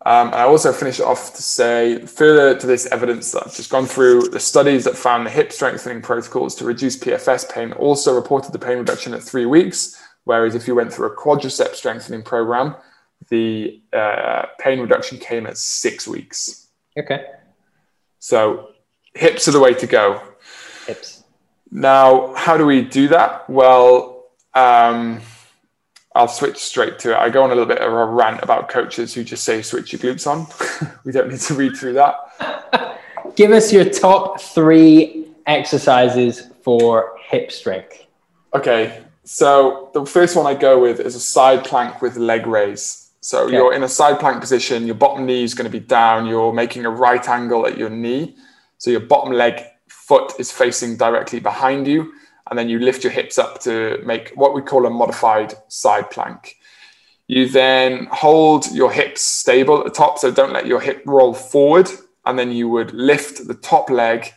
Um, 0.05 0.27
and 0.27 0.35
I 0.35 0.43
also 0.43 0.71
finish 0.71 0.99
off 0.99 1.33
to 1.33 1.41
say, 1.41 1.99
further 2.05 2.57
to 2.59 2.67
this 2.67 2.85
evidence 2.87 3.31
that 3.31 3.47
I've 3.47 3.55
just 3.55 3.71
gone 3.71 3.87
through, 3.87 4.29
the 4.29 4.39
studies 4.39 4.83
that 4.83 4.95
found 4.95 5.25
the 5.25 5.31
hip 5.31 5.51
strengthening 5.51 6.01
protocols 6.01 6.53
to 6.55 6.65
reduce 6.65 6.95
PFS 6.97 7.51
pain 7.51 7.71
also 7.73 8.13
reported 8.13 8.51
the 8.51 8.59
pain 8.59 8.77
reduction 8.77 9.15
at 9.15 9.23
three 9.23 9.47
weeks 9.47 9.99
Whereas 10.25 10.55
if 10.55 10.67
you 10.67 10.75
went 10.75 10.91
through 10.91 11.07
a 11.07 11.15
quadricep 11.15 11.75
strengthening 11.75 12.23
program, 12.23 12.75
the 13.29 13.81
uh, 13.93 14.47
pain 14.59 14.79
reduction 14.79 15.17
came 15.17 15.47
at 15.47 15.57
six 15.57 16.07
weeks. 16.07 16.67
Okay. 16.97 17.25
So 18.19 18.69
hips 19.13 19.47
are 19.47 19.51
the 19.51 19.59
way 19.59 19.73
to 19.75 19.87
go. 19.87 20.21
Hips. 20.87 21.23
Now, 21.71 22.33
how 22.35 22.57
do 22.57 22.65
we 22.65 22.81
do 22.81 23.07
that? 23.09 23.49
Well, 23.49 24.25
um, 24.53 25.21
I'll 26.15 26.27
switch 26.27 26.57
straight 26.57 26.97
to 26.99 27.11
it. 27.11 27.17
I 27.17 27.29
go 27.29 27.43
on 27.43 27.51
a 27.51 27.55
little 27.55 27.67
bit 27.67 27.79
of 27.79 27.91
a 27.91 28.05
rant 28.05 28.41
about 28.41 28.69
coaches 28.69 29.13
who 29.13 29.23
just 29.23 29.43
say 29.43 29.61
switch 29.61 29.93
your 29.93 29.99
glutes 29.99 30.25
on. 30.25 30.47
we 31.03 31.11
don't 31.11 31.29
need 31.29 31.41
to 31.41 31.53
read 31.53 31.75
through 31.75 31.93
that. 31.93 33.01
Give 33.35 33.51
us 33.51 33.73
your 33.73 33.85
top 33.85 34.39
three 34.39 35.27
exercises 35.45 36.47
for 36.63 37.17
hip 37.27 37.51
strength. 37.51 38.05
Okay. 38.53 39.04
So 39.25 39.89
the 39.93 40.05
first 40.05 40.35
one 40.35 40.45
I 40.45 40.53
go 40.53 40.79
with 40.79 40.99
is 40.99 41.15
a 41.15 41.19
side 41.19 41.65
plank 41.65 42.01
with 42.01 42.15
leg 42.15 42.45
raise. 42.45 43.09
So 43.21 43.45
okay. 43.45 43.55
you're 43.55 43.73
in 43.73 43.81
a 43.81 43.89
side 43.89 44.19
plank 44.19 44.39
position, 44.39 44.85
your 44.85 44.95
bottom 44.95 45.25
knee 45.25 45.43
is 45.43 45.55
going 45.55 45.65
to 45.65 45.71
be 45.71 45.83
down, 45.83 46.27
you're 46.27 46.53
making 46.53 46.85
a 46.85 46.91
right 46.91 47.27
angle 47.27 47.65
at 47.65 47.75
your 47.75 47.89
knee. 47.89 48.35
So 48.77 48.91
your 48.91 48.99
bottom 48.99 49.33
leg 49.33 49.63
foot 49.89 50.33
is 50.37 50.51
facing 50.51 50.97
directly 50.97 51.39
behind 51.39 51.87
you. 51.87 52.13
And 52.49 52.59
then 52.59 52.69
you 52.69 52.77
lift 52.77 53.03
your 53.03 53.11
hips 53.11 53.39
up 53.39 53.59
to 53.61 53.99
make 54.05 54.31
what 54.35 54.53
we 54.53 54.61
call 54.61 54.85
a 54.85 54.91
modified 54.91 55.55
side 55.69 56.11
plank. 56.11 56.55
You 57.27 57.49
then 57.49 58.07
hold 58.11 58.71
your 58.71 58.91
hips 58.91 59.21
stable 59.21 59.79
at 59.79 59.85
the 59.85 59.89
top. 59.89 60.19
So 60.19 60.29
don't 60.29 60.53
let 60.53 60.67
your 60.67 60.79
hip 60.79 61.01
roll 61.07 61.33
forward. 61.33 61.89
And 62.25 62.37
then 62.37 62.51
you 62.51 62.69
would 62.69 62.93
lift 62.93 63.47
the 63.47 63.55
top 63.55 63.89
leg 63.89 64.31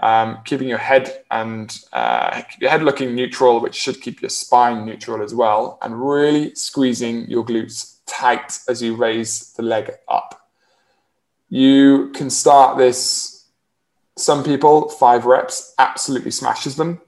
um, 0.00 0.38
keeping 0.44 0.68
your 0.68 0.78
head 0.78 1.24
and 1.30 1.78
uh, 1.92 2.42
your 2.58 2.70
head 2.70 2.82
looking 2.82 3.14
neutral, 3.14 3.60
which 3.60 3.74
should 3.74 4.00
keep 4.00 4.20
your 4.22 4.30
spine 4.30 4.84
neutral 4.84 5.22
as 5.22 5.34
well, 5.34 5.78
and 5.82 5.94
really 5.94 6.54
squeezing 6.54 7.26
your 7.26 7.44
glutes 7.44 7.98
tight 8.06 8.58
as 8.68 8.82
you 8.82 8.96
raise 8.96 9.52
the 9.52 9.62
leg 9.62 9.90
up. 10.08 10.48
You 11.48 12.10
can 12.14 12.30
start 12.30 12.78
this. 12.78 13.46
Some 14.16 14.42
people 14.42 14.88
five 14.88 15.26
reps 15.26 15.74
absolutely 15.78 16.30
smashes 16.30 16.76
them. 16.76 17.00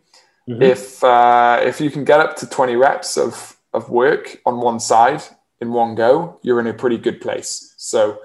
Mm-hmm. 0.49 0.63
If 0.63 1.03
uh, 1.03 1.61
if 1.63 1.81
you 1.81 1.91
can 1.91 2.05
get 2.05 2.21
up 2.21 2.37
to 2.37 2.47
twenty 2.47 2.77
reps 2.77 3.17
of 3.17 3.57
of 3.73 3.89
work 3.89 4.41
on 4.45 4.61
one 4.61 4.81
side 4.81 5.23
in 5.61 5.73
one 5.73 5.95
go, 5.95 6.39
you're 6.43 6.61
in 6.61 6.67
a 6.67 6.75
pretty 6.75 6.99
good 6.99 7.21
place. 7.21 7.75
So 7.79 8.19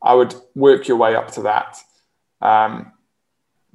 I 0.00 0.14
would 0.14 0.34
work 0.54 0.88
your 0.88 0.96
way 0.96 1.14
up 1.16 1.30
to 1.32 1.42
that. 1.42 1.76
Um, 2.40 2.92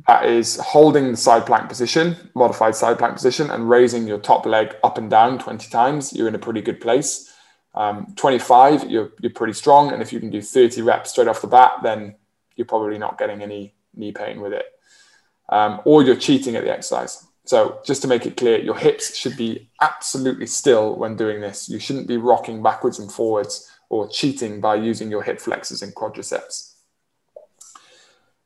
that 0.08 0.26
is 0.26 0.58
holding 0.58 1.12
the 1.12 1.18
side 1.18 1.46
plank 1.46 1.68
position, 1.68 2.16
modified 2.36 2.76
side 2.76 2.98
plank 2.98 3.16
position, 3.16 3.50
and 3.50 3.70
raising 3.70 4.08
your 4.08 4.18
top 4.18 4.46
leg 4.46 4.76
up 4.84 4.98
and 4.98 5.10
down 5.10 5.40
20 5.40 5.70
times, 5.70 6.14
you're 6.14 6.28
in 6.28 6.36
a 6.36 6.40
pretty 6.40 6.62
good 6.62 6.80
place. 6.80 7.32
Um, 7.76 8.14
25, 8.16 8.90
you're, 8.90 9.12
you're 9.20 9.32
pretty 9.32 9.54
strong. 9.54 9.92
And 9.92 10.02
if 10.02 10.12
you 10.12 10.20
can 10.20 10.30
do 10.30 10.42
30 10.42 10.82
reps 10.82 11.12
straight 11.12 11.28
off 11.28 11.42
the 11.42 11.48
bat, 11.48 11.74
then 11.84 12.16
you're 12.56 12.66
probably 12.66 12.98
not 12.98 13.18
getting 13.18 13.42
any 13.42 13.76
knee 13.94 14.12
pain 14.12 14.42
with 14.42 14.54
it. 14.54 14.66
Um, 15.50 15.82
or 15.86 16.04
you're 16.04 16.16
cheating 16.16 16.56
at 16.56 16.64
the 16.64 16.72
exercise. 16.72 17.26
So 17.46 17.80
just 17.86 18.02
to 18.04 18.08
make 18.08 18.26
it 18.26 18.38
clear, 18.38 18.60
your 18.60 18.78
hips 18.78 19.16
should 19.16 19.36
be 19.36 19.70
absolutely 19.82 20.46
still 20.46 20.96
when 20.96 21.16
doing 21.16 21.42
this. 21.42 21.68
You 21.68 21.80
shouldn't 21.80 22.08
be 22.08 22.18
rocking 22.18 22.62
backwards 22.62 23.00
and 23.00 23.12
forwards 23.12 23.70
or 23.90 24.08
cheating 24.08 24.62
by 24.62 24.76
using 24.76 25.10
your 25.10 25.24
hip 25.24 25.40
flexors 25.40 25.82
and 25.82 25.94
quadriceps. 25.96 26.76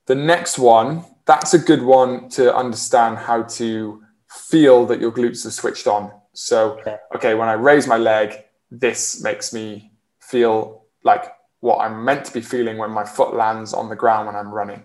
The 0.06 0.16
next 0.16 0.58
one 0.58 1.06
that's 1.26 1.54
a 1.54 1.60
good 1.60 1.82
one 1.82 2.30
to 2.30 2.56
understand 2.56 3.18
how 3.18 3.44
to 3.44 4.04
feel 4.30 4.86
that 4.88 5.00
your 5.00 5.12
glutes 5.12 5.46
are 5.46 5.52
switched 5.52 5.88
on. 5.88 6.12
So, 6.34 6.80
okay, 7.16 7.36
when 7.36 7.48
I 7.48 7.54
raise 7.54 7.88
my 7.88 7.98
leg, 7.98 8.44
this 8.72 9.22
makes 9.24 9.54
me 9.54 9.92
feel 10.20 10.84
like 11.04 11.32
what 11.60 11.78
I'm 11.78 12.04
meant 12.04 12.26
to 12.26 12.34
be 12.34 12.42
feeling 12.42 12.78
when 12.78 12.92
my 12.92 13.06
foot 13.06 13.36
lands 13.36 13.74
on 13.74 13.88
the 13.88 13.96
ground 13.96 14.28
when 14.28 14.36
I'm 14.36 14.52
running. 14.52 14.84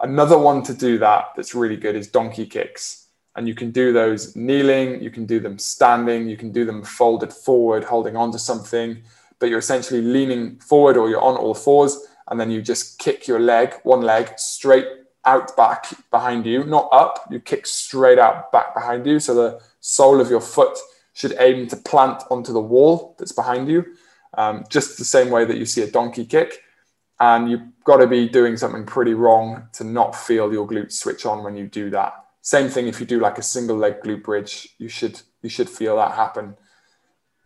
Another 0.00 0.38
one 0.38 0.62
to 0.64 0.74
do 0.74 0.98
that 0.98 1.26
that's 1.36 1.54
really 1.54 1.76
good 1.76 1.94
is 1.94 2.08
donkey 2.08 2.46
kicks. 2.46 3.08
And 3.36 3.46
you 3.46 3.54
can 3.54 3.70
do 3.70 3.92
those 3.92 4.34
kneeling, 4.34 5.02
you 5.02 5.10
can 5.10 5.26
do 5.26 5.38
them 5.38 5.58
standing, 5.58 6.26
you 6.26 6.38
can 6.38 6.52
do 6.52 6.64
them 6.64 6.82
folded 6.82 7.32
forward, 7.32 7.84
holding 7.84 8.16
onto 8.16 8.38
something, 8.38 9.02
but 9.38 9.50
you're 9.50 9.58
essentially 9.58 10.00
leaning 10.00 10.58
forward 10.58 10.96
or 10.96 11.10
you're 11.10 11.20
on 11.20 11.36
all 11.36 11.54
fours 11.54 11.98
and 12.28 12.40
then 12.40 12.50
you 12.50 12.62
just 12.62 12.98
kick 12.98 13.28
your 13.28 13.38
leg, 13.38 13.74
one 13.84 14.00
leg, 14.00 14.38
straight 14.38 14.86
out 15.26 15.56
back 15.56 15.86
behind 16.10 16.46
you, 16.46 16.64
not 16.64 16.88
up. 16.92 17.26
You 17.30 17.40
kick 17.40 17.66
straight 17.66 18.18
out 18.18 18.52
back 18.52 18.74
behind 18.74 19.06
you. 19.06 19.18
So 19.18 19.34
the 19.34 19.60
sole 19.80 20.20
of 20.20 20.30
your 20.30 20.40
foot 20.40 20.78
should 21.12 21.34
aim 21.38 21.66
to 21.68 21.76
plant 21.76 22.22
onto 22.30 22.52
the 22.52 22.60
wall 22.60 23.16
that's 23.18 23.32
behind 23.32 23.68
you, 23.68 23.84
um, 24.36 24.64
just 24.68 24.98
the 24.98 25.04
same 25.04 25.30
way 25.30 25.44
that 25.44 25.56
you 25.56 25.64
see 25.64 25.82
a 25.82 25.90
donkey 25.90 26.24
kick. 26.24 26.62
And 27.18 27.50
you've 27.50 27.62
got 27.84 27.96
to 27.96 28.06
be 28.06 28.28
doing 28.28 28.56
something 28.56 28.84
pretty 28.84 29.14
wrong 29.14 29.68
to 29.72 29.84
not 29.84 30.14
feel 30.14 30.52
your 30.52 30.68
glutes 30.68 30.92
switch 30.92 31.24
on 31.24 31.42
when 31.42 31.56
you 31.56 31.66
do 31.66 31.88
that. 31.90 32.12
Same 32.42 32.68
thing 32.68 32.86
if 32.86 33.00
you 33.00 33.06
do 33.06 33.18
like 33.18 33.38
a 33.38 33.42
single 33.42 33.76
leg 33.76 34.02
glute 34.02 34.22
bridge, 34.22 34.68
you 34.78 34.88
should 34.88 35.20
you 35.42 35.48
should 35.48 35.68
feel 35.68 35.96
that 35.96 36.12
happen. 36.12 36.56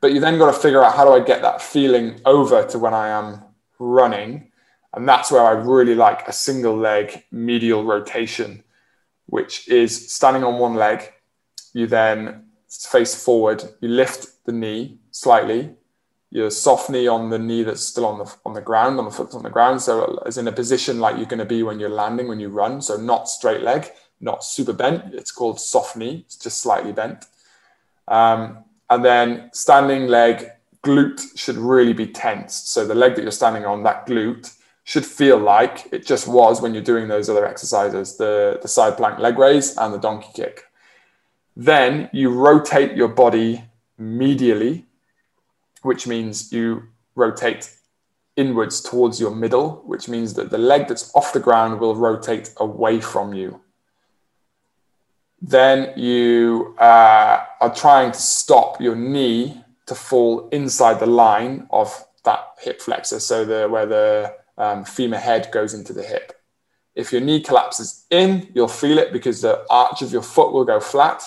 But 0.01 0.13
you 0.13 0.21
then 0.21 0.39
got 0.39 0.53
to 0.53 0.59
figure 0.59 0.83
out 0.83 0.97
how 0.97 1.05
do 1.05 1.13
I 1.13 1.25
get 1.25 1.43
that 1.43 1.63
feeling 1.63 2.21
over 2.25 2.67
to 2.67 2.79
when 2.79 2.95
I 2.95 3.09
am 3.09 3.43
running. 3.79 4.50
And 4.95 5.09
that's 5.09 5.31
where 5.31 5.45
I 5.45 5.53
really 5.53 5.95
like 5.95 6.27
a 6.27 6.33
single 6.33 6.77
leg 6.77 7.25
medial 7.31 7.85
rotation, 7.85 8.65
which 9.27 9.69
is 9.69 10.13
standing 10.13 10.45
on 10.45 10.59
one 10.59 10.75
leg. 10.75 11.13
You 11.73 11.87
then 11.87 12.47
face 12.69 13.15
forward, 13.15 13.63
you 13.81 13.89
lift 13.89 14.45
the 14.45 14.53
knee 14.53 14.99
slightly, 15.11 15.75
your 16.31 16.51
soft 16.51 16.91
knee 16.91 17.07
on 17.07 17.31
the 17.31 17.39
knee 17.39 17.63
that's 17.63 17.83
still 17.83 18.07
on 18.07 18.19
the 18.19 18.35
on 18.45 18.55
the 18.55 18.61
ground, 18.61 18.99
on 18.99 19.05
the 19.05 19.11
foot 19.11 19.35
on 19.35 19.43
the 19.43 19.51
ground. 19.51 19.83
So 19.83 20.23
as 20.27 20.39
in 20.39 20.49
a 20.49 20.53
position 20.53 21.01
like 21.01 21.17
you're 21.17 21.27
going 21.27 21.39
to 21.39 21.45
be 21.45 21.63
when 21.63 21.81
you're 21.81 21.89
landing 21.89 22.29
when 22.29 22.41
you 22.41 22.49
run. 22.49 22.81
So 22.81 22.97
not 22.97 23.29
straight 23.29 23.63
leg, 23.63 23.91
not 24.21 24.45
super 24.45 24.73
bent. 24.73 25.15
It's 25.15 25.33
called 25.33 25.61
soft 25.61 25.97
knee. 25.97 26.25
It's 26.27 26.37
just 26.37 26.59
slightly 26.59 26.93
bent. 26.93 27.27
Um, 28.09 28.65
and 28.89 29.05
then 29.05 29.51
standing 29.53 30.09
leg, 30.09 30.51
glute 30.85 31.21
should 31.37 31.57
really 31.57 31.93
be 31.93 32.07
tensed. 32.07 32.73
So 32.73 32.87
the 32.87 32.95
leg 32.95 33.15
that 33.15 33.23
you're 33.23 33.31
standing 33.31 33.65
on, 33.65 33.83
that 33.85 34.07
glute, 34.07 34.57
should 34.85 35.07
feel 35.07 35.39
like 35.39 35.87
it 35.93 36.07
just 36.07 36.27
was 36.27 36.61
when 36.61 36.75
you're 36.75 36.83
doing 36.83 37.09
those 37.09 37.29
other 37.29 37.47
exercises, 37.47 38.17
the, 38.17 38.59
the 38.63 38.69
side 38.69 38.97
plank 38.97 39.19
leg 39.19 39.39
raise 39.39 39.77
and 39.77 39.95
the 39.95 39.99
donkey 39.99 40.31
kick. 40.35 40.65
Then 41.57 42.09
you 42.13 42.31
rotate 42.31 42.97
your 42.97 43.09
body 43.09 43.65
medially, 44.01 44.85
which 45.83 46.07
means 46.07 46.53
you 46.53 46.85
rotate 47.15 47.77
inwards 48.37 48.81
towards 48.81 49.21
your 49.21 49.35
middle, 49.35 49.83
which 49.85 50.09
means 50.09 50.35
that 50.35 50.51
the 50.51 50.59
leg 50.59 50.89
that's 50.89 51.15
off 51.15 51.33
the 51.33 51.41
ground 51.41 51.79
will 51.79 51.95
rotate 51.95 52.53
away 52.57 53.01
from 53.01 53.35
you 53.35 53.61
then 55.41 55.97
you 55.99 56.75
uh, 56.79 57.45
are 57.61 57.75
trying 57.75 58.13
to 58.13 58.21
stop 58.21 58.81
your 58.81 58.95
knee 58.95 59.63
to 59.87 59.95
fall 59.95 60.49
inside 60.51 61.01
the 61.01 61.07
line 61.07 61.67
of 61.71 62.05
that 62.25 62.41
hip 62.61 62.81
flexor, 62.81 63.19
so 63.19 63.45
the 63.45 63.67
where 63.69 63.87
the 63.87 64.35
um, 64.61 64.85
femur 64.85 65.17
head 65.17 65.49
goes 65.51 65.73
into 65.73 65.93
the 65.93 66.03
hip. 66.03 66.35
If 66.95 67.13
your 67.13 67.23
knee 67.23 67.41
collapses 67.41 68.05
in, 68.11 68.49
you'll 68.55 68.69
feel 68.69 68.99
it 68.99 69.13
because 69.13 69.41
the 69.41 69.65
arch 69.71 70.03
of 70.03 70.13
your 70.13 70.23
foot 70.23 70.53
will 70.53 70.67
go 70.67 70.79
flat. 70.79 71.23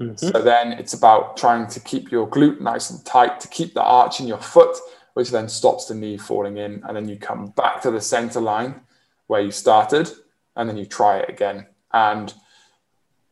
Mm-hmm. 0.00 0.16
So 0.16 0.40
then 0.40 0.72
it's 0.72 0.94
about 0.94 1.36
trying 1.36 1.66
to 1.68 1.80
keep 1.80 2.10
your 2.10 2.26
glute 2.26 2.60
nice 2.60 2.88
and 2.90 3.04
tight 3.04 3.40
to 3.40 3.48
keep 3.48 3.74
the 3.74 3.82
arch 3.82 4.20
in 4.20 4.26
your 4.26 4.38
foot, 4.38 4.74
which 5.14 5.30
then 5.30 5.48
stops 5.48 5.86
the 5.86 5.94
knee 5.94 6.16
falling 6.16 6.56
in. 6.56 6.82
And 6.86 6.96
then 6.96 7.08
you 7.08 7.18
come 7.18 7.48
back 7.48 7.82
to 7.82 7.90
the 7.90 8.00
center 8.00 8.40
line 8.40 8.80
where 9.26 9.42
you 9.42 9.50
started, 9.50 10.10
and 10.56 10.66
then 10.66 10.78
you 10.78 10.86
try 10.86 11.18
it 11.18 11.28
again. 11.28 11.66
And 11.92 12.32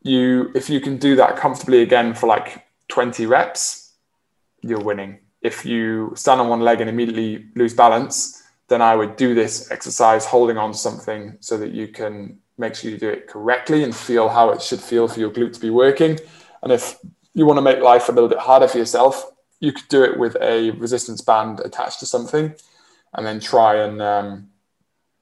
you 0.03 0.51
if 0.55 0.69
you 0.69 0.81
can 0.81 0.99
do 0.99 1.17
that 1.17 1.37
comfortably 1.37 1.81
again 1.81 2.13
for 2.13 2.27
like 2.27 2.67
20 2.89 3.25
reps, 3.25 3.95
you're 4.61 4.81
winning. 4.81 5.21
If 5.41 5.65
you 5.65 6.13
stand 6.15 6.41
on 6.41 6.49
one 6.49 6.61
leg 6.61 6.81
and 6.81 6.91
immediately 6.91 7.47
lose 7.55 7.73
balance, 7.73 8.43
then 8.69 8.83
I 8.83 8.97
would 8.97 9.17
do 9.17 9.35
this 9.35 9.71
exercise 9.71 10.27
holding 10.27 10.59
on 10.59 10.73
to 10.73 10.79
something 10.79 11.37
so 11.41 11.57
that 11.59 11.73
you 11.73 11.89
can 11.89 12.39
make 12.59 12.75
sure 12.75 12.91
you 12.91 12.99
do 12.99 13.09
it 13.09 13.29
correctly 13.29 13.85
and 13.85 13.95
feel 13.95 14.29
how 14.29 14.51
it 14.51 14.63
should 14.63 14.81
feel 14.81 15.09
for 15.09 15.21
your 15.21 15.31
glute 15.31 15.53
to 15.53 15.61
be 15.61 15.71
working. 15.71 16.19
And 16.63 16.73
if 16.73 16.99
you 17.35 17.47
want 17.47 17.59
to 17.59 17.63
make 17.63 17.81
life 17.81 18.09
a 18.09 18.13
little 18.13 18.29
bit 18.29 18.39
harder 18.39 18.67
for 18.67 18.79
yourself, 18.79 19.31
you 19.61 19.73
could 19.73 19.89
do 19.89 20.03
it 20.03 20.19
with 20.19 20.37
a 20.41 20.71
resistance 20.73 21.21
band 21.21 21.61
attached 21.61 22.01
to 22.01 22.07
something 22.07 22.55
and 23.15 23.27
then 23.27 23.41
try 23.41 23.77
and 23.77 24.03
um, 24.03 24.49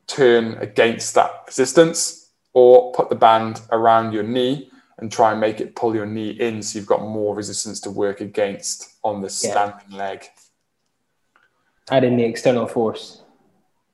turn 0.07 0.55
against 0.55 1.15
that 1.15 1.43
resistance 1.47 2.31
or 2.53 2.93
put 2.93 3.09
the 3.09 3.15
band 3.15 3.61
around 3.73 4.13
your 4.13 4.23
knee 4.23 4.71
and 4.99 5.11
try 5.11 5.33
and 5.33 5.41
make 5.41 5.61
it 5.61 5.75
pull 5.75 5.95
your 5.95 6.07
knee 6.07 6.31
in 6.31 6.63
so 6.63 6.79
you've 6.79 6.87
got 6.87 7.03
more 7.03 7.35
resistance 7.35 7.81
to 7.81 7.91
work 7.91 8.21
against 8.21 8.95
on 9.03 9.21
the 9.21 9.29
standing 9.29 9.77
yeah. 9.91 9.99
leg. 9.99 10.25
Adding 11.91 12.17
the 12.17 12.25
external 12.25 12.67
force. 12.67 13.24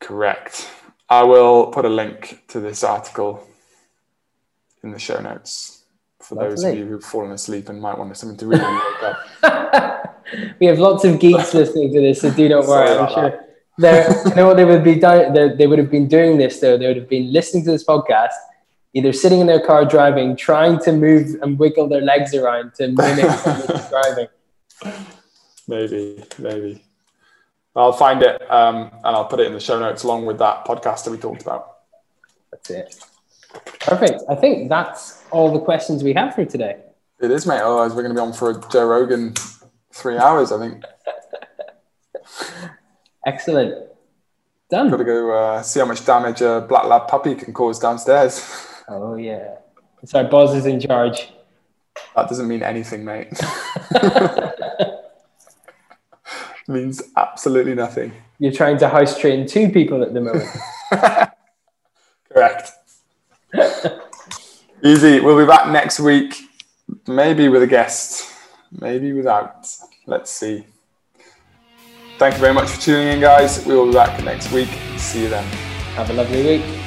Correct. 0.01 0.69
I 1.09 1.23
will 1.25 1.67
put 1.67 1.85
a 1.85 1.89
link 1.89 2.45
to 2.49 2.61
this 2.61 2.83
article 2.85 3.47
in 4.83 4.93
the 4.93 4.99
show 4.99 5.21
notes 5.21 5.85
for 6.21 6.37
Lovely. 6.37 6.51
those 6.51 6.65
of 6.65 6.79
you 6.79 6.87
who've 6.87 7.05
fallen 7.05 7.33
asleep 7.33 7.69
and 7.69 7.81
might 7.81 7.99
want 7.99 8.17
something 8.17 8.39
to 8.39 8.47
read 8.47 8.63
when 8.63 8.73
you 8.73 8.83
wake 9.03 9.13
up. 9.53 10.27
we 10.61 10.67
have 10.67 10.79
lots 10.79 11.05
of 11.05 11.19
geeks 11.19 11.55
listening 11.61 11.93
to 11.93 12.01
this, 12.01 12.21
so 12.21 12.31
do 12.31 12.49
not 12.49 12.67
worry. 12.67 12.89
I'm 12.89 13.13
sure. 13.13 13.47
you 14.29 14.35
know 14.35 14.47
what 14.47 14.57
they 14.57 14.65
would 14.65 14.85
be 14.85 14.97
doing? 14.97 15.33
They 15.33 15.67
would 15.67 15.79
have 15.79 15.91
been 15.91 16.09
doing 16.09 16.39
this 16.39 16.61
though. 16.61 16.79
They 16.79 16.87
would 16.87 16.97
have 16.97 17.09
been 17.09 17.33
listening 17.33 17.65
to 17.65 17.71
this 17.73 17.85
podcast 17.85 18.33
either 18.93 19.13
sitting 19.13 19.41
in 19.41 19.47
their 19.47 19.65
car 19.65 19.85
driving, 19.85 20.37
trying 20.37 20.79
to 20.81 20.93
move 20.93 21.37
and 21.43 21.59
wiggle 21.59 21.89
their 21.89 22.01
legs 22.01 22.35
around 22.35 22.75
to 22.75 22.89
mimic 22.89 23.25
driving. 23.91 24.29
Maybe, 25.69 26.25
maybe. 26.39 26.85
I'll 27.77 27.93
find 27.93 28.23
it 28.23 28.51
um, 28.51 28.91
and 28.93 29.17
I'll 29.17 29.27
put 29.27 29.41
it 29.41 29.47
in 29.47 29.53
the 29.53 29.61
show 29.61 29.79
notes 29.79 30.03
along 30.03 30.27
with 30.27 30.39
that 30.39 30.65
podcast 30.65 31.05
that 31.05 31.11
we 31.11 31.19
talked 31.19 31.43
about. 31.43 31.79
That's 32.51 32.71
it. 32.71 33.05
Perfect. 33.81 34.23
I 34.29 34.35
think 34.35 34.69
that's 34.69 35.23
all 35.31 35.53
the 35.53 35.61
questions 35.61 36.03
we 36.03 36.13
have 36.15 36.35
for 36.35 36.45
today. 36.45 36.77
It 37.21 37.31
is, 37.31 37.47
mate. 37.47 37.61
Otherwise, 37.61 37.95
we're 37.95 38.03
going 38.03 38.15
to 38.15 38.21
be 38.21 38.27
on 38.27 38.33
for 38.33 38.51
a 38.51 38.71
Joe 38.71 38.87
Rogan 38.87 39.35
three 39.93 40.17
hours, 40.17 40.53
I 40.53 40.59
think. 40.59 40.85
Excellent. 43.27 43.89
Done. 44.71 44.91
Got 44.91 44.97
to 44.99 45.05
go 45.05 45.31
uh, 45.33 45.63
see 45.63 45.81
how 45.81 45.87
much 45.87 46.05
damage 46.07 46.41
a 46.41 46.65
black 46.69 46.85
lab 46.85 47.09
puppy 47.09 47.35
can 47.35 47.53
cause 47.53 47.79
downstairs. 47.79 48.67
Oh 48.93 49.15
yeah. 49.15 49.55
So 50.05 50.25
Boz 50.25 50.53
is 50.53 50.67
in 50.67 50.81
charge. 50.81 51.29
That 52.17 52.29
doesn't 52.29 52.49
mean 52.49 52.65
anything, 52.65 53.05
mate. 53.05 53.29
means 56.71 57.03
absolutely 57.17 57.75
nothing. 57.75 58.13
You're 58.39 58.53
trying 58.53 58.79
to 58.79 58.89
house 58.89 59.19
train 59.19 59.47
two 59.47 59.69
people 59.69 60.03
at 60.03 60.15
the 60.15 60.21
moment. 60.21 60.49
Correct. 62.33 62.73
Easy. 64.83 65.21
We'll 65.21 65.39
be 65.39 65.47
back 65.47 65.69
next 65.69 66.01
week, 66.01 66.43
maybe 67.07 67.49
with 67.49 67.63
a 67.63 67.67
guest, 67.67 68.33
maybe 68.81 69.13
without. 69.13 69.69
Let's 70.07 70.31
see. 70.31 70.65
Thank 72.19 72.35
you 72.35 72.41
very 72.41 72.55
much 72.55 72.71
for 72.71 72.81
tuning 72.81 73.09
in, 73.09 73.21
guys. 73.21 73.65
We 73.67 73.75
will 73.75 73.87
be 73.87 73.93
back 73.93 74.23
next 74.25 74.53
week. 74.53 74.71
See 74.97 75.23
you 75.23 75.29
then. 75.29 75.45
Have 75.95 76.11
a 76.11 76.13
lovely 76.15 76.59
week. 76.59 76.80